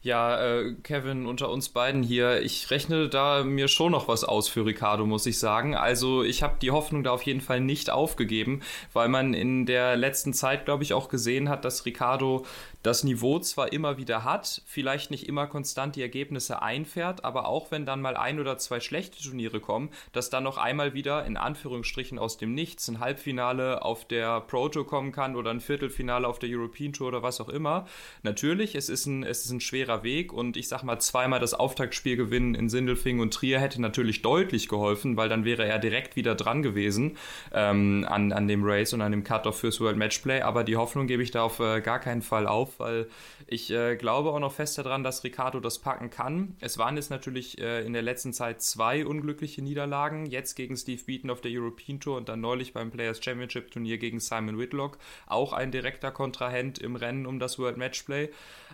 Ja, 0.00 0.40
äh, 0.40 0.74
Kevin, 0.84 1.26
unter 1.26 1.50
uns 1.50 1.70
beiden 1.70 2.04
hier, 2.04 2.40
ich 2.42 2.70
rechne 2.70 3.08
da 3.08 3.42
mir 3.42 3.66
schon 3.66 3.90
noch 3.90 4.06
was 4.06 4.22
aus 4.22 4.48
für 4.48 4.64
Ricardo, 4.64 5.04
muss 5.06 5.26
ich 5.26 5.40
sagen. 5.40 5.74
Also 5.74 6.22
ich 6.22 6.44
habe 6.44 6.54
die 6.62 6.70
Hoffnung 6.70 7.02
da 7.02 7.10
auf 7.10 7.22
jeden 7.22 7.40
Fall 7.40 7.60
nicht 7.60 7.90
aufgegeben, 7.90 8.60
weil 8.92 9.08
man 9.08 9.34
in 9.34 9.66
der 9.66 9.96
letzten 9.96 10.32
Zeit, 10.32 10.66
glaube 10.66 10.84
ich, 10.84 10.94
auch 10.94 11.08
gesehen 11.08 11.48
hat, 11.48 11.64
dass 11.64 11.84
Ricardo 11.84 12.46
das 12.84 13.02
Niveau 13.02 13.40
zwar 13.40 13.72
immer 13.72 13.98
wieder 13.98 14.22
hat, 14.22 14.62
vielleicht 14.64 15.10
nicht 15.10 15.26
immer 15.26 15.48
konstant 15.48 15.96
die 15.96 16.02
Ergebnisse 16.02 16.62
einfährt, 16.62 17.24
aber 17.24 17.48
auch 17.48 17.72
wenn 17.72 17.84
dann 17.84 18.00
mal 18.00 18.16
ein 18.16 18.38
oder 18.38 18.56
zwei 18.56 18.78
schlechte 18.78 19.20
Turniere 19.20 19.58
kommen, 19.58 19.90
dass 20.12 20.30
dann 20.30 20.44
noch 20.44 20.58
einmal 20.58 20.94
wieder 20.94 21.26
in 21.26 21.36
Anführungsstrichen 21.36 22.20
aus 22.20 22.38
dem 22.38 22.54
Nichts 22.54 22.88
ein 22.88 23.00
Halbfinale 23.00 23.82
auf 23.82 24.06
der 24.06 24.40
Pro 24.42 24.68
Tour 24.68 24.86
kommen 24.86 25.10
kann 25.10 25.34
oder 25.34 25.50
ein 25.50 25.60
Viertelfinale 25.60 26.28
auf 26.28 26.38
der 26.38 26.50
European 26.50 26.92
Tour 26.92 27.08
oder 27.08 27.22
was 27.22 27.40
auch 27.40 27.48
immer. 27.48 27.86
Natürlich, 28.22 28.76
es 28.76 28.88
ist 28.88 29.06
ein, 29.06 29.24
es 29.24 29.44
ist 29.44 29.50
ein 29.50 29.60
schwerer 29.88 30.02
Weg 30.02 30.32
und 30.32 30.56
ich 30.56 30.68
sag 30.68 30.82
mal, 30.82 30.98
zweimal 30.98 31.40
das 31.40 31.54
Auftaktspiel 31.54 32.16
gewinnen 32.16 32.54
in 32.54 32.68
Sindelfing 32.68 33.20
und 33.20 33.32
Trier 33.32 33.60
hätte 33.60 33.80
natürlich 33.80 34.22
deutlich 34.22 34.68
geholfen, 34.68 35.16
weil 35.16 35.28
dann 35.28 35.44
wäre 35.44 35.64
er 35.64 35.78
direkt 35.78 36.16
wieder 36.16 36.34
dran 36.34 36.62
gewesen 36.62 37.16
ähm, 37.52 38.06
an, 38.08 38.32
an 38.32 38.48
dem 38.48 38.64
Race 38.64 38.92
und 38.92 39.00
an 39.00 39.12
dem 39.12 39.24
Cut-Off 39.24 39.58
fürs 39.58 39.80
World 39.80 39.96
Matchplay, 39.96 40.42
aber 40.42 40.64
die 40.64 40.76
Hoffnung 40.76 41.06
gebe 41.06 41.22
ich 41.22 41.30
da 41.30 41.42
auf 41.42 41.60
äh, 41.60 41.80
gar 41.80 41.98
keinen 42.00 42.22
Fall 42.22 42.46
auf 42.46 42.78
weil 42.78 43.06
ich 43.46 43.70
äh, 43.70 43.96
glaube 43.96 44.30
auch 44.30 44.40
noch 44.40 44.52
fest 44.52 44.76
daran, 44.76 45.02
dass 45.02 45.24
Ricardo 45.24 45.58
das 45.58 45.78
packen 45.78 46.10
kann. 46.10 46.54
Es 46.60 46.76
waren 46.76 46.96
jetzt 46.96 47.10
natürlich 47.10 47.58
äh, 47.58 47.84
in 47.84 47.94
der 47.94 48.02
letzten 48.02 48.34
Zeit 48.34 48.60
zwei 48.60 49.06
unglückliche 49.06 49.62
Niederlagen. 49.62 50.26
Jetzt 50.26 50.54
gegen 50.54 50.76
Steve 50.76 51.02
Beaton 51.02 51.30
auf 51.30 51.40
der 51.40 51.50
European 51.54 51.98
Tour 51.98 52.18
und 52.18 52.28
dann 52.28 52.42
neulich 52.42 52.74
beim 52.74 52.90
Players 52.90 53.24
Championship 53.24 53.70
Turnier 53.70 53.96
gegen 53.96 54.20
Simon 54.20 54.58
Whitlock. 54.58 54.98
Auch 55.26 55.54
ein 55.54 55.70
direkter 55.70 56.10
Kontrahent 56.10 56.78
im 56.78 56.94
Rennen 56.94 57.24
um 57.24 57.38
das 57.38 57.58
World 57.58 57.78
Matchplay. 57.78 58.28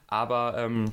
Aber 0.08 0.56
ähm, 0.58 0.92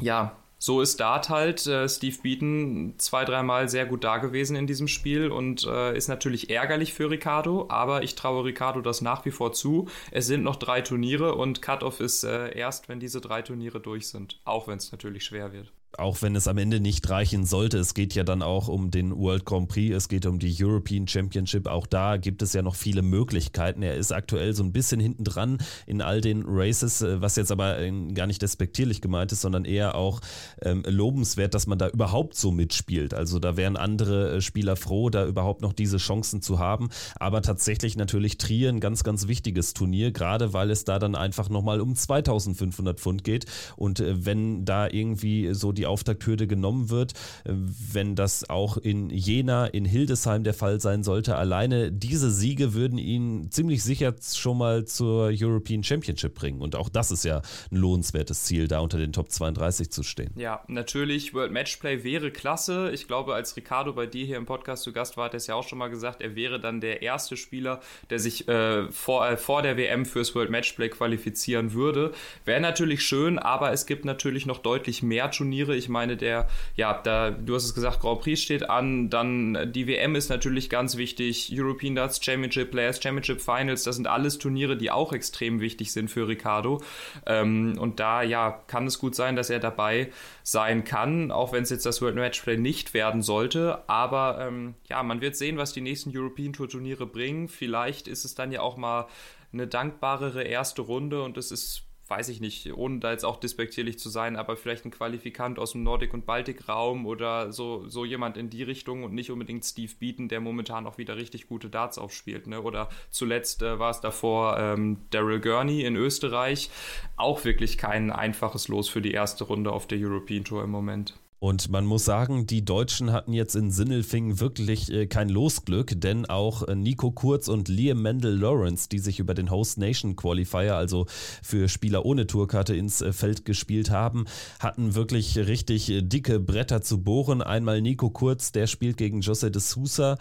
ja, 0.00 0.36
so 0.58 0.80
ist 0.80 1.00
Dart 1.00 1.28
halt. 1.28 1.66
Äh, 1.66 1.88
Steve 1.88 2.16
Beaton 2.22 2.94
zwei, 2.98 3.24
dreimal 3.24 3.68
sehr 3.68 3.86
gut 3.86 4.04
da 4.04 4.18
gewesen 4.18 4.56
in 4.56 4.66
diesem 4.66 4.88
Spiel 4.88 5.30
und 5.30 5.64
äh, 5.64 5.96
ist 5.96 6.08
natürlich 6.08 6.50
ärgerlich 6.50 6.94
für 6.94 7.10
Ricardo, 7.10 7.66
aber 7.68 8.02
ich 8.02 8.14
traue 8.14 8.44
Ricardo 8.44 8.80
das 8.80 9.00
nach 9.00 9.24
wie 9.24 9.30
vor 9.30 9.52
zu. 9.52 9.88
Es 10.10 10.26
sind 10.26 10.42
noch 10.42 10.56
drei 10.56 10.80
Turniere 10.80 11.34
und 11.34 11.62
Cut-Off 11.62 12.00
ist 12.00 12.24
äh, 12.24 12.56
erst, 12.56 12.88
wenn 12.88 13.00
diese 13.00 13.20
drei 13.20 13.42
Turniere 13.42 13.80
durch 13.80 14.08
sind, 14.08 14.40
auch 14.44 14.66
wenn 14.66 14.78
es 14.78 14.92
natürlich 14.92 15.24
schwer 15.24 15.52
wird 15.52 15.72
auch 15.98 16.22
wenn 16.22 16.36
es 16.36 16.48
am 16.48 16.58
Ende 16.58 16.80
nicht 16.80 17.08
reichen 17.08 17.44
sollte, 17.44 17.78
es 17.78 17.94
geht 17.94 18.14
ja 18.14 18.24
dann 18.24 18.42
auch 18.42 18.68
um 18.68 18.90
den 18.90 19.16
World 19.16 19.44
Grand 19.44 19.68
Prix, 19.68 19.94
es 19.94 20.08
geht 20.08 20.26
um 20.26 20.38
die 20.38 20.54
European 20.58 21.08
Championship, 21.08 21.66
auch 21.66 21.86
da 21.86 22.16
gibt 22.16 22.42
es 22.42 22.52
ja 22.52 22.62
noch 22.62 22.74
viele 22.74 23.02
Möglichkeiten. 23.02 23.82
Er 23.82 23.96
ist 23.96 24.12
aktuell 24.12 24.54
so 24.54 24.62
ein 24.62 24.72
bisschen 24.72 25.00
hinten 25.00 25.24
dran 25.24 25.58
in 25.86 26.02
all 26.02 26.20
den 26.20 26.44
Races, 26.46 27.02
äh, 27.02 27.20
was 27.20 27.36
jetzt 27.36 27.52
aber 27.52 27.78
äh, 27.78 27.90
gar 28.12 28.26
nicht 28.26 28.42
despektierlich 28.42 29.00
gemeint 29.00 29.32
ist, 29.32 29.40
sondern 29.40 29.64
eher 29.64 29.94
auch 29.94 30.20
ähm, 30.62 30.84
lobenswert, 30.86 31.54
dass 31.54 31.66
man 31.66 31.78
da 31.78 31.88
überhaupt 31.88 32.36
so 32.36 32.50
mitspielt. 32.50 33.14
Also 33.14 33.38
da 33.38 33.56
wären 33.56 33.76
andere 33.76 34.36
äh, 34.36 34.40
Spieler 34.40 34.76
froh, 34.76 35.10
da 35.10 35.26
überhaupt 35.26 35.62
noch 35.62 35.72
diese 35.72 35.98
Chancen 35.98 36.42
zu 36.42 36.58
haben. 36.58 36.90
Aber 37.18 37.42
tatsächlich 37.42 37.96
natürlich 37.96 38.38
Trier 38.38 38.68
ein 38.68 38.80
ganz, 38.80 39.04
ganz 39.04 39.28
wichtiges 39.28 39.74
Turnier, 39.74 40.12
gerade 40.12 40.52
weil 40.52 40.70
es 40.70 40.84
da 40.84 40.98
dann 40.98 41.14
einfach 41.14 41.48
nochmal 41.48 41.80
um 41.80 41.94
2500 41.94 43.00
Pfund 43.00 43.24
geht. 43.24 43.46
Und 43.76 44.00
äh, 44.00 44.24
wenn 44.24 44.64
da 44.64 44.88
irgendwie 44.88 45.54
so 45.54 45.72
die 45.72 45.85
die 45.86 45.90
Auftakthürde 45.90 46.46
genommen 46.46 46.90
wird. 46.90 47.12
Wenn 47.44 48.16
das 48.16 48.50
auch 48.50 48.76
in 48.76 49.10
Jena, 49.10 49.66
in 49.66 49.84
Hildesheim 49.84 50.42
der 50.44 50.54
Fall 50.54 50.80
sein 50.80 51.04
sollte, 51.04 51.36
alleine 51.36 51.92
diese 51.92 52.30
Siege 52.30 52.74
würden 52.74 52.98
ihn 52.98 53.50
ziemlich 53.50 53.82
sicher 53.82 54.14
schon 54.34 54.58
mal 54.58 54.84
zur 54.84 55.30
European 55.32 55.82
Championship 55.82 56.34
bringen. 56.34 56.60
Und 56.60 56.74
auch 56.74 56.88
das 56.88 57.10
ist 57.10 57.24
ja 57.24 57.40
ein 57.70 57.76
lohnenswertes 57.76 58.44
Ziel, 58.44 58.68
da 58.68 58.80
unter 58.80 58.98
den 58.98 59.12
Top 59.12 59.30
32 59.30 59.90
zu 59.90 60.02
stehen. 60.02 60.32
Ja, 60.36 60.62
natürlich, 60.66 61.32
World 61.34 61.52
Matchplay 61.52 62.02
wäre 62.02 62.30
klasse. 62.30 62.90
Ich 62.92 63.06
glaube, 63.06 63.34
als 63.34 63.56
Ricardo 63.56 63.92
bei 63.92 64.06
dir 64.06 64.26
hier 64.26 64.36
im 64.36 64.46
Podcast 64.46 64.82
zu 64.82 64.92
Gast 64.92 65.16
war, 65.16 65.26
hat 65.26 65.34
er 65.34 65.38
es 65.38 65.46
ja 65.46 65.54
auch 65.54 65.66
schon 65.66 65.78
mal 65.78 65.88
gesagt, 65.88 66.20
er 66.20 66.34
wäre 66.34 66.60
dann 66.60 66.80
der 66.80 67.02
erste 67.02 67.36
Spieler, 67.36 67.80
der 68.10 68.18
sich 68.18 68.48
äh, 68.48 68.90
vor, 68.90 69.28
äh, 69.28 69.36
vor 69.36 69.62
der 69.62 69.76
WM 69.76 70.04
fürs 70.04 70.34
World 70.34 70.50
Matchplay 70.50 70.88
qualifizieren 70.88 71.72
würde. 71.72 72.12
Wäre 72.44 72.60
natürlich 72.60 73.02
schön, 73.02 73.38
aber 73.38 73.72
es 73.72 73.86
gibt 73.86 74.04
natürlich 74.04 74.46
noch 74.46 74.58
deutlich 74.58 75.02
mehr 75.02 75.30
Turniere. 75.30 75.75
Ich 75.76 75.88
meine, 75.88 76.16
der, 76.16 76.48
ja, 76.74 76.94
da, 76.94 77.30
du 77.30 77.54
hast 77.54 77.64
es 77.64 77.74
gesagt, 77.74 78.00
Grand 78.00 78.20
Prix 78.20 78.40
steht 78.40 78.68
an, 78.68 79.10
dann 79.10 79.72
die 79.72 79.86
WM 79.86 80.14
ist 80.14 80.28
natürlich 80.28 80.70
ganz 80.70 80.96
wichtig, 80.96 81.50
European 81.52 81.94
Darts 81.94 82.24
Championship, 82.24 82.70
Players 82.70 83.02
Championship 83.02 83.40
Finals, 83.40 83.84
das 83.84 83.96
sind 83.96 84.06
alles 84.06 84.38
Turniere, 84.38 84.76
die 84.76 84.90
auch 84.90 85.12
extrem 85.12 85.60
wichtig 85.60 85.92
sind 85.92 86.10
für 86.10 86.28
Ricardo. 86.28 86.82
Ähm, 87.26 87.76
und 87.78 88.00
da, 88.00 88.22
ja, 88.22 88.62
kann 88.66 88.86
es 88.86 88.98
gut 88.98 89.14
sein, 89.14 89.36
dass 89.36 89.50
er 89.50 89.60
dabei 89.60 90.10
sein 90.42 90.84
kann, 90.84 91.30
auch 91.30 91.52
wenn 91.52 91.62
es 91.62 91.70
jetzt 91.70 91.86
das 91.86 92.00
World 92.02 92.16
Matchplay 92.16 92.56
nicht 92.56 92.94
werden 92.94 93.22
sollte. 93.22 93.82
Aber 93.88 94.38
ähm, 94.40 94.74
ja, 94.88 95.02
man 95.02 95.20
wird 95.20 95.36
sehen, 95.36 95.56
was 95.56 95.72
die 95.72 95.80
nächsten 95.80 96.16
European 96.16 96.52
Tour 96.52 96.68
Turniere 96.68 97.06
bringen. 97.06 97.48
Vielleicht 97.48 98.08
ist 98.08 98.24
es 98.24 98.34
dann 98.34 98.52
ja 98.52 98.60
auch 98.60 98.76
mal 98.76 99.06
eine 99.52 99.66
dankbarere 99.66 100.42
erste 100.42 100.82
Runde 100.82 101.22
und 101.22 101.36
es 101.36 101.50
ist 101.50 101.85
weiß 102.08 102.28
ich 102.28 102.40
nicht, 102.40 102.72
ohne 102.72 103.00
da 103.00 103.10
jetzt 103.10 103.24
auch 103.24 103.38
despektierlich 103.38 103.98
zu 103.98 104.08
sein, 104.08 104.36
aber 104.36 104.56
vielleicht 104.56 104.84
ein 104.84 104.90
Qualifikant 104.90 105.58
aus 105.58 105.72
dem 105.72 105.82
Nordik- 105.82 106.14
und 106.14 106.24
Baltikraum 106.24 107.06
oder 107.06 107.52
so, 107.52 107.88
so 107.88 108.04
jemand 108.04 108.36
in 108.36 108.48
die 108.48 108.62
Richtung 108.62 109.02
und 109.02 109.12
nicht 109.12 109.30
unbedingt 109.30 109.64
Steve 109.64 109.92
Beaton, 109.98 110.28
der 110.28 110.40
momentan 110.40 110.86
auch 110.86 110.98
wieder 110.98 111.16
richtig 111.16 111.48
gute 111.48 111.68
Darts 111.68 111.98
aufspielt. 111.98 112.46
Ne? 112.46 112.62
Oder 112.62 112.88
zuletzt 113.10 113.62
äh, 113.62 113.78
war 113.78 113.90
es 113.90 114.00
davor 114.00 114.56
ähm, 114.58 114.98
Daryl 115.10 115.40
Gurney 115.40 115.82
in 115.82 115.96
Österreich. 115.96 116.70
Auch 117.16 117.44
wirklich 117.44 117.76
kein 117.78 118.10
einfaches 118.12 118.68
Los 118.68 118.88
für 118.88 119.02
die 119.02 119.12
erste 119.12 119.44
Runde 119.44 119.72
auf 119.72 119.86
der 119.86 119.98
European 119.98 120.44
Tour 120.44 120.62
im 120.62 120.70
Moment. 120.70 121.14
Und 121.38 121.70
man 121.70 121.84
muss 121.84 122.06
sagen, 122.06 122.46
die 122.46 122.64
Deutschen 122.64 123.12
hatten 123.12 123.34
jetzt 123.34 123.56
in 123.56 123.70
Sinnelfingen 123.70 124.40
wirklich 124.40 124.90
äh, 124.90 125.06
kein 125.06 125.28
Losglück, 125.28 126.00
denn 126.00 126.24
auch 126.24 126.62
äh, 126.62 126.74
Nico 126.74 127.10
Kurz 127.10 127.48
und 127.48 127.68
Liam 127.68 128.00
Mendel 128.00 128.38
Lawrence, 128.38 128.88
die 128.88 128.98
sich 128.98 129.18
über 129.18 129.34
den 129.34 129.50
Host 129.50 129.76
Nation 129.76 130.16
Qualifier, 130.16 130.76
also 130.76 131.04
für 131.42 131.68
Spieler 131.68 132.06
ohne 132.06 132.26
Tourkarte 132.26 132.74
ins 132.74 133.02
äh, 133.02 133.12
Feld 133.12 133.44
gespielt 133.44 133.90
haben, 133.90 134.24
hatten 134.60 134.94
wirklich 134.94 135.36
richtig 135.36 135.92
dicke 136.04 136.40
Bretter 136.40 136.80
zu 136.80 137.02
bohren. 137.02 137.42
Einmal 137.42 137.82
Nico 137.82 138.08
Kurz, 138.08 138.50
der 138.52 138.66
spielt 138.66 138.96
gegen 138.96 139.20
Jose 139.20 139.50
de 139.50 139.60
Sousa, 139.60 140.16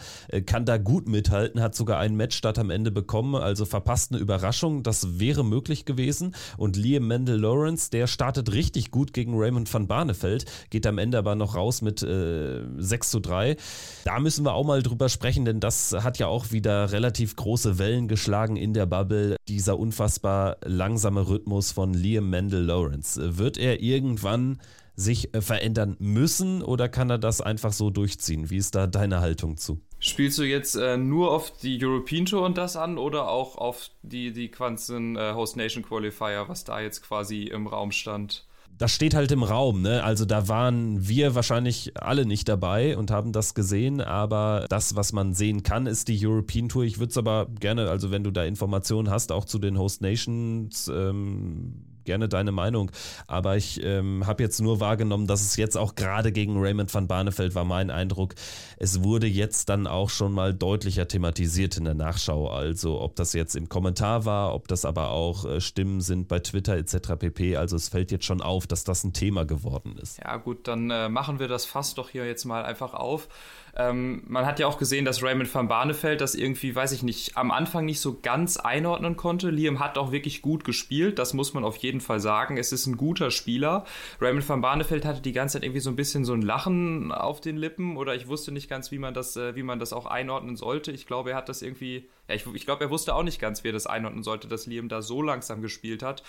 kann 0.46 0.66
da 0.66 0.78
gut 0.78 1.08
mithalten, 1.08 1.62
hat 1.62 1.76
sogar 1.76 2.00
einen 2.00 2.18
Matchstart 2.18 2.60
am 2.60 2.70
Ende 2.70 2.92
bekommen, 2.92 3.36
also 3.36 3.66
verpasst 3.66 4.12
eine 4.12 4.20
Überraschung, 4.22 4.84
das 4.84 5.20
wäre 5.20 5.46
möglich 5.46 5.86
gewesen. 5.86 6.36
Und 6.58 6.76
Liam 6.76 7.08
Mendel 7.08 7.40
Lawrence, 7.40 7.90
der 7.90 8.08
startet 8.08 8.52
richtig 8.52 8.92
gut 8.92 9.14
gegen 9.14 9.34
Raymond 9.36 9.74
van 9.74 9.88
Barneveld, 9.88 10.46
geht 10.70 10.86
am 10.86 10.98
Ende 10.98 11.05
Ende 11.06 11.20
aber 11.20 11.36
noch 11.36 11.56
raus 11.56 11.84
mit 11.84 12.02
äh, 12.02 12.62
6 12.78 13.12
zu 13.12 13.20
3. 13.20 13.58
Da 14.06 14.20
müssen 14.20 14.44
wir 14.44 14.56
auch 14.56 14.66
mal 14.66 14.82
drüber 14.82 15.08
sprechen, 15.08 15.46
denn 15.46 15.60
das 15.60 15.94
hat 15.94 16.18
ja 16.18 16.26
auch 16.26 16.52
wieder 16.52 16.92
relativ 16.92 17.36
große 17.36 17.78
Wellen 17.78 18.08
geschlagen 18.08 18.56
in 18.56 18.74
der 18.74 18.88
Bubble. 18.88 19.36
Dieser 19.48 19.78
unfassbar 19.78 20.58
langsame 20.66 21.28
Rhythmus 21.28 21.72
von 21.72 21.94
Liam 21.94 22.32
Mendel 22.32 22.64
Lawrence. 22.64 23.38
Wird 23.38 23.60
er 23.60 23.82
irgendwann 23.82 24.58
sich 24.96 25.34
äh, 25.36 25.42
verändern 25.42 25.96
müssen 26.00 26.64
oder 26.64 26.90
kann 26.90 27.12
er 27.12 27.20
das 27.20 27.40
einfach 27.40 27.74
so 27.74 27.92
durchziehen? 27.92 28.50
Wie 28.50 28.58
ist 28.58 28.74
da 28.74 28.88
deine 28.88 29.22
Haltung 29.22 29.58
zu? 29.58 29.82
Spielst 30.00 30.40
du 30.40 30.44
jetzt 30.44 30.76
äh, 30.76 30.98
nur 30.98 31.32
auf 31.32 31.52
die 31.58 31.78
European 31.84 32.26
Tour 32.26 32.44
und 32.44 32.58
das 32.58 32.78
an 32.78 32.98
oder 32.98 33.30
auch 33.30 33.58
auf 33.58 33.92
die, 34.02 34.34
die 34.34 34.50
Quanzen 34.50 35.18
äh, 35.18 35.34
Host 35.36 35.56
Nation 35.56 35.84
Qualifier, 35.84 36.46
was 36.48 36.64
da 36.64 36.80
jetzt 36.80 37.04
quasi 37.04 37.44
im 37.44 37.68
Raum 37.68 37.92
stand? 37.92 38.48
Das 38.78 38.92
steht 38.92 39.14
halt 39.14 39.32
im 39.32 39.44
Raum, 39.44 39.82
ne? 39.82 40.04
Also 40.04 40.26
da 40.26 40.48
waren 40.48 41.08
wir 41.08 41.36
wahrscheinlich 41.36 41.94
alle 41.96 42.26
nicht 42.26 42.50
dabei 42.50 42.98
und 42.98 43.12
haben 43.12 43.32
das 43.32 43.54
gesehen, 43.54 44.02
aber 44.02 44.66
das, 44.70 44.96
was 44.96 45.14
man 45.14 45.34
sehen 45.34 45.64
kann, 45.64 45.88
ist 45.88 46.08
die 46.08 46.26
European 46.26 46.68
Tour. 46.68 46.84
Ich 46.84 47.00
würde 47.00 47.12
es 47.12 47.18
aber 47.18 47.48
gerne, 47.60 47.90
also 47.90 48.12
wenn 48.12 48.24
du 48.24 48.32
da 48.32 48.44
Informationen 48.44 49.10
hast, 49.10 49.32
auch 49.32 49.46
zu 49.46 49.60
den 49.60 49.78
Host 49.78 50.02
Nations, 50.02 50.90
ähm, 50.94 51.95
gerne 52.06 52.30
deine 52.30 52.52
Meinung. 52.52 52.92
Aber 53.28 53.58
ich 53.58 53.84
ähm, 53.84 54.26
habe 54.26 54.44
jetzt 54.44 54.62
nur 54.62 54.80
wahrgenommen, 54.80 55.28
dass 55.28 55.42
es 55.42 55.56
jetzt 55.56 55.78
auch 55.78 55.96
gerade 55.96 56.32
gegen 56.32 56.60
Raymond 56.60 56.94
van 56.94 57.08
Barneveld 57.08 57.56
war 57.56 57.66
mein 57.66 57.90
Eindruck. 57.90 58.36
Es 58.78 59.04
wurde 59.04 59.28
jetzt 59.28 59.70
dann 59.70 59.88
auch 59.88 60.10
schon 60.10 60.32
mal 60.32 60.54
deutlicher 60.54 61.08
thematisiert 61.08 61.78
in 61.78 61.86
der 61.86 61.94
Nachschau. 61.94 62.50
Also 62.50 63.02
ob 63.02 63.16
das 63.16 63.34
jetzt 63.34 63.56
im 63.56 63.70
Kommentar 63.70 64.26
war, 64.26 64.54
ob 64.54 64.68
das 64.68 64.86
aber 64.86 65.12
auch 65.12 65.46
äh, 65.46 65.62
Stimmen 65.62 66.02
sind 66.02 66.28
bei 66.28 66.40
Twitter 66.40 66.78
etc. 66.78 67.16
pp. 67.18 67.58
Also 67.58 67.76
es 67.76 67.90
fällt 67.90 68.12
jetzt 68.12 68.26
schon 68.26 68.42
auf, 68.42 68.68
dass 68.68 68.84
das 68.84 69.04
ein 69.04 69.14
Thema 69.14 69.46
geworden 69.46 69.98
ist. 70.02 70.20
Ja 70.20 70.38
gut, 70.38 70.68
dann 70.68 70.90
äh, 70.92 71.10
machen 71.10 71.40
wir 71.40 71.48
das 71.48 71.66
fast 71.66 71.98
doch 71.98 72.10
hier 72.10 72.26
jetzt 72.26 72.46
mal 72.46 72.64
einfach 72.64 72.94
auf. 72.94 73.28
Ähm, 73.78 74.24
man 74.28 74.46
hat 74.46 74.60
ja 74.60 74.68
auch 74.68 74.78
gesehen, 74.78 75.04
dass 75.04 75.22
Raymond 75.22 75.54
van 75.54 75.68
Barneveld 75.68 76.22
das 76.22 76.34
irgendwie, 76.34 76.74
weiß 76.74 76.94
ich 76.94 77.04
nicht, 77.04 77.36
am 77.36 77.52
Anfang 77.52 77.86
nicht 77.86 78.00
so 78.00 78.18
ganz 78.22 78.56
einordnen 78.58 79.18
konnte. 79.18 79.50
Liam 79.50 79.80
hat 79.80 79.98
auch 79.98 80.14
wirklich 80.14 80.42
gut 80.42 80.64
gespielt, 80.64 81.20
das 81.20 81.34
muss 81.34 81.54
man 81.54 81.66
auf 81.66 81.76
jeden 81.78 82.00
Fall 82.00 82.22
sagen. 82.22 82.58
Es 82.58 82.72
ist 82.72 82.86
ein 82.86 82.96
guter 82.96 83.32
Spieler. 83.32 83.84
Raymond 84.22 84.48
van 84.48 84.62
Barneveld 84.62 85.04
hatte 85.04 85.22
die 85.22 85.34
ganze 85.34 85.54
Zeit 85.54 85.64
irgendwie 85.64 85.82
so 85.82 85.90
ein 85.90 85.98
bisschen 85.98 86.24
so 86.24 86.34
ein 86.34 86.42
Lachen 86.42 87.12
auf 87.12 87.42
den 87.42 87.58
Lippen 87.58 87.98
oder 87.98 88.16
ich 88.16 88.28
wusste 88.30 88.54
nicht 88.54 88.70
ganz, 88.70 88.92
wie 88.92 89.00
man 89.00 89.14
das, 89.14 89.36
äh, 89.36 89.56
wie 89.56 89.64
man 89.64 89.80
das 89.80 89.92
auch 89.92 90.06
einordnen 90.06 90.56
sollte. 90.56 90.94
Ich 90.94 91.06
glaube, 91.06 91.32
er 91.32 91.36
hat 91.36 91.50
das 91.50 91.62
irgendwie, 91.62 92.08
ja, 92.28 92.36
ich, 92.36 92.46
ich 92.48 92.66
glaube, 92.66 92.84
er 92.84 92.90
wusste 92.90 93.14
auch 93.14 93.24
nicht 93.24 93.40
ganz, 93.40 93.64
wie 93.64 93.70
er 93.70 93.74
das 93.74 93.88
einordnen 93.88 94.24
sollte, 94.24 94.48
dass 94.48 94.66
Liam 94.66 94.90
da 94.90 95.02
so 95.02 95.22
langsam 95.22 95.62
gespielt 95.62 96.02
hat. 96.02 96.24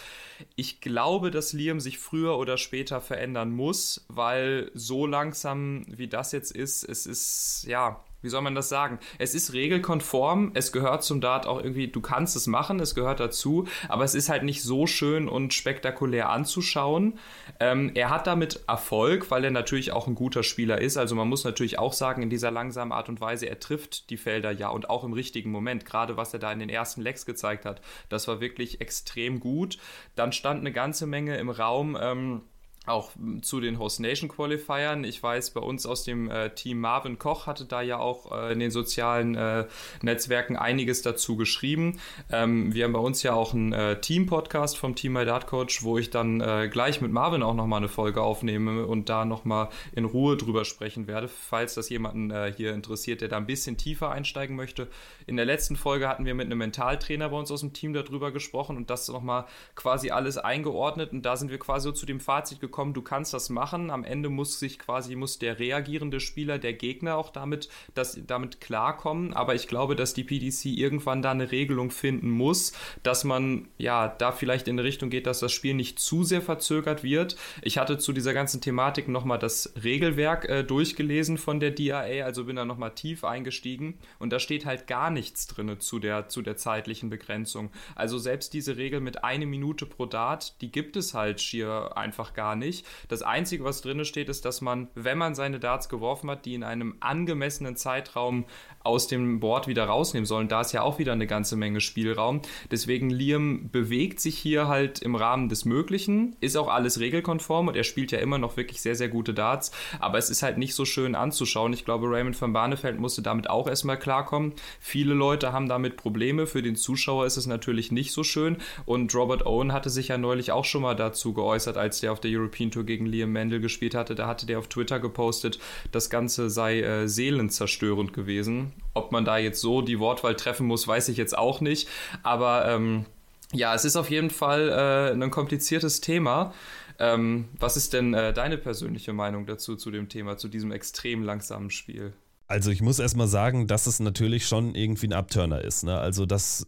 Ich 0.55 0.81
glaube, 0.81 1.31
dass 1.31 1.53
Liam 1.53 1.81
sich 1.81 1.99
früher 1.99 2.37
oder 2.37 2.59
später 2.59 3.01
verändern 3.01 3.51
muss, 3.51 4.05
weil 4.09 4.71
so 4.75 5.07
langsam 5.07 5.85
wie 5.89 6.09
das 6.09 6.33
jetzt 6.33 6.51
ist, 6.53 6.85
es 6.85 7.07
ist 7.07 7.65
ja, 7.67 8.05
wie 8.27 8.31
soll 8.31 8.43
man 8.43 8.57
das 8.57 8.69
sagen? 8.69 8.99
Es 9.19 9.37
ist 9.37 9.53
regelkonform, 9.53 10.51
es 10.55 10.73
gehört 10.73 11.05
zum 11.05 11.21
Dart 11.21 11.47
auch 11.47 11.63
irgendwie, 11.63 11.87
du 11.87 12.01
kannst 12.01 12.35
es 12.35 12.49
machen, 12.49 12.81
es 12.81 12.97
gehört 12.97 13.21
dazu, 13.21 13.69
aber 13.89 14.03
es 14.03 14.17
ist 14.17 14.29
halt 14.29 14.43
nicht 14.43 14.65
so 14.65 14.89
schön 14.89 15.29
und 15.29 15.55
spektakulär 15.55 16.29
anzuschauen. 16.29 17.21
Ähm, 17.61 17.93
er 17.95 18.11
hat 18.11 18.27
damit 18.27 18.65
Erfolg, 18.67 19.31
weil 19.31 19.45
er 19.45 19.53
natürlich 19.53 19.93
auch 19.93 20.09
ein 20.09 20.17
guter 20.17 20.43
Spieler 20.43 20.81
ist. 20.81 20.97
Also 20.97 21.15
man 21.15 21.29
muss 21.29 21.45
natürlich 21.45 21.79
auch 21.79 21.93
sagen, 21.93 22.21
in 22.21 22.29
dieser 22.29 22.51
langsamen 22.51 22.91
Art 22.91 23.09
und 23.09 23.21
Weise, 23.21 23.47
er 23.47 23.61
trifft 23.61 24.11
die 24.11 24.17
Felder 24.17 24.51
ja 24.51 24.71
und 24.71 24.91
auch 24.91 25.05
im 25.05 25.13
richtigen 25.13 25.53
Moment. 25.53 25.85
Gerade 25.85 26.17
was 26.17 26.33
er 26.33 26.41
da 26.41 26.51
in 26.51 26.59
den 26.59 26.69
ersten 26.69 27.03
Lecks 27.03 27.27
gezeigt 27.27 27.65
hat, 27.65 27.81
das 28.09 28.27
war 28.27 28.41
wirklich 28.41 28.81
extrem 28.81 29.39
gut. 29.39 29.79
Dann 30.17 30.33
stand 30.33 30.59
eine 30.59 30.73
ganze 30.73 31.07
Menge 31.07 31.37
im 31.37 31.49
Raum. 31.49 31.97
Ähm, 32.01 32.43
auch 32.87 33.11
zu 33.43 33.61
den 33.61 33.79
Host 33.79 34.01
Nation 34.01 34.29
Qualifiern. 34.29 35.05
Ich 35.05 35.23
weiß, 35.23 35.51
bei 35.51 35.61
uns 35.61 35.87
aus 35.87 36.05
dem 36.05 36.31
äh, 36.31 36.51
Team 36.55 36.81
Marvin 36.81 37.19
Koch 37.19 37.47
hatte 37.47 37.65
da 37.65 37.83
ja 37.83 37.99
auch 37.99 38.33
äh, 38.33 38.53
in 38.53 38.61
den 38.61 38.71
sozialen 38.71 39.35
äh, 39.35 39.67
Netzwerken 40.03 40.57
einiges 40.57 41.03
dazu 41.03 41.37
geschrieben. 41.37 41.99
Ähm, 42.31 42.73
wir 42.75 42.85
haben 42.85 42.93
bei 42.93 43.01
uns 43.01 43.23
ja 43.23 43.35
auch 43.35 43.55
einen 43.55 43.73
äh, 43.73 44.01
Team-Podcast 44.01 44.79
vom 44.79 44.95
Team 44.95 45.15
My 45.15 45.25
Dart 45.25 45.47
Coach, 45.47 45.83
wo 45.83 45.99
ich 45.99 46.11
dann 46.11 46.41
äh, 46.41 46.69
gleich 46.71 47.01
mit 47.01 47.13
Marvin 47.13 47.43
auch 47.43 47.55
nochmal 47.55 47.79
eine 47.79 47.89
Folge 47.89 48.23
aufnehme 48.23 48.87
und 48.87 49.09
da 49.09 49.25
nochmal 49.25 49.69
in 49.93 50.05
Ruhe 50.05 50.37
drüber 50.37 50.65
sprechen 50.65 51.07
werde, 51.07 51.29
falls 51.29 51.75
das 51.75 51.89
jemanden 51.89 52.31
äh, 52.31 52.53
hier 52.57 52.73
interessiert, 52.73 53.21
der 53.21 53.29
da 53.29 53.37
ein 53.37 53.47
bisschen 53.47 53.77
tiefer 53.77 54.11
einsteigen 54.11 54.55
möchte. 54.55 54.89
In 55.27 55.37
der 55.37 55.45
letzten 55.45 55.77
Folge 55.77 56.09
hatten 56.09 56.25
wir 56.25 56.35
mit 56.35 56.47
einem 56.47 56.59
Mentaltrainer 56.59 57.31
bei 57.31 57.37
uns 57.37 57.51
aus 57.51 57.61
dem 57.61 57.73
Team 57.73 57.93
darüber 57.93 58.31
gesprochen 58.33 58.77
und 58.77 58.91
das 58.91 59.09
nochmal 59.09 59.47
quasi 59.75 60.11
alles 60.11 60.39
eingeordnet 60.39 61.13
und 61.13 61.23
da 61.23 61.37
sind 61.37 61.51
wir 61.51 61.59
quasi 61.59 61.87
so 61.87 61.93
zu 61.93 62.07
dem 62.07 62.21
Fazit 62.21 62.61
gekommen, 62.61 62.76
bekommen, 62.77 62.93
du 62.93 63.01
kannst 63.01 63.33
das 63.33 63.49
machen. 63.49 63.91
Am 63.91 64.05
Ende 64.05 64.29
muss 64.29 64.59
sich 64.59 64.79
quasi, 64.79 65.17
muss 65.17 65.39
der 65.39 65.59
reagierende 65.59 66.21
Spieler, 66.21 66.59
der 66.59 66.75
Gegner 66.75 67.17
auch 67.17 67.31
damit, 67.31 67.71
das, 67.95 68.21
damit 68.27 68.61
klarkommen. 68.61 69.33
Aber 69.33 69.55
ich 69.55 69.67
glaube, 69.67 69.97
dass 69.97 70.13
die 70.13 70.25
PDC 70.25 70.67
irgendwann 70.67 71.23
da 71.23 71.31
eine 71.31 71.51
Regelung 71.53 71.91
finden 71.91 72.29
muss, 72.29 72.75
dass 73.03 73.25
man 73.25 73.69
ja 73.79 74.09
da 74.09 74.31
vielleicht 74.31 74.69
in 74.69 74.79
eine 74.79 74.85
Richtung 74.87 75.09
geht, 75.09 75.27
dass 75.27 75.41
das 75.41 75.53
Spiel 75.53 75.73
nicht 75.73 75.99
zu 75.99 76.23
sehr 76.23 76.43
verzögert 76.43 77.03
wird. 77.03 77.37
Ich 77.63 77.79
hatte 77.79 77.97
zu 77.97 78.13
dieser 78.13 78.35
ganzen 78.35 78.61
Thematik 78.61 79.09
nochmal 79.09 79.39
das 79.39 79.73
Regelwerk 79.83 80.47
äh, 80.47 80.63
durchgelesen 80.63 81.39
von 81.39 81.61
der 81.61 81.71
DIA, 81.71 82.27
also 82.27 82.45
bin 82.45 82.57
da 82.57 82.67
nochmal 82.67 82.95
tief 82.95 83.25
eingestiegen 83.25 83.97
und 84.19 84.35
da 84.35 84.39
steht 84.39 84.67
halt 84.67 84.87
gar 84.87 85.09
nichts 85.09 85.47
drin 85.47 85.81
zu 85.81 85.99
der, 85.99 86.29
zu 86.29 86.43
der 86.43 86.59
zeitlichen 86.59 87.09
Begrenzung. 87.09 87.71
Also 87.95 88.19
selbst 88.19 88.53
diese 88.53 88.77
Regel 88.77 89.01
mit 89.01 89.25
eine 89.25 89.47
Minute 89.47 89.87
pro 89.87 90.05
Dart, 90.05 90.61
die 90.61 90.71
gibt 90.71 90.99
es 90.99 91.15
halt 91.15 91.41
schier 91.41 91.97
einfach 91.97 92.35
gar 92.35 92.55
nicht 92.55 92.66
nicht. 92.67 92.87
Das 93.09 93.23
Einzige, 93.23 93.65
was 93.65 93.81
drin 93.81 94.05
steht, 94.05 94.29
ist, 94.29 94.45
dass 94.45 94.61
man, 94.61 94.89
wenn 94.95 95.19
man 95.19 95.35
seine 95.35 95.61
Darts 95.61 95.89
geworfen 95.89 96.31
hat, 96.31 96.45
die 96.45 96.55
in 96.55 96.65
einem 96.65 96.97
angemessenen 97.01 97.77
Zeitraum 97.77 98.45
aus 98.87 99.09
dem 99.09 99.41
Board 99.41 99.67
wieder 99.67 99.85
rausnehmen 99.85 100.27
sollen. 100.27 100.49
Da 100.49 100.61
ist 100.61 100.73
ja 100.73 100.83
auch 100.83 100.99
wieder 100.99 101.13
eine 101.13 101.27
ganze 101.27 101.57
Menge 101.57 101.81
Spielraum. 101.81 102.41
Deswegen 102.71 103.11
Liam 103.11 103.71
bewegt 103.71 104.21
sich 104.21 104.39
hier 104.39 104.69
halt 104.69 105.01
im 105.01 105.17
Rahmen 105.17 105.49
des 105.49 105.65
Möglichen, 105.65 106.37
ist 106.41 106.57
auch 106.57 106.69
alles 106.69 107.01
regelkonform 107.01 107.69
und 107.69 107.77
er 107.77 107.85
spielt 107.85 108.13
ja 108.13 108.19
immer 108.19 108.39
noch 108.39 108.57
wirklich 108.57 108.81
sehr, 108.81 108.95
sehr 108.95 109.09
gute 109.09 109.35
Darts, 109.35 109.73
aber 109.99 110.19
es 110.19 110.31
ist 110.31 110.43
halt 110.43 110.59
nicht 110.59 110.75
so 110.75 110.85
schön 110.85 111.15
anzuschauen. 111.15 111.73
Ich 111.73 111.85
glaube, 111.85 112.09
Raymond 112.09 112.41
van 112.41 112.53
Barneveld 112.53 113.01
musste 113.01 113.23
damit 113.23 113.51
auch 113.51 113.67
erstmal 113.67 113.99
klarkommen. 113.99 114.53
Viele 114.79 115.15
Leute 115.15 115.53
haben 115.53 115.69
damit 115.69 115.97
Probleme. 115.97 116.47
Für 116.47 116.63
den 116.63 116.77
Zuschauer 116.77 117.27
ist 117.27 117.37
es 117.37 117.47
natürlich 117.47 117.91
nicht 117.91 118.13
so 118.13 118.23
schön 118.23 118.59
und 118.85 119.15
Robert 119.15 119.47
Owen 119.47 119.73
hatte 119.73 119.91
sich 119.91 120.09
ja 120.09 120.19
neulich 120.19 120.53
auch 120.53 120.65
schon 120.65 120.83
mal 120.83 120.95
dazu 120.95 121.35
geäußert, 121.35 121.77
als 121.77 122.01
der 122.01 122.13
auf 122.13 122.21
der 122.21 122.31
European 122.31 122.56
Tour 122.71 122.85
gegen 122.85 123.07
Liam 123.07 123.33
Mendel 123.33 123.61
gespielt 123.61 123.95
hatte. 123.95 124.15
Da 124.15 124.27
hatte 124.27 124.47
der 124.47 124.59
auf 124.59 124.69
Twitter 124.69 124.99
gepostet, 124.99 125.59
das 125.93 126.11
Ganze 126.11 126.51
sei 126.51 126.81
äh, 126.81 127.09
seelenzerstörend 127.09 128.13
gewesen. 128.13 128.73
Ob 128.95 129.13
man 129.13 129.25
da 129.25 129.39
jetzt 129.39 129.61
so 129.61 129.83
die 129.83 129.99
Wortwahl 129.99 130.35
treffen 130.35 130.67
muss, 130.67 130.89
weiß 130.89 131.09
ich 131.09 131.17
jetzt 131.17 131.37
auch 131.37 131.61
nicht. 131.61 131.89
Aber 132.23 132.67
ähm, 132.67 133.07
ja, 133.53 133.75
es 133.75 133.85
ist 133.85 133.97
auf 133.97 134.11
jeden 134.11 134.31
Fall 134.31 134.69
äh, 134.69 135.13
ein 135.13 135.31
kompliziertes 135.31 136.01
Thema. 136.01 136.53
Ähm, 136.99 137.49
was 137.59 137.77
ist 137.77 137.93
denn 137.93 138.15
äh, 138.15 138.33
deine 138.33 138.57
persönliche 138.57 139.13
Meinung 139.13 139.47
dazu, 139.47 139.77
zu 139.77 139.91
dem 139.91 140.09
Thema, 140.09 140.37
zu 140.37 140.49
diesem 140.49 140.73
extrem 140.73 141.23
langsamen 141.23 141.71
Spiel? 141.71 142.13
Also 142.49 142.71
ich 142.71 142.81
muss 142.81 142.99
erstmal 142.99 143.27
sagen, 143.27 143.67
dass 143.67 143.87
es 143.87 144.01
natürlich 144.01 144.47
schon 144.47 144.75
irgendwie 144.75 145.09
ein 145.09 145.13
Abturner 145.13 145.63
ist. 145.63 145.85
Ne? 145.85 145.99
Also 145.99 146.27
das 146.27 146.67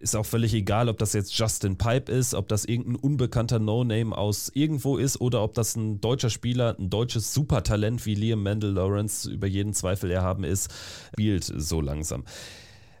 ist 0.00 0.16
auch 0.16 0.26
völlig 0.26 0.54
egal, 0.54 0.88
ob 0.88 0.98
das 0.98 1.12
jetzt 1.12 1.36
Justin 1.38 1.76
Pipe 1.76 2.10
ist, 2.10 2.34
ob 2.34 2.48
das 2.48 2.64
irgendein 2.64 2.96
unbekannter 2.96 3.58
No-Name 3.58 4.16
aus 4.16 4.50
irgendwo 4.54 4.96
ist 4.96 5.20
oder 5.20 5.42
ob 5.42 5.54
das 5.54 5.76
ein 5.76 6.00
deutscher 6.00 6.30
Spieler, 6.30 6.76
ein 6.78 6.90
deutsches 6.90 7.32
Supertalent 7.32 8.04
wie 8.06 8.14
Liam 8.14 8.42
Mendel 8.42 8.72
Lawrence 8.72 9.30
über 9.30 9.46
jeden 9.46 9.74
Zweifel 9.74 10.10
erhaben 10.10 10.44
ist, 10.44 10.70
spielt 11.12 11.44
so 11.44 11.80
langsam. 11.80 12.24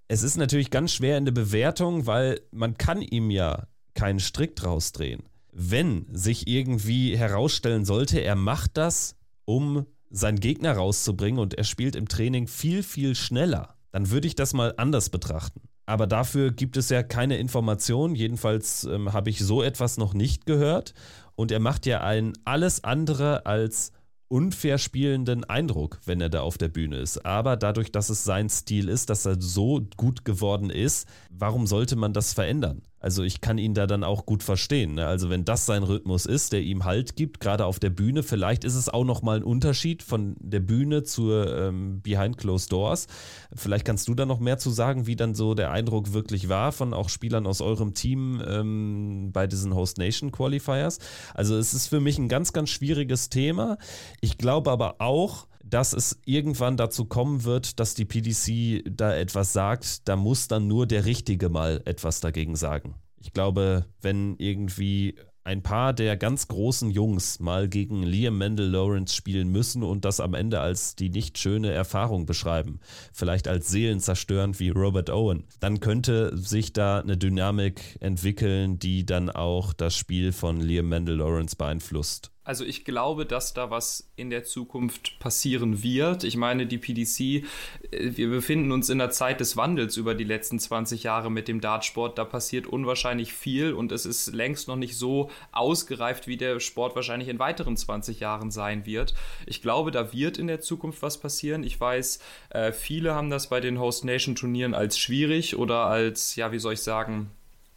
Es 0.08 0.22
ist 0.22 0.36
natürlich 0.36 0.70
ganz 0.70 0.92
schwer 0.92 1.18
in 1.18 1.24
der 1.24 1.32
Bewertung, 1.32 2.06
weil 2.06 2.40
man 2.50 2.76
kann 2.76 3.00
ihm 3.00 3.30
ja 3.30 3.66
keinen 3.94 4.20
Strick 4.20 4.56
draus 4.56 4.92
drehen. 4.92 5.22
Wenn 5.52 6.06
sich 6.12 6.46
irgendwie 6.46 7.16
herausstellen 7.16 7.84
sollte, 7.84 8.20
er 8.20 8.36
macht 8.36 8.76
das, 8.76 9.16
um 9.44 9.86
seinen 10.10 10.40
Gegner 10.40 10.72
rauszubringen 10.72 11.40
und 11.40 11.54
er 11.54 11.64
spielt 11.64 11.96
im 11.96 12.08
Training 12.08 12.46
viel, 12.46 12.82
viel 12.82 13.14
schneller, 13.14 13.76
dann 13.92 14.10
würde 14.10 14.26
ich 14.26 14.34
das 14.34 14.52
mal 14.52 14.74
anders 14.76 15.10
betrachten. 15.10 15.62
Aber 15.90 16.06
dafür 16.06 16.52
gibt 16.52 16.76
es 16.76 16.88
ja 16.88 17.02
keine 17.02 17.38
Informationen. 17.38 18.14
Jedenfalls 18.14 18.84
ähm, 18.84 19.12
habe 19.12 19.28
ich 19.28 19.40
so 19.40 19.60
etwas 19.60 19.98
noch 19.98 20.14
nicht 20.14 20.46
gehört. 20.46 20.94
Und 21.34 21.50
er 21.50 21.58
macht 21.58 21.84
ja 21.84 22.00
einen 22.00 22.32
alles 22.44 22.84
andere 22.84 23.44
als 23.44 23.90
unfair 24.28 24.78
spielenden 24.78 25.42
Eindruck, 25.42 25.98
wenn 26.04 26.20
er 26.20 26.28
da 26.28 26.42
auf 26.42 26.58
der 26.58 26.68
Bühne 26.68 26.98
ist. 26.98 27.26
Aber 27.26 27.56
dadurch, 27.56 27.90
dass 27.90 28.08
es 28.08 28.22
sein 28.22 28.48
Stil 28.48 28.88
ist, 28.88 29.10
dass 29.10 29.26
er 29.26 29.40
so 29.40 29.80
gut 29.96 30.24
geworden 30.24 30.70
ist, 30.70 31.08
warum 31.28 31.66
sollte 31.66 31.96
man 31.96 32.12
das 32.12 32.34
verändern? 32.34 32.82
Also 33.00 33.22
ich 33.22 33.40
kann 33.40 33.58
ihn 33.58 33.74
da 33.74 33.86
dann 33.86 34.04
auch 34.04 34.26
gut 34.26 34.42
verstehen. 34.42 34.94
Ne? 34.94 35.06
Also 35.06 35.30
wenn 35.30 35.44
das 35.44 35.66
sein 35.66 35.82
Rhythmus 35.82 36.26
ist, 36.26 36.52
der 36.52 36.60
ihm 36.60 36.84
Halt 36.84 37.16
gibt, 37.16 37.40
gerade 37.40 37.64
auf 37.64 37.78
der 37.78 37.90
Bühne, 37.90 38.22
vielleicht 38.22 38.62
ist 38.62 38.74
es 38.74 38.90
auch 38.90 39.04
nochmal 39.04 39.38
ein 39.38 39.42
Unterschied 39.42 40.02
von 40.02 40.36
der 40.38 40.60
Bühne 40.60 41.02
zur 41.02 41.56
ähm, 41.58 42.02
Behind 42.02 42.36
Closed 42.36 42.70
Doors. 42.70 43.06
Vielleicht 43.54 43.86
kannst 43.86 44.06
du 44.06 44.14
da 44.14 44.26
noch 44.26 44.38
mehr 44.38 44.58
zu 44.58 44.70
sagen, 44.70 45.06
wie 45.06 45.16
dann 45.16 45.34
so 45.34 45.54
der 45.54 45.70
Eindruck 45.70 46.12
wirklich 46.12 46.48
war 46.50 46.72
von 46.72 46.92
auch 46.92 47.08
Spielern 47.08 47.46
aus 47.46 47.62
eurem 47.62 47.94
Team 47.94 48.42
ähm, 48.46 49.30
bei 49.32 49.46
diesen 49.46 49.74
Host 49.74 49.96
Nation 49.96 50.30
Qualifiers. 50.30 50.98
Also 51.32 51.56
es 51.56 51.72
ist 51.72 51.88
für 51.88 52.00
mich 52.00 52.18
ein 52.18 52.28
ganz, 52.28 52.52
ganz 52.52 52.68
schwieriges 52.68 53.30
Thema. 53.30 53.78
Ich 54.20 54.36
glaube 54.36 54.70
aber 54.70 55.00
auch, 55.00 55.46
dass 55.70 55.92
es 55.92 56.20
irgendwann 56.24 56.76
dazu 56.76 57.04
kommen 57.04 57.44
wird, 57.44 57.80
dass 57.80 57.94
die 57.94 58.04
PDC 58.04 58.84
da 58.90 59.14
etwas 59.14 59.52
sagt, 59.52 60.08
da 60.08 60.16
muss 60.16 60.48
dann 60.48 60.66
nur 60.66 60.86
der 60.86 61.04
Richtige 61.04 61.48
mal 61.48 61.80
etwas 61.84 62.20
dagegen 62.20 62.56
sagen. 62.56 62.94
Ich 63.22 63.32
glaube, 63.32 63.86
wenn 64.00 64.36
irgendwie 64.38 65.16
ein 65.44 65.62
paar 65.62 65.92
der 65.92 66.16
ganz 66.16 66.48
großen 66.48 66.90
Jungs 66.90 67.40
mal 67.40 67.68
gegen 67.68 68.02
Liam 68.02 68.36
Mendel 68.38 68.68
Lawrence 68.68 69.14
spielen 69.14 69.48
müssen 69.48 69.82
und 69.82 70.04
das 70.04 70.20
am 70.20 70.34
Ende 70.34 70.60
als 70.60 70.96
die 70.96 71.08
nicht 71.08 71.38
schöne 71.38 71.72
Erfahrung 71.72 72.26
beschreiben, 72.26 72.80
vielleicht 73.12 73.48
als 73.48 73.68
seelenzerstörend 73.68 74.60
wie 74.60 74.70
Robert 74.70 75.10
Owen, 75.10 75.44
dann 75.58 75.80
könnte 75.80 76.36
sich 76.36 76.72
da 76.72 77.00
eine 77.00 77.16
Dynamik 77.16 77.96
entwickeln, 78.00 78.78
die 78.78 79.06
dann 79.06 79.30
auch 79.30 79.72
das 79.72 79.96
Spiel 79.96 80.32
von 80.32 80.60
Liam 80.60 80.88
Mendel 80.88 81.16
Lawrence 81.16 81.56
beeinflusst. 81.56 82.30
Also 82.50 82.64
ich 82.64 82.84
glaube, 82.84 83.26
dass 83.26 83.54
da 83.54 83.70
was 83.70 84.10
in 84.16 84.28
der 84.28 84.42
Zukunft 84.42 85.20
passieren 85.20 85.84
wird. 85.84 86.24
Ich 86.24 86.36
meine, 86.36 86.66
die 86.66 86.78
PDC, 86.78 87.20
äh, 87.20 88.16
wir 88.16 88.28
befinden 88.28 88.72
uns 88.72 88.88
in 88.88 88.98
der 88.98 89.10
Zeit 89.10 89.38
des 89.38 89.56
Wandels 89.56 89.96
über 89.96 90.16
die 90.16 90.24
letzten 90.24 90.58
20 90.58 91.04
Jahre 91.04 91.30
mit 91.30 91.46
dem 91.46 91.60
Dartsport. 91.60 92.18
Da 92.18 92.24
passiert 92.24 92.66
unwahrscheinlich 92.66 93.34
viel 93.34 93.72
und 93.72 93.92
es 93.92 94.04
ist 94.04 94.34
längst 94.34 94.66
noch 94.66 94.74
nicht 94.74 94.98
so 94.98 95.30
ausgereift, 95.52 96.26
wie 96.26 96.36
der 96.36 96.58
Sport 96.58 96.96
wahrscheinlich 96.96 97.28
in 97.28 97.38
weiteren 97.38 97.76
20 97.76 98.18
Jahren 98.18 98.50
sein 98.50 98.84
wird. 98.84 99.14
Ich 99.46 99.62
glaube, 99.62 99.92
da 99.92 100.12
wird 100.12 100.36
in 100.36 100.48
der 100.48 100.60
Zukunft 100.60 101.02
was 101.02 101.18
passieren. 101.18 101.62
Ich 101.62 101.80
weiß, 101.80 102.18
äh, 102.48 102.72
viele 102.72 103.14
haben 103.14 103.30
das 103.30 103.48
bei 103.48 103.60
den 103.60 103.78
Host 103.78 104.04
Nation 104.04 104.34
Turnieren 104.34 104.74
als 104.74 104.98
schwierig 104.98 105.56
oder 105.56 105.86
als, 105.86 106.34
ja, 106.34 106.50
wie 106.50 106.58
soll 106.58 106.72
ich 106.72 106.82
sagen, 106.82 107.30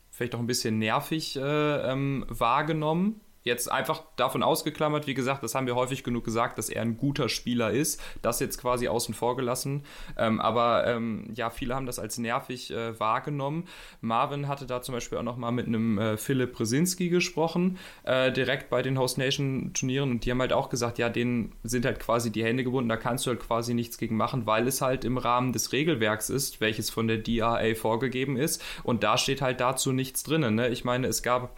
vielleicht 0.10 0.34
auch 0.34 0.40
ein 0.40 0.48
bisschen 0.48 0.80
nervig 0.80 1.36
äh, 1.36 1.92
ähm, 1.92 2.26
wahrgenommen 2.28 3.22
Jetzt 3.44 3.70
einfach 3.72 4.04
davon 4.16 4.42
ausgeklammert, 4.42 5.06
wie 5.06 5.14
gesagt, 5.14 5.44
das 5.44 5.54
haben 5.54 5.68
wir 5.68 5.76
häufig 5.76 6.04
genug 6.04 6.24
gesagt, 6.24 6.58
dass 6.58 6.70
er 6.70 6.82
ein 6.82 6.98
guter 6.98 7.28
Spieler 7.28 7.72
ist. 7.72 8.02
Das 8.22 8.40
jetzt 8.40 8.60
quasi 8.60 8.88
außen 8.88 9.14
vor 9.14 9.36
gelassen. 9.36 9.84
Ähm, 10.18 10.40
aber 10.40 10.88
ähm, 10.88 11.30
ja, 11.36 11.50
viele 11.50 11.76
haben 11.76 11.86
das 11.86 12.00
als 12.00 12.18
nervig 12.18 12.72
äh, 12.72 12.98
wahrgenommen. 13.00 13.66
Marvin 14.02 14.48
hatte 14.48 14.66
da 14.66 14.82
zum 14.82 14.94
Beispiel 14.96 15.18
auch 15.18 15.24
nochmal 15.24 15.52
mit 15.52 15.68
einem 15.68 15.98
äh, 15.98 16.18
Philipp 16.18 16.54
Brzezinski 16.54 17.10
gesprochen, 17.10 17.78
äh, 18.04 18.32
direkt 18.32 18.70
bei 18.70 18.82
den 18.82 18.98
Host 18.98 19.18
Nation 19.18 19.72
Turnieren. 19.74 20.12
Und 20.12 20.26
die 20.26 20.32
haben 20.32 20.40
halt 20.40 20.54
auch 20.54 20.70
gesagt, 20.70 20.98
ja, 20.98 21.10
denen 21.10 21.52
sind 21.64 21.86
halt 21.86 22.00
quasi 22.00 22.32
die 22.32 22.44
Hände 22.44 22.64
gebunden. 22.64 22.90
Da 22.90 22.98
kannst 22.98 23.26
du 23.26 23.32
halt 23.32 23.42
quasi 23.42 23.74
nichts 23.74 23.98
gegen 23.98 24.16
machen, 24.16 24.46
weil 24.46 24.68
es 24.68 24.82
halt 24.82 25.04
im 25.04 25.18
Rahmen 25.18 25.52
des 25.52 25.74
Regelwerks 25.74 26.30
ist, 26.30 26.62
welches 26.62 26.90
von 26.90 27.08
der 27.08 27.18
DRA 27.18 27.76
vorgegeben 27.76 28.38
ist. 28.38 28.64
Und 28.84 29.04
da 29.04 29.18
steht 29.18 29.42
halt 29.42 29.60
dazu 29.60 29.92
nichts 29.92 30.24
drinnen. 30.24 30.56
Ne? 30.56 30.70
Ich 30.70 30.86
meine, 30.86 31.08
es 31.08 31.24
gab 31.24 31.58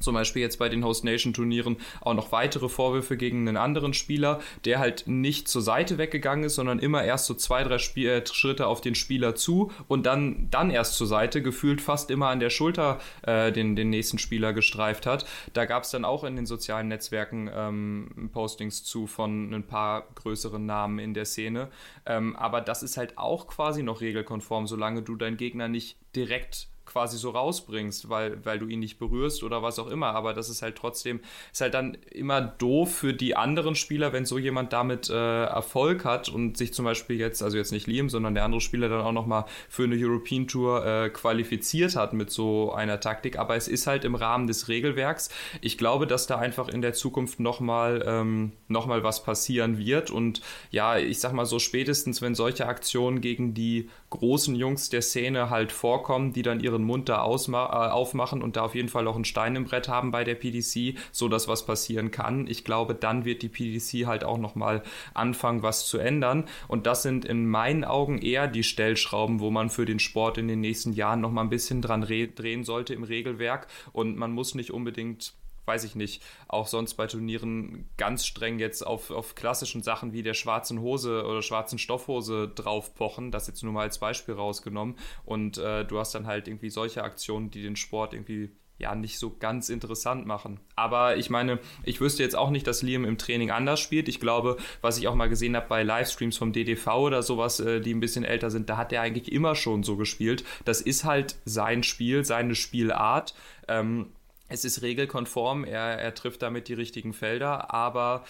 zum 0.00 0.14
Beispiel 0.14 0.42
jetzt 0.42 0.58
bei 0.58 0.68
den 0.68 0.84
Host 0.84 1.04
Nation 1.04 1.32
Turnieren 1.32 1.76
auch 2.00 2.14
noch 2.14 2.32
weitere 2.32 2.68
Vorwürfe 2.68 3.16
gegen 3.16 3.48
einen 3.48 3.56
anderen 3.56 3.94
Spieler, 3.94 4.40
der 4.64 4.78
halt 4.78 5.04
nicht 5.06 5.48
zur 5.48 5.62
Seite 5.62 5.98
weggegangen 5.98 6.44
ist, 6.44 6.56
sondern 6.56 6.78
immer 6.78 7.04
erst 7.04 7.26
so 7.26 7.34
zwei, 7.34 7.62
drei 7.62 7.78
Spiel 7.78 8.08
äh, 8.08 8.26
Schritte 8.26 8.66
auf 8.66 8.80
den 8.80 8.94
Spieler 8.94 9.34
zu 9.34 9.70
und 9.88 10.06
dann, 10.06 10.48
dann 10.50 10.70
erst 10.70 10.94
zur 10.94 11.06
Seite, 11.06 11.42
gefühlt 11.42 11.80
fast 11.80 12.10
immer 12.10 12.28
an 12.28 12.40
der 12.40 12.50
Schulter 12.50 13.00
äh, 13.22 13.52
den, 13.52 13.76
den 13.76 13.90
nächsten 13.90 14.18
Spieler 14.18 14.52
gestreift 14.52 15.06
hat. 15.06 15.26
Da 15.52 15.64
gab 15.64 15.84
es 15.84 15.90
dann 15.90 16.04
auch 16.04 16.24
in 16.24 16.36
den 16.36 16.46
sozialen 16.46 16.88
Netzwerken 16.88 17.50
ähm, 17.52 18.30
Postings 18.32 18.84
zu 18.84 19.06
von 19.06 19.52
ein 19.52 19.66
paar 19.66 20.06
größeren 20.14 20.64
Namen 20.64 20.98
in 20.98 21.14
der 21.14 21.24
Szene. 21.24 21.68
Ähm, 22.04 22.36
aber 22.36 22.60
das 22.60 22.82
ist 22.82 22.96
halt 22.96 23.18
auch 23.18 23.46
quasi 23.46 23.82
noch 23.82 24.00
regelkonform, 24.00 24.66
solange 24.66 25.02
du 25.02 25.16
deinen 25.16 25.36
Gegner 25.36 25.68
nicht 25.68 25.96
direkt 26.14 26.68
quasi 26.86 27.18
so 27.18 27.30
rausbringst, 27.30 28.08
weil, 28.08 28.44
weil 28.44 28.58
du 28.58 28.66
ihn 28.66 28.80
nicht 28.80 28.98
berührst 28.98 29.42
oder 29.42 29.62
was 29.62 29.78
auch 29.78 29.88
immer. 29.88 30.14
Aber 30.14 30.32
das 30.32 30.48
ist 30.48 30.62
halt 30.62 30.76
trotzdem, 30.76 31.20
ist 31.52 31.60
halt 31.60 31.74
dann 31.74 31.98
immer 32.10 32.40
doof 32.40 32.94
für 32.94 33.12
die 33.12 33.36
anderen 33.36 33.74
Spieler, 33.74 34.12
wenn 34.12 34.24
so 34.24 34.38
jemand 34.38 34.72
damit 34.72 35.10
äh, 35.10 35.44
Erfolg 35.44 36.04
hat 36.04 36.28
und 36.28 36.56
sich 36.56 36.72
zum 36.72 36.84
Beispiel 36.84 37.18
jetzt, 37.18 37.42
also 37.42 37.56
jetzt 37.56 37.72
nicht 37.72 37.86
Liam, 37.86 38.08
sondern 38.08 38.34
der 38.34 38.44
andere 38.44 38.60
Spieler 38.60 38.88
dann 38.88 39.00
auch 39.00 39.12
nochmal 39.12 39.44
für 39.68 39.84
eine 39.84 39.96
European 39.98 40.46
Tour 40.46 40.86
äh, 40.86 41.10
qualifiziert 41.10 41.96
hat 41.96 42.12
mit 42.12 42.30
so 42.30 42.72
einer 42.72 43.00
Taktik. 43.00 43.38
Aber 43.38 43.56
es 43.56 43.68
ist 43.68 43.86
halt 43.86 44.04
im 44.04 44.14
Rahmen 44.14 44.46
des 44.46 44.68
Regelwerks. 44.68 45.30
Ich 45.60 45.78
glaube, 45.78 46.06
dass 46.06 46.26
da 46.26 46.38
einfach 46.38 46.68
in 46.68 46.82
der 46.82 46.94
Zukunft 46.94 47.40
nochmal 47.40 48.04
ähm, 48.06 48.52
noch 48.68 48.86
was 48.86 49.24
passieren 49.24 49.78
wird. 49.78 50.10
Und 50.10 50.40
ja, 50.70 50.96
ich 50.96 51.18
sag 51.18 51.32
mal 51.32 51.46
so, 51.46 51.58
spätestens 51.58 52.22
wenn 52.22 52.34
solche 52.34 52.66
Aktionen 52.66 53.20
gegen 53.20 53.52
die 53.52 53.90
großen 54.10 54.54
Jungs 54.54 54.88
der 54.88 55.02
Szene 55.02 55.50
halt 55.50 55.72
vorkommen, 55.72 56.32
die 56.32 56.42
dann 56.42 56.60
ihre 56.60 56.76
ihren 56.76 56.84
Mund 56.84 57.08
da 57.08 57.24
äh, 57.24 57.90
aufmachen 57.90 58.42
und 58.42 58.56
da 58.56 58.62
auf 58.62 58.74
jeden 58.74 58.88
Fall 58.88 59.08
auch 59.08 59.16
ein 59.16 59.24
Stein 59.24 59.56
im 59.56 59.64
Brett 59.64 59.88
haben 59.88 60.10
bei 60.10 60.24
der 60.24 60.34
PDC, 60.34 60.98
so 61.10 61.28
dass 61.28 61.48
was 61.48 61.64
passieren 61.64 62.10
kann. 62.10 62.46
Ich 62.46 62.64
glaube, 62.64 62.94
dann 62.94 63.24
wird 63.24 63.42
die 63.42 63.48
PDC 63.48 64.06
halt 64.06 64.24
auch 64.24 64.38
nochmal 64.38 64.82
anfangen, 65.14 65.62
was 65.62 65.86
zu 65.86 65.98
ändern. 65.98 66.44
Und 66.68 66.86
das 66.86 67.02
sind 67.02 67.24
in 67.24 67.48
meinen 67.48 67.84
Augen 67.84 68.18
eher 68.18 68.46
die 68.46 68.62
Stellschrauben, 68.62 69.40
wo 69.40 69.50
man 69.50 69.70
für 69.70 69.86
den 69.86 69.98
Sport 69.98 70.38
in 70.38 70.48
den 70.48 70.60
nächsten 70.60 70.92
Jahren 70.92 71.20
nochmal 71.20 71.44
ein 71.44 71.50
bisschen 71.50 71.82
dran 71.82 72.02
drehen 72.02 72.64
sollte 72.64 72.94
im 72.94 73.04
Regelwerk. 73.04 73.66
Und 73.92 74.16
man 74.16 74.32
muss 74.32 74.54
nicht 74.54 74.70
unbedingt 74.70 75.34
weiß 75.66 75.84
ich 75.84 75.94
nicht, 75.94 76.22
auch 76.48 76.66
sonst 76.66 76.94
bei 76.94 77.06
Turnieren 77.06 77.88
ganz 77.96 78.24
streng 78.26 78.58
jetzt 78.58 78.86
auf, 78.86 79.10
auf 79.10 79.34
klassischen 79.34 79.82
Sachen 79.82 80.12
wie 80.12 80.22
der 80.22 80.34
schwarzen 80.34 80.80
Hose 80.80 81.24
oder 81.24 81.42
schwarzen 81.42 81.78
Stoffhose 81.78 82.48
drauf 82.48 82.94
pochen. 82.94 83.30
Das 83.30 83.46
jetzt 83.46 83.62
nur 83.62 83.72
mal 83.72 83.82
als 83.82 83.98
Beispiel 83.98 84.34
rausgenommen. 84.34 84.96
Und 85.24 85.58
äh, 85.58 85.84
du 85.84 85.98
hast 85.98 86.14
dann 86.14 86.26
halt 86.26 86.48
irgendwie 86.48 86.70
solche 86.70 87.02
Aktionen, 87.02 87.50
die 87.50 87.62
den 87.62 87.76
Sport 87.76 88.14
irgendwie 88.14 88.50
ja 88.78 88.94
nicht 88.94 89.18
so 89.18 89.34
ganz 89.38 89.68
interessant 89.68 90.26
machen. 90.26 90.60
Aber 90.74 91.16
ich 91.16 91.30
meine, 91.30 91.58
ich 91.84 92.00
wüsste 92.00 92.22
jetzt 92.22 92.36
auch 92.36 92.50
nicht, 92.50 92.66
dass 92.66 92.82
Liam 92.82 93.04
im 93.04 93.18
Training 93.18 93.50
anders 93.50 93.80
spielt. 93.80 94.08
Ich 94.08 94.20
glaube, 94.20 94.58
was 94.82 94.98
ich 94.98 95.08
auch 95.08 95.14
mal 95.14 95.28
gesehen 95.28 95.56
habe 95.56 95.68
bei 95.68 95.82
Livestreams 95.82 96.36
vom 96.36 96.52
DDV 96.52 96.86
oder 96.88 97.22
sowas, 97.22 97.60
äh, 97.60 97.80
die 97.80 97.94
ein 97.94 98.00
bisschen 98.00 98.24
älter 98.24 98.50
sind, 98.50 98.68
da 98.68 98.76
hat 98.76 98.92
er 98.92 99.00
eigentlich 99.00 99.32
immer 99.32 99.54
schon 99.54 99.82
so 99.82 99.96
gespielt. 99.96 100.44
Das 100.64 100.80
ist 100.80 101.04
halt 101.04 101.36
sein 101.44 101.82
Spiel, 101.82 102.24
seine 102.24 102.54
Spielart. 102.54 103.34
Ähm, 103.68 104.12
es 104.48 104.64
ist 104.64 104.82
regelkonform, 104.82 105.64
er, 105.64 105.98
er 105.98 106.14
trifft 106.14 106.42
damit 106.42 106.68
die 106.68 106.74
richtigen 106.74 107.12
Felder, 107.12 107.72
aber 107.72 108.24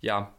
ja, 0.00 0.34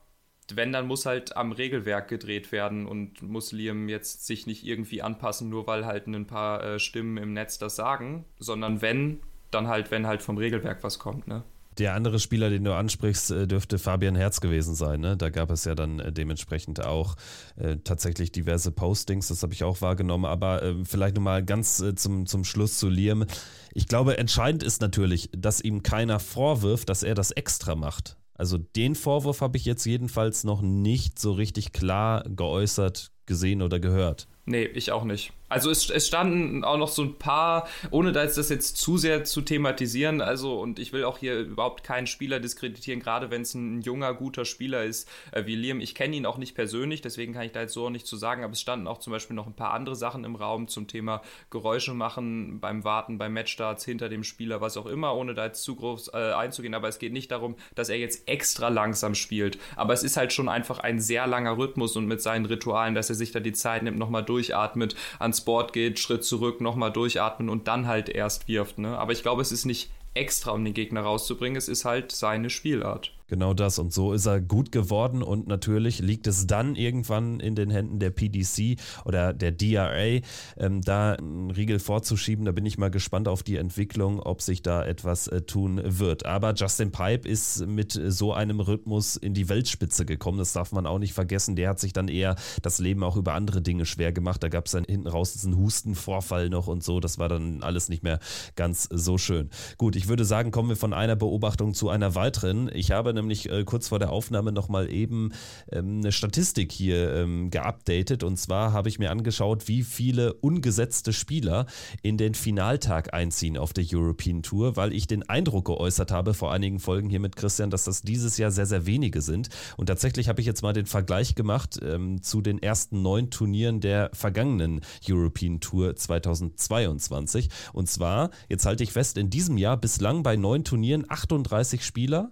wenn, 0.53 0.73
dann 0.73 0.87
muss 0.87 1.05
halt 1.05 1.37
am 1.37 1.51
Regelwerk 1.51 2.07
gedreht 2.07 2.51
werden 2.51 2.85
und 2.85 3.21
muss 3.21 3.51
Liam 3.51 3.87
jetzt 3.89 4.25
sich 4.25 4.47
nicht 4.47 4.65
irgendwie 4.65 5.01
anpassen, 5.01 5.49
nur 5.49 5.67
weil 5.67 5.85
halt 5.85 6.07
ein 6.07 6.27
paar 6.27 6.63
äh, 6.63 6.79
Stimmen 6.79 7.17
im 7.17 7.33
Netz 7.33 7.57
das 7.57 7.75
sagen, 7.75 8.25
sondern 8.37 8.81
wenn, 8.81 9.21
dann 9.51 9.67
halt, 9.67 9.91
wenn 9.91 10.07
halt 10.07 10.21
vom 10.21 10.37
Regelwerk 10.37 10.83
was 10.83 10.99
kommt, 10.99 11.27
ne? 11.27 11.43
Der 11.77 11.93
andere 11.93 12.19
Spieler, 12.19 12.49
den 12.49 12.63
du 12.63 12.73
ansprichst, 12.73 13.31
äh, 13.31 13.47
dürfte 13.47 13.79
Fabian 13.79 14.15
Herz 14.15 14.41
gewesen 14.41 14.75
sein. 14.75 14.99
Ne? 14.99 15.15
Da 15.15 15.29
gab 15.29 15.49
es 15.51 15.65
ja 15.65 15.73
dann 15.73 15.99
äh, 15.99 16.11
dementsprechend 16.11 16.83
auch 16.85 17.15
äh, 17.55 17.77
tatsächlich 17.83 18.31
diverse 18.31 18.71
Postings, 18.71 19.29
das 19.29 19.41
habe 19.41 19.53
ich 19.53 19.63
auch 19.63 19.81
wahrgenommen. 19.81 20.25
Aber 20.25 20.61
äh, 20.61 20.75
vielleicht 20.83 21.15
nochmal 21.15 21.43
ganz 21.43 21.79
äh, 21.79 21.95
zum, 21.95 22.25
zum 22.25 22.43
Schluss 22.43 22.77
zu 22.77 22.89
Liam. 22.89 23.25
Ich 23.73 23.87
glaube, 23.87 24.17
entscheidend 24.17 24.63
ist 24.63 24.81
natürlich, 24.81 25.29
dass 25.35 25.61
ihm 25.61 25.81
keiner 25.81 26.19
vorwirft, 26.19 26.89
dass 26.89 27.03
er 27.03 27.15
das 27.15 27.31
extra 27.31 27.75
macht. 27.75 28.17
Also 28.33 28.57
den 28.57 28.95
Vorwurf 28.95 29.41
habe 29.41 29.57
ich 29.57 29.65
jetzt 29.65 29.85
jedenfalls 29.85 30.43
noch 30.43 30.61
nicht 30.61 31.19
so 31.19 31.31
richtig 31.31 31.73
klar 31.73 32.23
geäußert, 32.27 33.11
gesehen 33.27 33.61
oder 33.61 33.79
gehört. 33.79 34.27
Nee, 34.45 34.65
ich 34.65 34.91
auch 34.91 35.03
nicht. 35.03 35.31
Also 35.51 35.69
es, 35.69 35.89
es, 35.89 36.07
standen 36.07 36.63
auch 36.63 36.77
noch 36.77 36.87
so 36.87 37.03
ein 37.03 37.15
paar, 37.15 37.67
ohne 37.89 38.13
das 38.13 38.37
jetzt 38.49 38.77
zu 38.77 38.97
sehr 38.97 39.25
zu 39.25 39.41
thematisieren, 39.41 40.21
also 40.21 40.59
und 40.59 40.79
ich 40.79 40.93
will 40.93 41.03
auch 41.03 41.17
hier 41.17 41.39
überhaupt 41.39 41.83
keinen 41.83 42.07
Spieler 42.07 42.39
diskreditieren, 42.39 43.01
gerade 43.01 43.29
wenn 43.31 43.41
es 43.41 43.53
ein 43.53 43.81
junger, 43.81 44.13
guter 44.13 44.45
Spieler 44.45 44.83
ist 44.85 45.09
äh, 45.31 45.45
wie 45.45 45.55
Liam. 45.55 45.81
Ich 45.81 45.93
kenne 45.93 46.15
ihn 46.15 46.25
auch 46.25 46.37
nicht 46.37 46.55
persönlich, 46.55 47.01
deswegen 47.01 47.33
kann 47.33 47.43
ich 47.43 47.51
da 47.51 47.61
jetzt 47.61 47.73
so 47.73 47.89
nicht 47.89 48.07
zu 48.07 48.15
sagen, 48.15 48.43
aber 48.45 48.53
es 48.53 48.61
standen 48.61 48.87
auch 48.87 48.99
zum 48.99 49.11
Beispiel 49.11 49.35
noch 49.35 49.45
ein 49.45 49.53
paar 49.53 49.73
andere 49.73 49.95
Sachen 49.95 50.23
im 50.23 50.35
Raum 50.35 50.69
zum 50.69 50.87
Thema 50.87 51.21
Geräusche 51.49 51.93
machen 51.93 52.59
beim 52.61 52.85
Warten, 52.85 53.17
beim 53.17 53.33
Matchstarts, 53.33 53.83
hinter 53.83 54.07
dem 54.07 54.23
Spieler, 54.23 54.61
was 54.61 54.77
auch 54.77 54.85
immer, 54.85 55.15
ohne 55.15 55.33
da 55.33 55.45
jetzt 55.45 55.63
zu 55.63 55.75
groß 55.75 56.13
äh, 56.13 56.31
einzugehen. 56.33 56.73
Aber 56.73 56.87
es 56.87 56.97
geht 56.97 57.11
nicht 57.11 57.29
darum, 57.31 57.55
dass 57.75 57.89
er 57.89 57.97
jetzt 57.97 58.27
extra 58.27 58.69
langsam 58.69 59.15
spielt. 59.15 59.59
Aber 59.75 59.93
es 59.93 60.03
ist 60.03 60.15
halt 60.15 60.31
schon 60.31 60.47
einfach 60.47 60.79
ein 60.79 61.01
sehr 61.01 61.27
langer 61.27 61.57
Rhythmus 61.57 61.97
und 61.97 62.05
mit 62.05 62.21
seinen 62.21 62.45
Ritualen, 62.45 62.95
dass 62.95 63.09
er 63.09 63.15
sich 63.15 63.31
da 63.31 63.41
die 63.41 63.53
Zeit 63.53 63.83
nimmt, 63.83 63.99
nochmal 63.99 64.23
durchatmet, 64.23 64.95
ans 65.19 65.40
Board 65.41 65.73
geht, 65.73 65.99
Schritt 65.99 66.23
zurück, 66.23 66.61
nochmal 66.61 66.91
durchatmen 66.91 67.49
und 67.49 67.67
dann 67.67 67.87
halt 67.87 68.09
erst 68.09 68.47
wirft. 68.47 68.77
Ne? 68.77 68.97
Aber 68.97 69.11
ich 69.11 69.21
glaube, 69.21 69.41
es 69.41 69.51
ist 69.51 69.65
nicht 69.65 69.89
extra, 70.13 70.51
um 70.51 70.63
den 70.63 70.73
Gegner 70.73 71.01
rauszubringen. 71.01 71.57
Es 71.57 71.67
ist 71.67 71.85
halt 71.85 72.11
seine 72.11 72.49
Spielart. 72.49 73.11
Genau 73.31 73.53
das. 73.53 73.79
Und 73.79 73.93
so 73.93 74.11
ist 74.11 74.25
er 74.25 74.41
gut 74.41 74.73
geworden. 74.73 75.23
Und 75.23 75.47
natürlich 75.47 75.99
liegt 75.99 76.27
es 76.27 76.47
dann 76.47 76.75
irgendwann 76.75 77.39
in 77.39 77.55
den 77.55 77.69
Händen 77.69 77.97
der 77.97 78.09
PDC 78.09 78.77
oder 79.05 79.31
der 79.31 79.53
DRA, 79.53 80.19
ähm, 80.57 80.81
da 80.81 81.13
einen 81.13 81.49
Riegel 81.49 81.79
vorzuschieben. 81.79 82.43
Da 82.43 82.51
bin 82.51 82.65
ich 82.65 82.77
mal 82.77 82.91
gespannt 82.91 83.29
auf 83.29 83.41
die 83.41 83.55
Entwicklung, 83.55 84.19
ob 84.19 84.41
sich 84.41 84.63
da 84.63 84.85
etwas 84.85 85.29
äh, 85.29 85.43
tun 85.43 85.79
wird. 85.81 86.25
Aber 86.25 86.53
Justin 86.55 86.91
Pipe 86.91 87.25
ist 87.25 87.65
mit 87.65 87.97
so 88.07 88.33
einem 88.33 88.59
Rhythmus 88.59 89.15
in 89.15 89.33
die 89.33 89.47
Weltspitze 89.47 90.05
gekommen. 90.05 90.37
Das 90.37 90.51
darf 90.51 90.73
man 90.73 90.85
auch 90.85 90.99
nicht 90.99 91.13
vergessen. 91.13 91.55
Der 91.55 91.69
hat 91.69 91.79
sich 91.79 91.93
dann 91.93 92.09
eher 92.09 92.35
das 92.61 92.79
Leben 92.79 93.01
auch 93.01 93.15
über 93.15 93.33
andere 93.33 93.61
Dinge 93.61 93.85
schwer 93.85 94.11
gemacht. 94.11 94.43
Da 94.43 94.49
gab 94.49 94.65
es 94.65 94.73
dann 94.73 94.83
hinten 94.83 95.07
raus 95.07 95.31
diesen 95.31 95.55
Hustenvorfall 95.55 96.49
noch 96.49 96.67
und 96.67 96.83
so. 96.83 96.99
Das 96.99 97.17
war 97.17 97.29
dann 97.29 97.63
alles 97.63 97.87
nicht 97.87 98.03
mehr 98.03 98.19
ganz 98.57 98.89
so 98.91 99.17
schön. 99.17 99.49
Gut, 99.77 99.95
ich 99.95 100.09
würde 100.09 100.25
sagen, 100.25 100.51
kommen 100.51 100.67
wir 100.67 100.75
von 100.75 100.91
einer 100.91 101.15
Beobachtung 101.15 101.73
zu 101.73 101.87
einer 101.87 102.13
weiteren. 102.13 102.69
Ich 102.73 102.91
habe 102.91 103.11
eine 103.11 103.20
nämlich 103.21 103.49
äh, 103.49 103.63
kurz 103.63 103.87
vor 103.87 103.99
der 103.99 104.11
Aufnahme 104.11 104.51
nochmal 104.51 104.91
eben 104.91 105.31
ähm, 105.71 105.99
eine 105.99 106.11
Statistik 106.11 106.71
hier 106.71 107.13
ähm, 107.13 107.49
geupdatet. 107.49 108.23
Und 108.23 108.37
zwar 108.37 108.73
habe 108.73 108.89
ich 108.89 108.99
mir 108.99 109.11
angeschaut, 109.11 109.67
wie 109.67 109.83
viele 109.83 110.33
ungesetzte 110.33 111.13
Spieler 111.13 111.65
in 112.01 112.17
den 112.17 112.33
Finaltag 112.33 113.13
einziehen 113.13 113.57
auf 113.57 113.73
der 113.73 113.85
European 113.91 114.43
Tour, 114.43 114.75
weil 114.75 114.93
ich 114.93 115.07
den 115.07 115.27
Eindruck 115.27 115.65
geäußert 115.65 116.11
habe 116.11 116.33
vor 116.33 116.51
einigen 116.51 116.79
Folgen 116.79 117.09
hier 117.09 117.19
mit 117.19 117.35
Christian, 117.35 117.69
dass 117.69 117.85
das 117.85 118.01
dieses 118.01 118.37
Jahr 118.37 118.51
sehr, 118.51 118.65
sehr 118.65 118.85
wenige 118.85 119.21
sind. 119.21 119.49
Und 119.77 119.87
tatsächlich 119.87 120.27
habe 120.29 120.41
ich 120.41 120.47
jetzt 120.47 120.61
mal 120.61 120.73
den 120.73 120.85
Vergleich 120.85 121.35
gemacht 121.35 121.79
ähm, 121.81 122.21
zu 122.21 122.41
den 122.41 122.61
ersten 122.61 123.01
neun 123.01 123.29
Turnieren 123.29 123.79
der 123.79 124.09
vergangenen 124.13 124.81
European 125.07 125.59
Tour 125.59 125.95
2022. 125.95 127.49
Und 127.73 127.89
zwar, 127.89 128.31
jetzt 128.49 128.65
halte 128.65 128.83
ich 128.83 128.91
fest, 128.91 129.17
in 129.17 129.29
diesem 129.29 129.57
Jahr 129.57 129.77
bislang 129.77 130.23
bei 130.23 130.35
neun 130.35 130.63
Turnieren 130.63 131.05
38 131.07 131.85
Spieler 131.85 132.31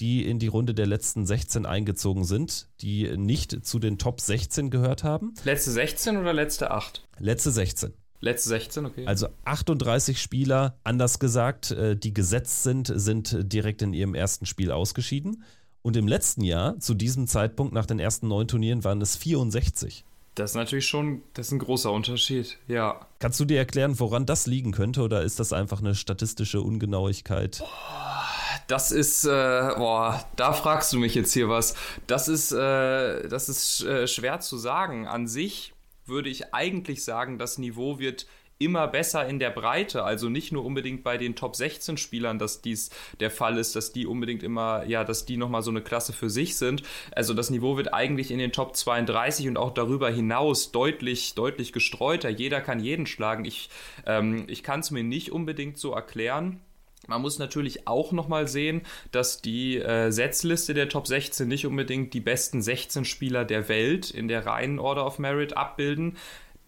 die 0.00 0.26
in 0.26 0.38
die 0.38 0.46
Runde 0.46 0.74
der 0.74 0.86
letzten 0.86 1.26
16 1.26 1.66
eingezogen 1.66 2.24
sind, 2.24 2.68
die 2.80 3.16
nicht 3.16 3.64
zu 3.64 3.78
den 3.78 3.98
Top 3.98 4.20
16 4.20 4.70
gehört 4.70 5.04
haben. 5.04 5.34
Letzte 5.44 5.70
16 5.70 6.16
oder 6.16 6.32
letzte 6.32 6.70
8? 6.70 7.06
Letzte 7.18 7.50
16. 7.50 7.92
Letzte 8.20 8.48
16, 8.50 8.86
okay. 8.86 9.06
Also 9.06 9.28
38 9.44 10.20
Spieler, 10.20 10.78
anders 10.84 11.18
gesagt, 11.18 11.70
äh, 11.70 11.96
die 11.96 12.14
gesetzt 12.14 12.62
sind, 12.62 12.90
sind 12.94 13.36
direkt 13.52 13.82
in 13.82 13.92
ihrem 13.92 14.14
ersten 14.14 14.46
Spiel 14.46 14.72
ausgeschieden. 14.72 15.44
Und 15.82 15.96
im 15.96 16.08
letzten 16.08 16.42
Jahr, 16.42 16.80
zu 16.80 16.94
diesem 16.94 17.26
Zeitpunkt 17.28 17.72
nach 17.72 17.86
den 17.86 18.00
ersten 18.00 18.26
neun 18.28 18.48
Turnieren, 18.48 18.84
waren 18.84 19.00
es 19.00 19.16
64. 19.16 20.04
Das 20.34 20.50
ist 20.50 20.54
natürlich 20.56 20.86
schon, 20.86 21.22
das 21.34 21.46
ist 21.46 21.52
ein 21.52 21.58
großer 21.60 21.92
Unterschied, 21.92 22.58
ja. 22.68 23.06
Kannst 23.20 23.38
du 23.40 23.44
dir 23.44 23.58
erklären, 23.58 23.98
woran 24.00 24.26
das 24.26 24.46
liegen 24.46 24.72
könnte, 24.72 25.02
oder 25.02 25.22
ist 25.22 25.38
das 25.38 25.52
einfach 25.52 25.80
eine 25.80 25.94
statistische 25.94 26.60
Ungenauigkeit? 26.60 27.58
Boah 27.58 28.35
das 28.66 28.92
ist, 28.92 29.24
äh, 29.24 29.28
boah, 29.76 30.24
da 30.36 30.52
fragst 30.52 30.92
du 30.92 30.98
mich 30.98 31.14
jetzt 31.14 31.32
hier 31.32 31.48
was. 31.48 31.74
Das 32.06 32.28
ist, 32.28 32.52
äh, 32.52 33.28
das 33.28 33.48
ist 33.48 33.84
äh, 33.84 34.06
schwer 34.06 34.40
zu 34.40 34.56
sagen. 34.56 35.06
An 35.06 35.26
sich 35.26 35.74
würde 36.04 36.28
ich 36.28 36.54
eigentlich 36.54 37.04
sagen, 37.04 37.38
das 37.38 37.58
Niveau 37.58 37.98
wird 37.98 38.26
immer 38.58 38.88
besser 38.88 39.26
in 39.26 39.38
der 39.38 39.50
Breite, 39.50 40.04
also 40.04 40.28
nicht 40.28 40.50
nur 40.50 40.64
unbedingt 40.64 41.04
bei 41.04 41.18
den 41.18 41.36
Top 41.36 41.56
16 41.56 41.98
Spielern, 41.98 42.38
dass 42.38 42.62
dies 42.62 42.90
der 43.20 43.30
Fall 43.30 43.58
ist, 43.58 43.76
dass 43.76 43.92
die 43.92 44.06
unbedingt 44.06 44.42
immer, 44.42 44.84
ja, 44.86 45.04
dass 45.04 45.26
die 45.26 45.36
nochmal 45.36 45.62
so 45.62 45.70
eine 45.70 45.82
Klasse 45.82 46.12
für 46.12 46.30
sich 46.30 46.56
sind. 46.56 46.82
Also 47.14 47.34
das 47.34 47.50
Niveau 47.50 47.76
wird 47.76 47.92
eigentlich 47.92 48.30
in 48.30 48.38
den 48.38 48.52
Top 48.52 48.74
32 48.74 49.48
und 49.48 49.58
auch 49.58 49.72
darüber 49.74 50.10
hinaus 50.10 50.72
deutlich, 50.72 51.34
deutlich 51.34 51.72
gestreuter. 51.72 52.30
Jeder 52.30 52.60
kann 52.60 52.80
jeden 52.80 53.06
schlagen. 53.06 53.44
Ich, 53.44 53.68
ähm, 54.06 54.46
ich 54.48 54.62
kann 54.62 54.80
es 54.80 54.90
mir 54.90 55.04
nicht 55.04 55.32
unbedingt 55.32 55.76
so 55.76 55.92
erklären. 55.92 56.60
Man 57.06 57.22
muss 57.22 57.38
natürlich 57.38 57.86
auch 57.86 58.12
nochmal 58.12 58.48
sehen, 58.48 58.82
dass 59.12 59.40
die 59.40 59.78
äh, 59.78 60.10
Setzliste 60.10 60.74
der 60.74 60.88
Top 60.88 61.06
16 61.06 61.46
nicht 61.46 61.66
unbedingt 61.66 62.14
die 62.14 62.20
besten 62.20 62.62
16 62.62 63.04
Spieler 63.04 63.44
der 63.44 63.68
Welt 63.68 64.10
in 64.10 64.28
der 64.28 64.46
reinen 64.46 64.78
Order 64.78 65.06
of 65.06 65.18
Merit 65.18 65.56
abbilden. 65.56 66.16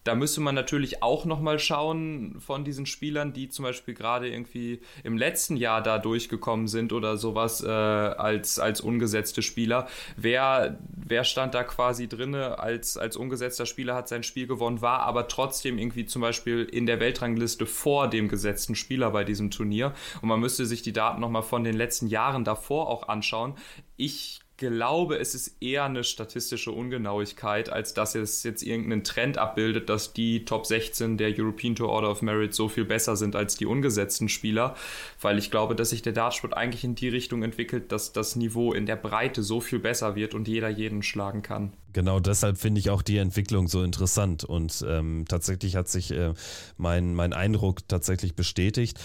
Da 0.03 0.15
müsste 0.15 0.41
man 0.41 0.55
natürlich 0.55 1.03
auch 1.03 1.25
nochmal 1.25 1.59
schauen 1.59 2.39
von 2.39 2.63
diesen 2.63 2.85
Spielern, 2.85 3.33
die 3.33 3.49
zum 3.49 3.63
Beispiel 3.63 3.93
gerade 3.93 4.29
irgendwie 4.29 4.81
im 5.03 5.17
letzten 5.17 5.57
Jahr 5.57 5.81
da 5.81 5.99
durchgekommen 5.99 6.67
sind 6.67 6.93
oder 6.93 7.17
sowas 7.17 7.61
äh, 7.63 7.67
als, 7.67 8.59
als 8.59 8.81
ungesetzte 8.81 9.41
Spieler. 9.41 9.87
Wer, 10.15 10.79
wer 10.95 11.23
stand 11.23 11.53
da 11.53 11.63
quasi 11.63 12.07
drinne 12.07 12.59
als, 12.59 12.97
als 12.97 13.17
ungesetzter 13.17 13.65
Spieler, 13.65 13.95
hat 13.95 14.07
sein 14.07 14.23
Spiel 14.23 14.47
gewonnen, 14.47 14.81
war 14.81 15.01
aber 15.01 15.27
trotzdem 15.27 15.77
irgendwie 15.77 16.05
zum 16.05 16.21
Beispiel 16.21 16.63
in 16.63 16.85
der 16.85 16.99
Weltrangliste 16.99 17.65
vor 17.65 18.07
dem 18.07 18.29
gesetzten 18.29 18.75
Spieler 18.75 19.11
bei 19.11 19.23
diesem 19.23 19.51
Turnier. 19.51 19.93
Und 20.21 20.29
man 20.29 20.39
müsste 20.39 20.65
sich 20.65 20.81
die 20.81 20.93
Daten 20.93 21.19
nochmal 21.19 21.43
von 21.43 21.63
den 21.63 21.75
letzten 21.75 22.07
Jahren 22.07 22.43
davor 22.43 22.87
auch 22.87 23.09
anschauen. 23.09 23.55
Ich 23.97 24.39
glaube, 24.59 25.17
es 25.17 25.33
ist 25.33 25.55
eher 25.61 25.85
eine 25.85 26.03
statistische 26.03 26.71
Ungenauigkeit, 26.71 27.69
als 27.69 27.93
dass 27.93 28.13
es 28.13 28.43
jetzt 28.43 28.61
irgendeinen 28.61 29.03
Trend 29.03 29.37
abbildet, 29.37 29.89
dass 29.89 30.13
die 30.13 30.45
Top 30.45 30.65
16 30.65 31.17
der 31.17 31.33
European 31.35 31.75
Tour 31.75 31.89
Order 31.89 32.11
of 32.11 32.21
Merit 32.21 32.53
so 32.53 32.67
viel 32.67 32.85
besser 32.85 33.15
sind 33.15 33.35
als 33.35 33.55
die 33.55 33.65
ungesetzten 33.65 34.29
Spieler, 34.29 34.75
weil 35.21 35.37
ich 35.37 35.49
glaube, 35.49 35.75
dass 35.75 35.89
sich 35.89 36.01
der 36.01 36.13
Dartsport 36.13 36.53
eigentlich 36.55 36.83
in 36.83 36.95
die 36.95 37.09
Richtung 37.09 37.41
entwickelt, 37.41 37.91
dass 37.91 38.13
das 38.13 38.35
Niveau 38.35 38.73
in 38.73 38.85
der 38.85 38.97
Breite 38.97 39.41
so 39.41 39.61
viel 39.61 39.79
besser 39.79 40.15
wird 40.15 40.35
und 40.35 40.47
jeder 40.47 40.69
jeden 40.69 41.01
schlagen 41.01 41.41
kann. 41.41 41.73
Genau 41.91 42.19
deshalb 42.19 42.57
finde 42.57 42.79
ich 42.79 42.91
auch 42.91 43.01
die 43.01 43.17
Entwicklung 43.17 43.67
so 43.67 43.81
interessant 43.81 44.43
und 44.43 44.85
ähm, 44.87 45.25
tatsächlich 45.27 45.75
hat 45.75 45.87
sich 45.87 46.11
äh, 46.11 46.33
mein, 46.77 47.15
mein 47.15 47.33
Eindruck 47.33 47.87
tatsächlich 47.87 48.35
bestätigt. 48.35 48.99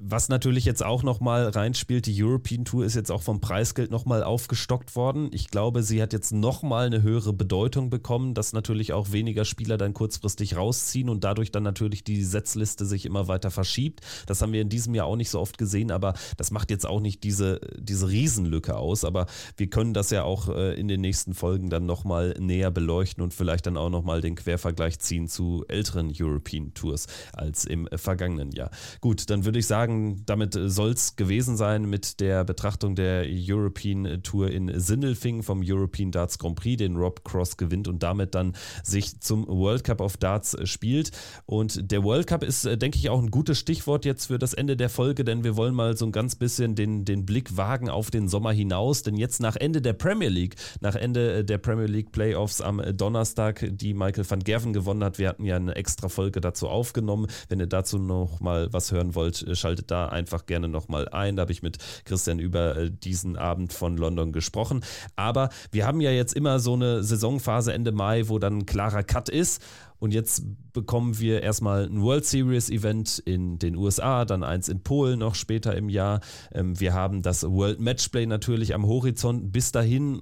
Was 0.00 0.28
natürlich 0.28 0.64
jetzt 0.64 0.84
auch 0.84 1.02
nochmal 1.02 1.48
reinspielt, 1.48 2.06
die 2.06 2.22
European 2.22 2.64
Tour 2.64 2.84
ist 2.84 2.94
jetzt 2.94 3.10
auch 3.10 3.22
vom 3.22 3.40
Preisgeld 3.40 3.90
nochmal 3.90 4.22
aufgestockt 4.22 4.94
worden. 4.94 5.28
Ich 5.32 5.48
glaube, 5.48 5.82
sie 5.82 6.00
hat 6.00 6.12
jetzt 6.12 6.32
nochmal 6.32 6.86
eine 6.86 7.02
höhere 7.02 7.32
Bedeutung 7.32 7.90
bekommen, 7.90 8.34
dass 8.34 8.52
natürlich 8.52 8.92
auch 8.92 9.10
weniger 9.10 9.44
Spieler 9.44 9.76
dann 9.76 9.94
kurzfristig 9.94 10.56
rausziehen 10.56 11.08
und 11.08 11.24
dadurch 11.24 11.50
dann 11.50 11.64
natürlich 11.64 12.04
die 12.04 12.22
Setzliste 12.22 12.84
sich 12.84 13.06
immer 13.06 13.26
weiter 13.26 13.50
verschiebt. 13.50 14.00
Das 14.26 14.40
haben 14.40 14.52
wir 14.52 14.62
in 14.62 14.68
diesem 14.68 14.94
Jahr 14.94 15.06
auch 15.06 15.16
nicht 15.16 15.30
so 15.30 15.40
oft 15.40 15.58
gesehen, 15.58 15.90
aber 15.90 16.14
das 16.36 16.52
macht 16.52 16.70
jetzt 16.70 16.86
auch 16.86 17.00
nicht 17.00 17.24
diese, 17.24 17.60
diese 17.76 18.08
Riesenlücke 18.08 18.76
aus. 18.76 19.04
Aber 19.04 19.26
wir 19.56 19.68
können 19.68 19.94
das 19.94 20.10
ja 20.10 20.22
auch 20.22 20.48
äh, 20.48 20.78
in 20.78 20.86
den 20.86 21.00
nächsten 21.00 21.34
Folgen 21.34 21.70
dann 21.70 21.86
nochmal 21.86 22.34
näher 22.38 22.70
beleuchten 22.70 23.22
und 23.22 23.34
vielleicht 23.34 23.66
dann 23.66 23.76
auch 23.76 23.90
nochmal 23.90 24.20
den 24.20 24.36
Quervergleich 24.36 25.00
ziehen 25.00 25.26
zu 25.26 25.64
älteren 25.66 26.12
European 26.16 26.72
Tours 26.74 27.06
als 27.32 27.64
im 27.64 27.88
vergangenen 27.96 28.52
Jahr. 28.52 28.70
Gut, 29.00 29.28
dann 29.30 29.44
würde 29.44 29.58
ich 29.58 29.66
sagen, 29.66 29.87
sagen, 29.88 30.22
damit 30.26 30.54
soll 30.54 30.90
es 30.90 31.16
gewesen 31.16 31.56
sein 31.56 31.88
mit 31.88 32.20
der 32.20 32.44
Betrachtung 32.44 32.94
der 32.94 33.24
European 33.26 34.22
Tour 34.22 34.50
in 34.50 34.78
Sindelfingen 34.78 35.42
vom 35.42 35.62
European 35.64 36.10
Darts 36.10 36.38
Grand 36.38 36.56
Prix, 36.56 36.78
den 36.78 36.96
Rob 36.96 37.24
Cross 37.24 37.56
gewinnt 37.56 37.88
und 37.88 38.02
damit 38.02 38.34
dann 38.34 38.54
sich 38.82 39.20
zum 39.20 39.46
World 39.46 39.84
Cup 39.84 40.00
of 40.00 40.16
Darts 40.16 40.56
spielt. 40.64 41.10
Und 41.46 41.90
der 41.90 42.04
World 42.04 42.26
Cup 42.26 42.42
ist, 42.42 42.64
denke 42.64 42.98
ich, 42.98 43.08
auch 43.08 43.20
ein 43.20 43.30
gutes 43.30 43.58
Stichwort 43.58 44.04
jetzt 44.04 44.26
für 44.26 44.38
das 44.38 44.54
Ende 44.54 44.76
der 44.76 44.90
Folge, 44.90 45.24
denn 45.24 45.44
wir 45.44 45.56
wollen 45.56 45.74
mal 45.74 45.96
so 45.96 46.04
ein 46.04 46.12
ganz 46.12 46.34
bisschen 46.34 46.74
den, 46.74 47.04
den 47.04 47.24
Blick 47.24 47.56
wagen 47.56 47.88
auf 47.88 48.10
den 48.10 48.28
Sommer 48.28 48.52
hinaus. 48.52 49.02
Denn 49.02 49.16
jetzt 49.16 49.40
nach 49.40 49.56
Ende 49.56 49.80
der 49.80 49.94
Premier 49.94 50.28
League, 50.28 50.56
nach 50.80 50.94
Ende 50.94 51.44
der 51.44 51.58
Premier 51.58 51.86
League 51.86 52.12
Playoffs 52.12 52.60
am 52.60 52.82
Donnerstag, 52.96 53.66
die 53.70 53.94
Michael 53.94 54.28
van 54.28 54.40
Gerven 54.40 54.72
gewonnen 54.72 55.02
hat, 55.02 55.18
wir 55.18 55.28
hatten 55.28 55.44
ja 55.44 55.56
eine 55.56 55.74
extra 55.74 56.08
Folge 56.08 56.40
dazu 56.40 56.68
aufgenommen. 56.68 57.26
Wenn 57.48 57.60
ihr 57.60 57.66
dazu 57.66 57.98
noch 57.98 58.40
mal 58.40 58.72
was 58.72 58.92
hören 58.92 59.14
wollt, 59.14 59.46
schaltet 59.56 59.77
da 59.86 60.08
einfach 60.08 60.46
gerne 60.46 60.68
noch 60.68 60.88
mal 60.88 61.08
ein. 61.08 61.36
Da 61.36 61.42
habe 61.42 61.52
ich 61.52 61.62
mit 61.62 61.78
Christian 62.04 62.38
über 62.38 62.76
äh, 62.76 62.90
diesen 62.90 63.36
Abend 63.36 63.72
von 63.72 63.96
London 63.96 64.32
gesprochen. 64.32 64.84
Aber 65.16 65.50
wir 65.70 65.86
haben 65.86 66.00
ja 66.00 66.10
jetzt 66.10 66.34
immer 66.34 66.58
so 66.58 66.74
eine 66.74 67.02
Saisonphase 67.02 67.72
Ende 67.72 67.92
Mai, 67.92 68.28
wo 68.28 68.38
dann 68.38 68.58
ein 68.58 68.66
klarer 68.66 69.02
Cut 69.02 69.28
ist. 69.28 69.62
Und 70.00 70.14
jetzt 70.14 70.44
bekommen 70.72 71.18
wir 71.18 71.42
erstmal 71.42 71.86
ein 71.86 72.00
World 72.02 72.24
Series 72.24 72.70
Event 72.70 73.18
in 73.18 73.58
den 73.58 73.74
USA, 73.74 74.24
dann 74.24 74.44
eins 74.44 74.68
in 74.68 74.82
Polen 74.82 75.18
noch 75.18 75.34
später 75.34 75.76
im 75.76 75.88
Jahr. 75.88 76.20
Ähm, 76.52 76.78
wir 76.78 76.94
haben 76.94 77.22
das 77.22 77.42
World 77.42 77.80
Matchplay 77.80 78.26
natürlich 78.26 78.74
am 78.74 78.86
Horizont. 78.86 79.50
Bis 79.50 79.72
dahin 79.72 80.20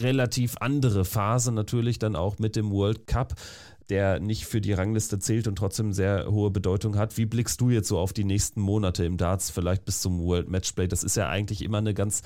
relativ 0.00 0.56
andere 0.58 1.04
Phase 1.04 1.52
natürlich 1.52 2.00
dann 2.00 2.16
auch 2.16 2.38
mit 2.38 2.56
dem 2.56 2.72
World 2.72 3.06
Cup 3.06 3.34
der 3.90 4.20
nicht 4.20 4.46
für 4.46 4.60
die 4.60 4.72
Rangliste 4.72 5.18
zählt 5.18 5.48
und 5.48 5.56
trotzdem 5.56 5.92
sehr 5.92 6.26
hohe 6.30 6.50
Bedeutung 6.50 6.96
hat. 6.96 7.16
Wie 7.16 7.26
blickst 7.26 7.60
du 7.60 7.70
jetzt 7.70 7.88
so 7.88 7.98
auf 7.98 8.12
die 8.12 8.24
nächsten 8.24 8.60
Monate 8.60 9.04
im 9.04 9.16
Darts, 9.16 9.50
vielleicht 9.50 9.84
bis 9.84 10.00
zum 10.00 10.22
World 10.22 10.48
Matchplay? 10.48 10.88
Das 10.88 11.04
ist 11.04 11.16
ja 11.16 11.28
eigentlich 11.28 11.62
immer 11.62 11.78
eine 11.78 11.94
ganz 11.94 12.22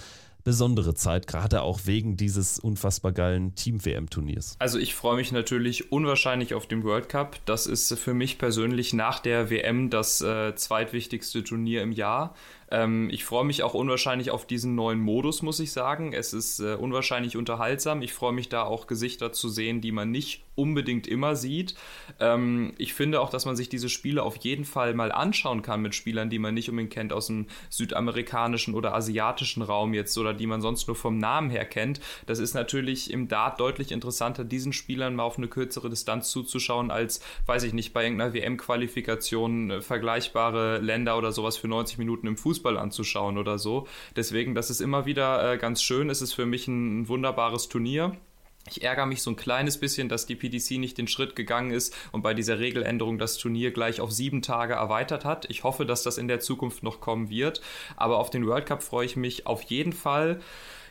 besondere 0.47 0.95
Zeit, 0.95 1.27
gerade 1.27 1.63
auch 1.63 1.81
wegen 1.87 2.17
dieses 2.17 2.61
unfassbar 2.61 3.11
geilen 3.11 3.57
Team-WM-Turniers. 3.57 4.55
Also 4.61 4.79
ich 4.79 4.95
freue 4.95 5.17
mich 5.17 5.33
natürlich 5.33 5.91
unwahrscheinlich 5.91 6.55
auf 6.55 6.69
den 6.69 6.85
World 6.85 7.09
Cup. 7.09 7.45
Das 7.47 7.67
ist 7.67 7.93
für 7.99 8.15
mich 8.15 8.39
persönlich 8.39 8.93
nach 8.93 9.19
der 9.19 9.51
WM 9.51 9.91
das 9.91 10.21
äh, 10.21 10.55
zweitwichtigste 10.55 11.43
Turnier 11.43 11.83
im 11.83 11.91
Jahr. 11.91 12.37
Ähm, 12.71 13.11
ich 13.11 13.25
freue 13.25 13.45
mich 13.45 13.65
auch 13.65 13.75
unwahrscheinlich 13.75 14.31
auf 14.31 14.47
diesen 14.47 14.77
neuen 14.77 15.01
Modus, 15.01 15.43
muss 15.43 15.59
ich 15.59 15.73
sagen. 15.73 16.13
Es 16.13 16.33
ist 16.33 16.61
äh, 16.61 16.75
unwahrscheinlich 16.75 17.37
unterhaltsam. 17.37 18.01
Ich 18.01 18.13
freue 18.13 18.33
mich 18.33 18.49
da 18.49 18.63
auch 18.63 18.87
Gesichter 18.87 19.33
zu 19.33 19.49
sehen, 19.49 19.81
die 19.81 19.91
man 19.91 20.13
nicht 20.13 20.46
unbedingt 20.57 21.07
immer 21.07 21.37
sieht. 21.37 21.75
Ähm, 22.19 22.73
ich 22.79 22.95
finde 22.95 23.21
auch, 23.21 23.31
dass 23.31 23.45
man 23.45 23.57
sich 23.57 23.69
diese 23.69 23.89
Spiele 23.89 24.23
auf 24.23 24.37
jeden 24.39 24.65
Fall 24.65 24.95
mal 24.95 25.13
anschauen 25.13 25.63
kann 25.63 25.83
mit 25.83 25.95
Spielern, 25.95 26.31
die 26.31 26.39
man 26.39 26.55
nicht 26.55 26.69
unbedingt 26.69 26.93
kennt 26.93 27.13
aus 27.13 27.29
dem 27.29 27.47
südamerikanischen 27.71 28.75
oder 28.75 28.95
asiatischen 28.95 29.63
Raum 29.63 29.95
jetzt 29.95 30.17
oder 30.19 30.35
die 30.35 30.47
man 30.47 30.61
sonst 30.61 30.89
nur 30.89 30.97
vom 30.97 31.19
Namen 31.19 31.51
her 31.51 31.65
kennt. 31.65 32.01
Das 32.27 32.39
ist 32.39 32.55
natürlich 32.55 33.11
im 33.11 33.29
Dart 33.29 33.61
deutlich 33.61 33.93
interessanter, 33.93 34.45
diesen 34.45 34.73
Spielern 34.73 35.15
mal 35.15 35.25
auf 35.25 35.39
eine 35.39 35.49
kürzere 35.49 35.91
Distanz 35.91 36.31
zuzuschauen, 36.31 36.91
als, 36.91 37.21
weiß 37.47 37.63
ich 37.63 37.73
nicht, 37.73 37.93
bei 37.93 38.05
irgendeiner 38.05 38.35
WM-Qualifikation 38.35 39.71
äh, 39.71 39.81
vergleichbare 39.81 40.79
Länder 40.79 41.19
oder 41.19 41.33
sowas 41.33 41.57
für 41.57 41.69
90 41.69 41.99
Minuten 41.99 42.27
im 42.27 42.37
Fußball 42.37 42.77
anzuschauen 42.77 43.39
oder 43.39 43.59
so. 43.59 43.87
Deswegen, 44.17 44.55
das 44.55 44.71
ist 44.71 44.81
immer 44.81 45.07
wieder 45.07 45.53
äh, 45.53 45.59
ganz 45.59 45.83
schön. 45.83 46.11
Es 46.11 46.23
ist 46.23 46.33
für 46.33 46.47
mich 46.47 46.67
ein, 46.69 47.03
ein 47.03 47.09
wunderbares 47.09 47.69
Turnier. 47.69 48.17
Ich 48.69 48.83
ärgere 48.83 49.07
mich 49.07 49.23
so 49.23 49.31
ein 49.31 49.37
kleines 49.37 49.79
bisschen, 49.79 50.09
dass 50.09 50.27
die 50.27 50.35
PDC 50.35 50.79
nicht 50.79 50.99
den 50.99 51.07
Schritt 51.07 51.37
gegangen 51.37 51.71
ist 51.71 51.95
und 52.13 52.23
bei 52.23 52.35
dieser 52.35 52.59
Regeländerung 52.59 53.19
das 53.19 53.39
Turnier 53.39 53.71
gleich 53.71 54.01
auf 54.01 54.11
sieben 54.11 54.43
Tage 54.43 54.75
erweitert 54.75 55.25
hat. 55.25 55.49
Ich 55.51 55.63
hoffe, 55.63 55.87
dass 55.87 56.03
das 56.03 56.19
in 56.19 56.27
der 56.27 56.41
Zukunft 56.41 56.83
noch 56.83 57.01
kommen 57.01 57.31
wird. 57.31 57.61
Aber 57.97 58.19
auf 58.19 58.31
den 58.31 58.47
World 58.47 58.67
Cup 58.67 58.83
freue 58.83 59.07
ich 59.07 59.17
mich 59.17 59.47
auf 59.47 59.63
jeden 59.63 59.93
Fall. 59.93 60.41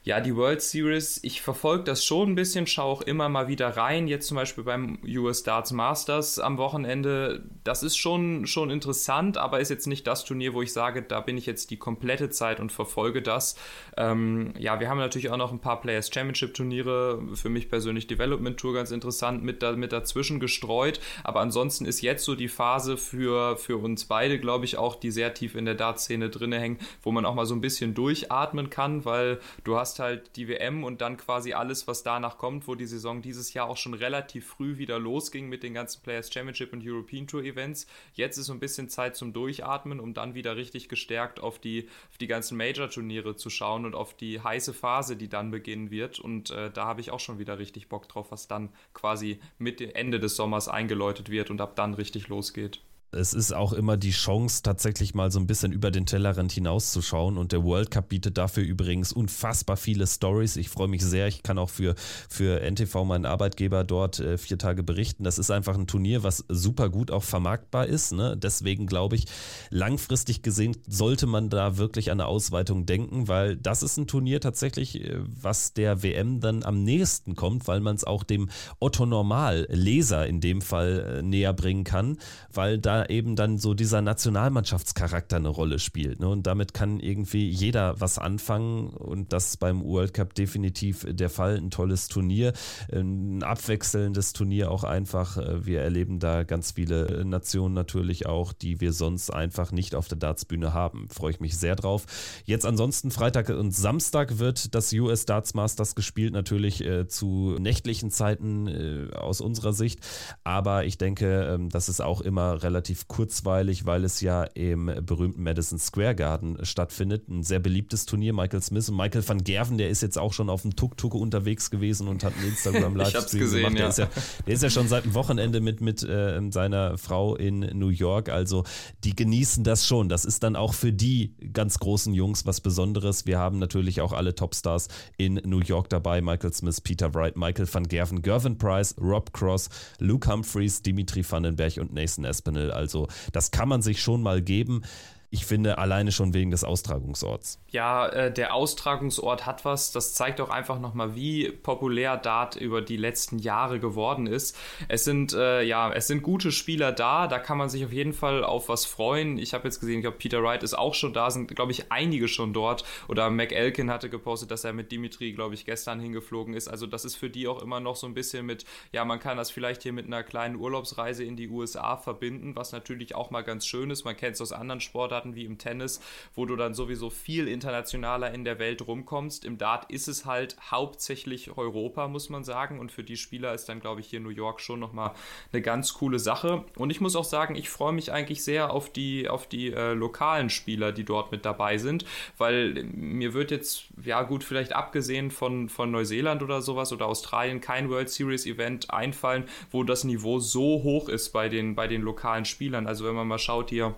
Ja, 0.06 0.20
die 0.20 0.36
World 0.36 0.62
Series, 0.62 1.20
ich 1.24 1.42
verfolge 1.42 1.84
das 1.84 2.06
schon 2.06 2.30
ein 2.30 2.36
bisschen, 2.36 2.68
schaue 2.68 2.86
auch 2.86 3.02
immer 3.02 3.28
mal 3.28 3.48
wieder 3.48 3.70
rein. 3.70 4.08
Jetzt 4.08 4.28
zum 4.28 4.38
Beispiel 4.38 4.64
beim 4.64 5.00
US 5.04 5.42
Darts 5.42 5.72
Masters 5.72 6.38
am 6.38 6.60
Wochenende. 6.60 7.44
Das 7.64 7.82
ist 7.82 7.98
schon, 7.98 8.46
schon 8.46 8.70
interessant, 8.70 9.40
aber 9.40 9.62
ist 9.62 9.70
jetzt 9.70 9.88
nicht 9.88 10.06
das 10.06 10.24
Turnier, 10.24 10.54
wo 10.54 10.62
ich 10.62 10.74
sage, 10.74 11.02
da 11.02 11.22
bin 11.22 11.40
ich 11.40 11.48
jetzt 11.48 11.72
die 11.72 11.78
komplette 11.78 12.30
Zeit 12.30 12.60
und 12.60 12.72
verfolge 12.72 13.24
das. 13.24 13.56
Ähm, 13.98 14.54
ja, 14.60 14.80
wir 14.80 14.90
haben 14.90 15.00
natürlich 15.00 15.32
auch 15.32 15.38
noch 15.38 15.52
ein 15.52 15.58
paar 15.58 15.82
Players 15.82 16.12
Championship 16.14 16.54
Turniere. 16.54 17.24
Für 17.34 17.50
mich 17.50 17.68
persönlich 17.68 18.06
Development 18.06 18.60
Tour 18.60 18.76
ganz 18.76 18.92
interessant 18.92 19.44
mit, 19.44 19.64
da, 19.64 19.72
mit 19.72 19.92
dazwischen 19.92 20.40
gestreut. 20.40 21.00
Aber 21.24 21.40
ansonsten 21.40 21.86
ist 21.86 22.02
jetzt 22.02 22.26
so 22.26 22.36
die 22.36 22.48
Phase 22.48 22.98
für, 22.98 23.58
für 23.58 23.78
uns 23.78 24.06
beide, 24.06 24.40
glaube 24.40 24.66
ich, 24.66 24.78
auch, 24.78 24.98
die 24.98 25.10
sehr 25.10 25.34
tief 25.34 25.56
in 25.56 25.66
der 25.66 25.74
Dart-Szene 25.74 26.30
drin 26.30 26.52
hängen, 26.52 26.78
wo 27.02 27.12
man 27.12 27.26
auch 27.26 27.34
mal 27.34 27.48
so 27.48 27.56
ein 27.56 27.62
bisschen 27.62 27.96
durchatmen 27.96 28.70
kann, 28.70 29.04
weil 29.04 29.40
du 29.64 29.76
hast 29.76 29.95
hast 29.96 30.00
halt 30.00 30.36
die 30.36 30.50
WM 30.50 30.84
und 30.84 31.00
dann 31.00 31.16
quasi 31.16 31.54
alles, 31.54 31.88
was 31.88 32.04
danach 32.04 32.38
kommt, 32.38 32.68
wo 32.68 32.76
die 32.76 32.86
Saison 32.86 33.22
dieses 33.22 33.54
Jahr 33.54 33.70
auch 33.70 33.78
schon 33.78 33.94
relativ 33.94 34.46
früh 34.46 34.78
wieder 34.78 35.00
losging 35.00 35.48
mit 35.48 35.64
den 35.64 35.74
ganzen 35.74 36.04
Players 36.04 36.34
Championship 36.34 36.74
und 36.74 36.84
European 36.86 37.28
Tour 37.28 37.44
Events. 37.44 37.88
Jetzt 38.14 38.38
ist 38.38 38.48
so 38.48 38.54
ein 38.54 38.60
bisschen 38.60 38.90
Zeit 38.90 39.16
zum 39.16 39.32
Durchatmen, 39.32 40.02
um 40.02 40.14
dann 40.14 40.36
wieder 40.36 40.58
richtig 40.58 40.90
gestärkt 40.90 41.40
auf 41.40 41.60
die, 41.60 41.88
auf 42.12 42.18
die 42.18 42.28
ganzen 42.28 42.58
Major-Turniere 42.58 43.38
zu 43.38 43.50
schauen 43.50 43.86
und 43.86 43.96
auf 43.96 44.14
die 44.14 44.42
heiße 44.42 44.74
Phase, 44.74 45.16
die 45.16 45.30
dann 45.30 45.52
beginnen 45.52 45.92
wird. 45.92 46.20
Und 46.20 46.50
äh, 46.52 46.72
da 46.72 46.86
habe 46.86 47.00
ich 47.00 47.12
auch 47.12 47.22
schon 47.22 47.40
wieder 47.40 47.58
richtig 47.58 47.88
Bock 47.88 48.10
drauf, 48.10 48.32
was 48.32 48.48
dann 48.48 48.70
quasi 48.94 49.40
mit 49.60 49.80
Ende 49.80 50.20
des 50.20 50.36
Sommers 50.36 50.68
eingeläutet 50.68 51.30
wird 51.30 51.50
und 51.50 51.62
ab 51.62 51.76
dann 51.78 51.94
richtig 51.94 52.28
losgeht 52.28 52.82
es 53.12 53.34
ist 53.34 53.54
auch 53.54 53.74
immer 53.74 53.98
die 53.98 54.12
Chance, 54.12 54.62
tatsächlich 54.64 55.14
mal 55.14 55.32
so 55.32 55.40
ein 55.40 55.48
bisschen 55.48 55.72
über 55.72 55.92
den 55.92 56.06
Tellerrand 56.06 56.52
hinauszuschauen. 56.52 57.38
Und 57.38 57.52
der 57.52 57.64
World 57.64 57.92
Cup 57.92 58.10
bietet 58.10 58.38
dafür 58.38 58.64
übrigens 58.64 59.14
unfassbar 59.14 59.78
viele 59.78 60.06
Stories. 60.08 60.58
Ich 60.58 60.70
freue 60.70 60.88
mich 60.88 61.04
sehr. 61.04 61.28
Ich 61.28 61.44
kann 61.44 61.58
auch 61.58 61.70
für, 61.70 61.96
für 62.30 62.62
NTV, 62.62 63.06
meinen 63.06 63.26
Arbeitgeber, 63.26 63.84
dort 63.84 64.20
äh, 64.20 64.38
vier 64.38 64.58
Tage 64.58 64.84
berichten. 64.84 65.24
Das 65.24 65.38
ist 65.38 65.52
einfach 65.52 65.76
ein 65.76 65.88
Turnier, 65.88 66.24
was 66.24 66.44
super 66.50 66.90
gut 66.90 67.12
auch 67.12 67.24
vermarktbar 67.24 67.88
ist. 67.88 68.12
Ne? 68.12 68.36
Deswegen 68.38 68.88
glaube 68.88 69.16
ich, 69.16 69.26
langfristig 69.70 70.42
gesehen 70.42 70.76
sollte 70.88 71.28
man 71.28 71.50
da 71.50 71.78
wirklich 71.78 72.12
an 72.12 72.16
eine 72.20 72.28
Ausweitung 72.28 72.86
denken, 72.86 73.28
weil 73.28 73.56
das 73.58 73.84
ist 73.84 73.98
ein 73.98 74.08
Turnier 74.08 74.42
tatsächlich, 74.42 75.02
äh, 75.02 75.20
was 75.26 75.74
der 75.74 76.04
WM 76.04 76.40
dann 76.40 76.64
am 76.64 76.84
nächsten 76.84 77.36
kommt, 77.36 77.68
weil 77.68 77.80
man 77.80 77.96
es 77.96 78.04
auch 78.04 78.24
dem 78.24 78.50
Otto 78.80 79.06
Normal 79.06 79.68
Leser 79.70 80.28
in 80.28 80.42
dem 80.42 80.62
Fall 80.62 81.18
äh, 81.20 81.22
näher 81.22 81.54
bringen 81.54 81.84
kann, 81.84 82.18
weil 82.52 82.78
da 82.78 82.95
eben 83.04 83.36
dann 83.36 83.58
so 83.58 83.74
dieser 83.74 84.02
Nationalmannschaftscharakter 84.02 85.38
eine 85.38 85.50
Rolle 85.50 85.80
spielt. 85.80 86.20
Ne? 86.20 86.28
Und 86.30 86.48
damit 86.48 86.74
kann 86.74 87.00
irgendwie 87.00 87.50
jeder 87.50 88.00
was 88.00 88.18
anfangen 88.18 88.90
und 88.90 89.34
das 89.34 89.58
beim 89.58 89.84
World 89.84 90.14
Cup 90.14 90.34
definitiv 90.34 91.06
der 91.10 91.30
Fall. 91.30 91.58
Ein 91.58 91.72
tolles 91.72 92.08
Turnier, 92.08 92.54
ein 92.92 93.44
abwechselndes 93.44 94.34
Turnier 94.34 94.72
auch 94.72 94.84
einfach. 94.84 95.38
Wir 95.66 95.82
erleben 95.82 96.20
da 96.20 96.44
ganz 96.44 96.72
viele 96.72 97.26
Nationen 97.26 97.74
natürlich 97.74 98.26
auch, 98.26 98.54
die 98.54 98.82
wir 98.82 98.94
sonst 98.94 99.34
einfach 99.34 99.72
nicht 99.72 99.96
auf 99.96 100.08
der 100.08 100.18
Dartsbühne 100.18 100.74
haben. 100.74 101.08
Freue 101.10 101.32
ich 101.32 101.40
mich 101.40 101.58
sehr 101.58 101.76
drauf. 101.76 102.06
Jetzt 102.46 102.66
ansonsten 102.66 103.12
Freitag 103.12 103.50
und 103.50 103.72
Samstag 103.72 104.40
wird 104.40 104.74
das 104.76 104.92
US 104.94 105.26
Darts 105.26 105.54
Masters 105.54 105.96
gespielt, 105.96 106.34
natürlich 106.34 106.84
äh, 106.84 107.08
zu 107.08 107.58
nächtlichen 107.60 108.12
Zeiten 108.12 108.68
äh, 108.68 109.16
aus 109.16 109.42
unserer 109.42 109.74
Sicht. 109.74 110.00
Aber 110.44 110.86
ich 110.86 110.98
denke, 110.98 111.44
ähm, 111.54 111.70
das 111.70 111.90
ist 111.90 112.02
auch 112.02 112.22
immer 112.22 112.64
relativ 112.64 112.85
relativ 112.86 113.08
kurzweilig, 113.08 113.86
weil 113.86 114.04
es 114.04 114.22
ja 114.22 114.44
im 114.44 114.92
berühmten 115.02 115.42
Madison 115.42 115.80
Square 115.80 116.14
Garden 116.14 116.64
stattfindet. 116.64 117.28
Ein 117.28 117.42
sehr 117.42 117.58
beliebtes 117.58 118.06
Turnier. 118.06 118.32
Michael 118.32 118.62
Smith 118.62 118.90
und 118.90 118.98
Michael 118.98 119.28
van 119.28 119.44
Gerven, 119.44 119.80
der 119.80 119.90
ist 119.90 120.02
jetzt 120.02 120.20
auch 120.20 120.34
schon 120.34 120.52
auf 120.52 120.62
dem 120.62 120.76
Tuk-Tuk 120.76 121.16
unterwegs 121.16 121.72
gewesen 121.72 122.08
und 122.08 122.24
hat 122.24 122.34
einen 122.38 122.50
Instagram-Livestream 122.50 123.52
gemacht. 123.52 123.74
Der, 123.74 123.82
ja. 123.82 123.88
Ist 123.88 123.98
ja, 123.98 124.10
der 124.46 124.54
ist 124.54 124.64
ja 124.64 124.70
schon 124.70 124.88
seit 124.88 125.06
dem 125.06 125.16
Wochenende 125.16 125.62
mit, 125.62 125.82
mit 125.82 126.04
äh, 126.04 126.40
seiner 126.52 127.00
Frau 127.00 127.36
in 127.36 127.60
New 127.60 127.90
York. 127.90 128.30
Also 128.30 128.64
die 129.04 129.16
genießen 129.16 129.64
das 129.64 129.88
schon. 129.88 130.08
Das 130.08 130.24
ist 130.24 130.44
dann 130.44 130.56
auch 130.56 130.76
für 130.76 130.94
die 130.94 131.34
ganz 131.54 131.80
großen 131.80 132.14
Jungs 132.14 132.46
was 132.46 132.62
Besonderes. 132.62 133.26
Wir 133.26 133.40
haben 133.40 133.58
natürlich 133.58 134.02
auch 134.02 134.14
alle 134.14 134.36
Topstars 134.36 134.90
in 135.18 135.42
New 135.44 135.60
York 135.60 135.90
dabei. 135.90 136.22
Michael 136.22 136.54
Smith, 136.54 136.82
Peter 136.82 137.16
Wright, 137.16 137.36
Michael 137.36 137.68
van 137.72 137.88
Gerven, 137.88 138.22
Gervin 138.22 138.60
Price, 138.60 138.94
Rob 139.02 139.34
Cross, 139.34 139.70
Luke 139.98 140.32
Humphreys, 140.32 140.84
Dimitri 140.84 141.24
Vandenberg 141.28 141.78
und 141.78 141.92
Nathan 141.92 142.26
Espinel. 142.26 142.75
Also 142.76 143.08
das 143.32 143.52
kann 143.52 143.70
man 143.70 143.82
sich 143.82 144.02
schon 144.02 144.22
mal 144.22 144.42
geben. 144.42 144.84
Ich 145.32 145.46
finde 145.46 145.78
alleine 145.80 146.12
schon 146.12 146.34
wegen 146.34 146.52
des 146.52 146.64
Austragungsorts. 146.64 147.60
Ja, 147.70 148.08
äh, 148.08 148.32
der 148.32 148.54
Austragungsort 148.54 149.46
hat 149.46 149.66
was. 149.66 149.92
Das 149.92 150.14
zeigt 150.14 150.40
auch 150.40 150.50
einfach 150.50 150.80
nochmal, 150.80 151.16
wie 151.16 151.52
populär 151.52 152.16
Dart 152.16 152.56
über 152.56 152.82
die 152.82 152.96
letzten 152.96 153.40
Jahre 153.40 153.80
geworden 153.80 154.28
ist. 154.28 154.56
Es 154.88 155.04
sind, 155.04 155.34
äh, 155.34 155.64
ja, 155.64 155.92
es 155.92 156.08
sind 156.08 156.24
gute 156.24 156.52
Spieler 156.52 156.92
da. 156.92 157.28
Da 157.28 157.40
kann 157.40 157.58
man 157.58 157.70
sich 157.70 157.84
auf 157.84 157.92
jeden 157.92 158.14
Fall 158.14 158.44
auf 158.44 158.70
was 158.70 158.86
freuen. 158.86 159.38
Ich 159.38 159.54
habe 159.54 159.66
jetzt 159.66 159.80
gesehen, 159.80 159.96
ich 159.96 160.04
glaube, 160.04 160.18
Peter 160.18 160.42
Wright 160.44 160.64
ist 160.64 160.78
auch 160.78 160.94
schon 160.94 161.14
da, 161.14 161.32
sind, 161.32 161.54
glaube 161.56 161.72
ich, 161.72 161.92
einige 161.92 162.28
schon 162.28 162.54
dort. 162.54 162.86
Oder 163.08 163.30
Mac 163.30 163.52
Elkin 163.52 163.90
hatte 163.90 164.10
gepostet, 164.10 164.52
dass 164.52 164.64
er 164.64 164.74
mit 164.74 164.92
Dimitri, 164.92 165.34
glaube 165.34 165.56
ich, 165.56 165.66
gestern 165.66 166.00
hingeflogen 166.00 166.54
ist. 166.54 166.68
Also, 166.68 166.88
das 166.88 167.04
ist 167.04 167.16
für 167.16 167.30
die 167.30 167.48
auch 167.48 167.62
immer 167.62 167.80
noch 167.80 167.96
so 167.96 168.08
ein 168.08 168.14
bisschen 168.14 168.46
mit, 168.46 168.64
ja, 168.92 169.04
man 169.04 169.20
kann 169.20 169.38
das 169.38 169.52
vielleicht 169.52 169.84
hier 169.84 169.94
mit 169.94 170.06
einer 170.06 170.24
kleinen 170.24 170.56
Urlaubsreise 170.56 171.24
in 171.24 171.36
die 171.36 171.50
USA 171.50 171.98
verbinden, 171.98 172.56
was 172.56 172.72
natürlich 172.72 173.16
auch 173.16 173.32
mal 173.32 173.42
ganz 173.42 173.66
schön 173.66 173.90
ist. 173.90 174.06
Man 174.06 174.16
kennt 174.16 174.36
es 174.36 174.42
aus 174.42 174.52
anderen 174.52 174.80
Sportarten 174.82 175.15
Sportarten 175.16 175.36
wie 175.36 175.46
im 175.46 175.58
Tennis, 175.58 176.02
wo 176.36 176.46
du 176.46 176.56
dann 176.56 176.74
sowieso 176.74 177.10
viel 177.10 177.48
internationaler 177.48 178.34
in 178.34 178.44
der 178.44 178.60
Welt 178.60 178.86
rumkommst. 178.86 179.46
Im 179.46 179.58
Dart 179.58 179.90
ist 179.90 180.08
es 180.08 180.26
halt 180.26 180.58
hauptsächlich 180.72 181.58
Europa, 181.58 182.08
muss 182.08 182.30
man 182.30 182.44
sagen. 182.44 182.80
Und 182.80 182.92
für 182.92 183.04
die 183.04 183.16
Spieler 183.16 183.54
ist 183.54 183.70
dann, 183.70 183.80
glaube 183.80 184.02
ich, 184.02 184.08
hier 184.08 184.20
New 184.20 184.30
York 184.30 184.60
schon 184.60 184.80
nochmal 184.80 185.12
eine 185.54 185.62
ganz 185.62 185.94
coole 185.94 186.20
Sache. 186.20 186.66
Und 186.78 186.90
ich 186.90 187.00
muss 187.00 187.16
auch 187.16 187.24
sagen, 187.24 187.56
ich 187.56 187.70
freue 187.70 187.94
mich 187.94 188.12
eigentlich 188.12 188.44
sehr 188.44 188.72
auf 188.72 188.92
die, 188.92 189.30
auf 189.30 189.48
die 189.48 189.72
äh, 189.72 189.94
lokalen 189.94 190.50
Spieler, 190.50 190.92
die 190.92 191.06
dort 191.06 191.32
mit 191.32 191.46
dabei 191.46 191.78
sind, 191.78 192.06
weil 192.38 192.84
mir 192.92 193.34
wird 193.34 193.52
jetzt, 193.52 193.86
ja 194.04 194.24
gut, 194.24 194.44
vielleicht 194.44 194.74
abgesehen 194.74 195.32
von, 195.32 195.70
von 195.70 195.92
Neuseeland 195.92 196.44
oder 196.44 196.62
sowas 196.62 196.92
oder 196.92 197.08
Australien 197.08 197.62
kein 197.62 197.90
World 197.90 198.10
Series 198.10 198.46
Event 198.46 198.92
einfallen, 198.92 199.46
wo 199.72 199.84
das 199.84 200.04
Niveau 200.04 200.40
so 200.40 200.84
hoch 200.84 201.08
ist 201.08 201.30
bei 201.30 201.48
den, 201.48 201.76
bei 201.76 201.88
den 201.88 202.02
lokalen 202.02 202.46
Spielern. 202.46 202.88
Also 202.88 203.06
wenn 203.06 203.16
man 203.16 203.28
mal 203.28 203.40
schaut 203.40 203.70
hier, 203.70 203.96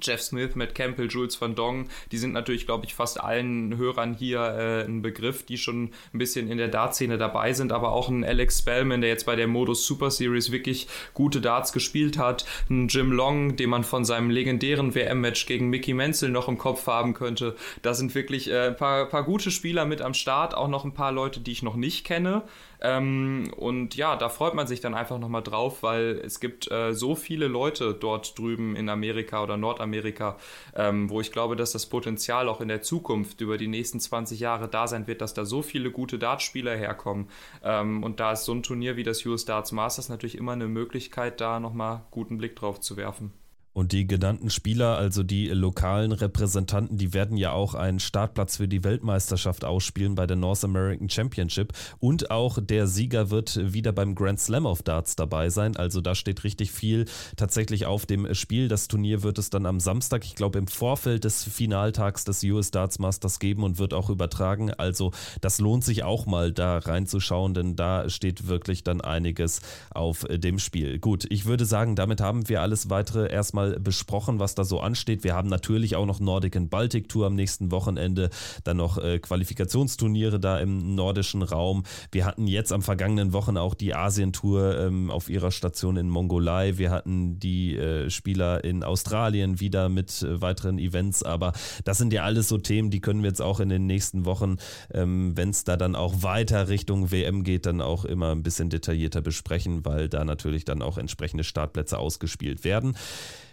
Jeff 0.00 0.20
Smith, 0.20 0.54
Matt 0.54 0.74
Campbell, 0.74 1.08
Jules 1.08 1.40
van 1.40 1.54
Dong, 1.54 1.88
die 2.12 2.18
sind 2.18 2.32
natürlich, 2.32 2.66
glaube 2.66 2.86
ich, 2.86 2.94
fast 2.94 3.20
allen 3.20 3.76
Hörern 3.76 4.14
hier 4.14 4.40
äh, 4.40 4.84
ein 4.84 5.02
Begriff, 5.02 5.44
die 5.44 5.58
schon 5.58 5.90
ein 6.12 6.18
bisschen 6.18 6.48
in 6.48 6.58
der 6.58 6.68
Dart-Szene 6.68 7.18
dabei 7.18 7.52
sind, 7.52 7.72
aber 7.72 7.92
auch 7.92 8.08
ein 8.08 8.24
Alex 8.24 8.58
Spellman, 8.58 9.00
der 9.00 9.10
jetzt 9.10 9.26
bei 9.26 9.36
der 9.36 9.46
Modus 9.46 9.86
Super 9.86 10.10
Series 10.10 10.52
wirklich 10.52 10.88
gute 11.12 11.40
Darts 11.40 11.72
gespielt 11.72 12.18
hat, 12.18 12.44
ein 12.70 12.88
Jim 12.88 13.12
Long, 13.12 13.56
den 13.56 13.70
man 13.70 13.84
von 13.84 14.04
seinem 14.04 14.30
legendären 14.30 14.94
WM-Match 14.94 15.46
gegen 15.46 15.70
Mickey 15.70 15.94
Menzel 15.94 16.30
noch 16.30 16.48
im 16.48 16.58
Kopf 16.58 16.86
haben 16.86 17.14
könnte. 17.14 17.56
Da 17.82 17.94
sind 17.94 18.14
wirklich 18.14 18.50
äh, 18.50 18.68
ein 18.68 18.76
paar, 18.76 19.06
paar 19.06 19.24
gute 19.24 19.50
Spieler 19.50 19.84
mit 19.84 20.02
am 20.02 20.14
Start, 20.14 20.54
auch 20.54 20.68
noch 20.68 20.84
ein 20.84 20.94
paar 20.94 21.12
Leute, 21.12 21.40
die 21.40 21.52
ich 21.52 21.62
noch 21.62 21.76
nicht 21.76 22.04
kenne. 22.04 22.42
Ähm, 22.84 23.50
und 23.56 23.96
ja, 23.96 24.14
da 24.14 24.28
freut 24.28 24.52
man 24.52 24.66
sich 24.66 24.80
dann 24.80 24.94
einfach 24.94 25.18
nochmal 25.18 25.42
drauf, 25.42 25.82
weil 25.82 26.20
es 26.22 26.38
gibt 26.38 26.70
äh, 26.70 26.92
so 26.92 27.14
viele 27.14 27.48
Leute 27.48 27.94
dort 27.94 28.38
drüben 28.38 28.76
in 28.76 28.90
Amerika 28.90 29.42
oder 29.42 29.56
Nordamerika, 29.56 30.36
ähm, 30.76 31.08
wo 31.08 31.22
ich 31.22 31.32
glaube, 31.32 31.56
dass 31.56 31.72
das 31.72 31.86
Potenzial 31.86 32.46
auch 32.46 32.60
in 32.60 32.68
der 32.68 32.82
Zukunft 32.82 33.40
über 33.40 33.56
die 33.56 33.68
nächsten 33.68 34.00
20 34.00 34.38
Jahre 34.38 34.68
da 34.68 34.86
sein 34.86 35.06
wird, 35.06 35.22
dass 35.22 35.32
da 35.32 35.46
so 35.46 35.62
viele 35.62 35.90
gute 35.90 36.18
Dartspieler 36.18 36.76
herkommen. 36.76 37.28
Ähm, 37.62 38.02
und 38.02 38.20
da 38.20 38.32
ist 38.32 38.44
so 38.44 38.52
ein 38.52 38.62
Turnier 38.62 38.96
wie 38.96 39.02
das 39.02 39.24
US 39.24 39.46
Darts 39.46 39.72
Masters 39.72 40.10
natürlich 40.10 40.36
immer 40.36 40.52
eine 40.52 40.68
Möglichkeit, 40.68 41.40
da 41.40 41.60
nochmal 41.60 42.02
guten 42.10 42.36
Blick 42.36 42.54
drauf 42.54 42.80
zu 42.80 42.98
werfen. 42.98 43.32
Und 43.74 43.90
die 43.90 44.06
genannten 44.06 44.50
Spieler, 44.50 44.96
also 44.96 45.24
die 45.24 45.48
lokalen 45.48 46.12
Repräsentanten, 46.12 46.96
die 46.96 47.12
werden 47.12 47.36
ja 47.36 47.50
auch 47.50 47.74
einen 47.74 47.98
Startplatz 47.98 48.56
für 48.56 48.68
die 48.68 48.84
Weltmeisterschaft 48.84 49.64
ausspielen 49.64 50.14
bei 50.14 50.28
der 50.28 50.36
North 50.36 50.62
American 50.62 51.10
Championship. 51.10 51.72
Und 51.98 52.30
auch 52.30 52.58
der 52.62 52.86
Sieger 52.86 53.30
wird 53.30 53.72
wieder 53.72 53.92
beim 53.92 54.14
Grand 54.14 54.38
Slam 54.38 54.64
of 54.64 54.82
Darts 54.82 55.16
dabei 55.16 55.50
sein. 55.50 55.76
Also 55.76 56.00
da 56.00 56.14
steht 56.14 56.44
richtig 56.44 56.70
viel 56.70 57.06
tatsächlich 57.36 57.84
auf 57.86 58.06
dem 58.06 58.32
Spiel. 58.34 58.68
Das 58.68 58.86
Turnier 58.86 59.24
wird 59.24 59.38
es 59.38 59.50
dann 59.50 59.66
am 59.66 59.80
Samstag, 59.80 60.24
ich 60.24 60.36
glaube 60.36 60.60
im 60.60 60.68
Vorfeld 60.68 61.24
des 61.24 61.42
Finaltags 61.42 62.24
des 62.24 62.44
US 62.44 62.70
Darts 62.70 63.00
Masters 63.00 63.40
geben 63.40 63.64
und 63.64 63.78
wird 63.78 63.92
auch 63.92 64.08
übertragen. 64.08 64.70
Also 64.72 65.10
das 65.40 65.58
lohnt 65.58 65.82
sich 65.82 66.04
auch 66.04 66.26
mal 66.26 66.52
da 66.52 66.78
reinzuschauen, 66.78 67.54
denn 67.54 67.74
da 67.74 68.08
steht 68.08 68.46
wirklich 68.46 68.84
dann 68.84 69.00
einiges 69.00 69.62
auf 69.90 70.24
dem 70.30 70.60
Spiel. 70.60 71.00
Gut, 71.00 71.26
ich 71.28 71.44
würde 71.44 71.64
sagen, 71.64 71.96
damit 71.96 72.20
haben 72.20 72.48
wir 72.48 72.62
alles 72.62 72.88
weitere 72.88 73.32
erstmal 73.32 73.63
mal 73.64 73.80
besprochen, 73.80 74.38
was 74.38 74.54
da 74.54 74.64
so 74.64 74.80
ansteht. 74.80 75.24
Wir 75.24 75.34
haben 75.34 75.48
natürlich 75.48 75.96
auch 75.96 76.06
noch 76.06 76.20
Nordic 76.20 76.56
and 76.56 76.70
Baltic 76.70 77.08
Tour 77.08 77.26
am 77.26 77.34
nächsten 77.34 77.70
Wochenende, 77.70 78.30
dann 78.64 78.76
noch 78.76 78.98
äh, 78.98 79.18
Qualifikationsturniere 79.18 80.40
da 80.40 80.58
im 80.58 80.94
nordischen 80.94 81.42
Raum. 81.42 81.84
Wir 82.12 82.26
hatten 82.26 82.46
jetzt 82.46 82.72
am 82.72 82.82
vergangenen 82.82 83.32
Wochen 83.32 83.56
auch 83.56 83.74
die 83.74 83.94
Asien-Tour 83.94 84.78
ähm, 84.78 85.10
auf 85.10 85.28
ihrer 85.28 85.50
Station 85.50 85.96
in 85.96 86.08
Mongolei. 86.08 86.78
Wir 86.78 86.90
hatten 86.90 87.38
die 87.38 87.76
äh, 87.76 88.10
Spieler 88.10 88.64
in 88.64 88.84
Australien 88.84 89.60
wieder 89.60 89.88
mit 89.88 90.22
äh, 90.22 90.40
weiteren 90.40 90.78
Events, 90.78 91.22
aber 91.22 91.52
das 91.84 91.98
sind 91.98 92.12
ja 92.12 92.24
alles 92.24 92.48
so 92.48 92.58
Themen, 92.58 92.90
die 92.90 93.00
können 93.00 93.22
wir 93.22 93.28
jetzt 93.28 93.42
auch 93.42 93.60
in 93.60 93.68
den 93.68 93.86
nächsten 93.86 94.24
Wochen, 94.24 94.56
ähm, 94.92 95.36
wenn 95.36 95.50
es 95.50 95.64
da 95.64 95.76
dann 95.76 95.96
auch 95.96 96.22
weiter 96.22 96.68
Richtung 96.68 97.10
WM 97.10 97.44
geht, 97.44 97.66
dann 97.66 97.80
auch 97.80 98.04
immer 98.04 98.32
ein 98.32 98.42
bisschen 98.42 98.70
detaillierter 98.70 99.22
besprechen, 99.22 99.84
weil 99.84 100.08
da 100.08 100.24
natürlich 100.24 100.64
dann 100.64 100.82
auch 100.82 100.98
entsprechende 100.98 101.44
Startplätze 101.44 101.98
ausgespielt 101.98 102.64
werden. 102.64 102.96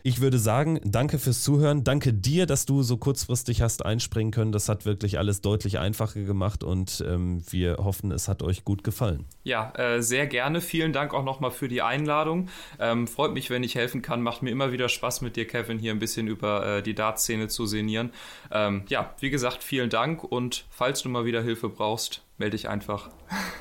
Ich 0.03 0.21
würde 0.21 0.39
sagen, 0.39 0.79
danke 0.83 1.19
fürs 1.19 1.43
Zuhören. 1.43 1.83
Danke 1.83 2.13
dir, 2.13 2.45
dass 2.45 2.65
du 2.65 2.83
so 2.83 2.97
kurzfristig 2.97 3.61
hast 3.61 3.85
einspringen 3.85 4.31
können. 4.31 4.51
Das 4.51 4.69
hat 4.69 4.85
wirklich 4.85 5.19
alles 5.19 5.41
deutlich 5.41 5.79
einfacher 5.79 6.21
gemacht 6.21 6.63
und 6.63 7.03
ähm, 7.07 7.43
wir 7.49 7.77
hoffen, 7.77 8.11
es 8.11 8.27
hat 8.27 8.43
euch 8.43 8.63
gut 8.63 8.83
gefallen. 8.83 9.25
Ja, 9.43 9.71
äh, 9.75 10.01
sehr 10.01 10.27
gerne. 10.27 10.61
Vielen 10.61 10.93
Dank 10.93 11.13
auch 11.13 11.23
nochmal 11.23 11.51
für 11.51 11.67
die 11.67 11.81
Einladung. 11.81 12.49
Ähm, 12.79 13.07
freut 13.07 13.33
mich, 13.33 13.49
wenn 13.49 13.63
ich 13.63 13.75
helfen 13.75 14.01
kann. 14.01 14.21
Macht 14.21 14.41
mir 14.41 14.49
immer 14.49 14.71
wieder 14.71 14.89
Spaß 14.89 15.21
mit 15.21 15.35
dir, 15.35 15.47
Kevin, 15.47 15.79
hier 15.79 15.91
ein 15.91 15.99
bisschen 15.99 16.27
über 16.27 16.77
äh, 16.77 16.83
die 16.83 16.95
Dartszene 16.95 17.47
zu 17.47 17.65
sinnieren. 17.65 18.11
Ähm, 18.51 18.83
ja, 18.87 19.13
wie 19.19 19.29
gesagt, 19.29 19.63
vielen 19.63 19.89
Dank 19.89 20.23
und 20.23 20.65
falls 20.69 21.01
du 21.01 21.09
mal 21.09 21.25
wieder 21.25 21.41
Hilfe 21.41 21.69
brauchst, 21.69 22.23
melde 22.37 22.57
dich 22.57 22.69
einfach. 22.69 23.09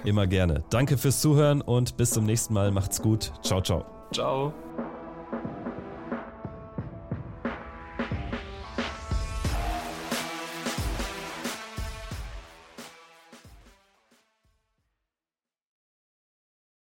Immer 0.05 0.27
gerne. 0.27 0.65
Danke 0.71 0.99
fürs 0.99 1.21
Zuhören 1.21 1.61
und 1.61 1.97
bis 1.97 2.11
zum 2.11 2.25
nächsten 2.25 2.55
Mal. 2.55 2.71
Macht's 2.71 3.03
gut. 3.03 3.33
Ciao, 3.43 3.61
ciao. 3.61 3.85
Ciao. 4.13 4.53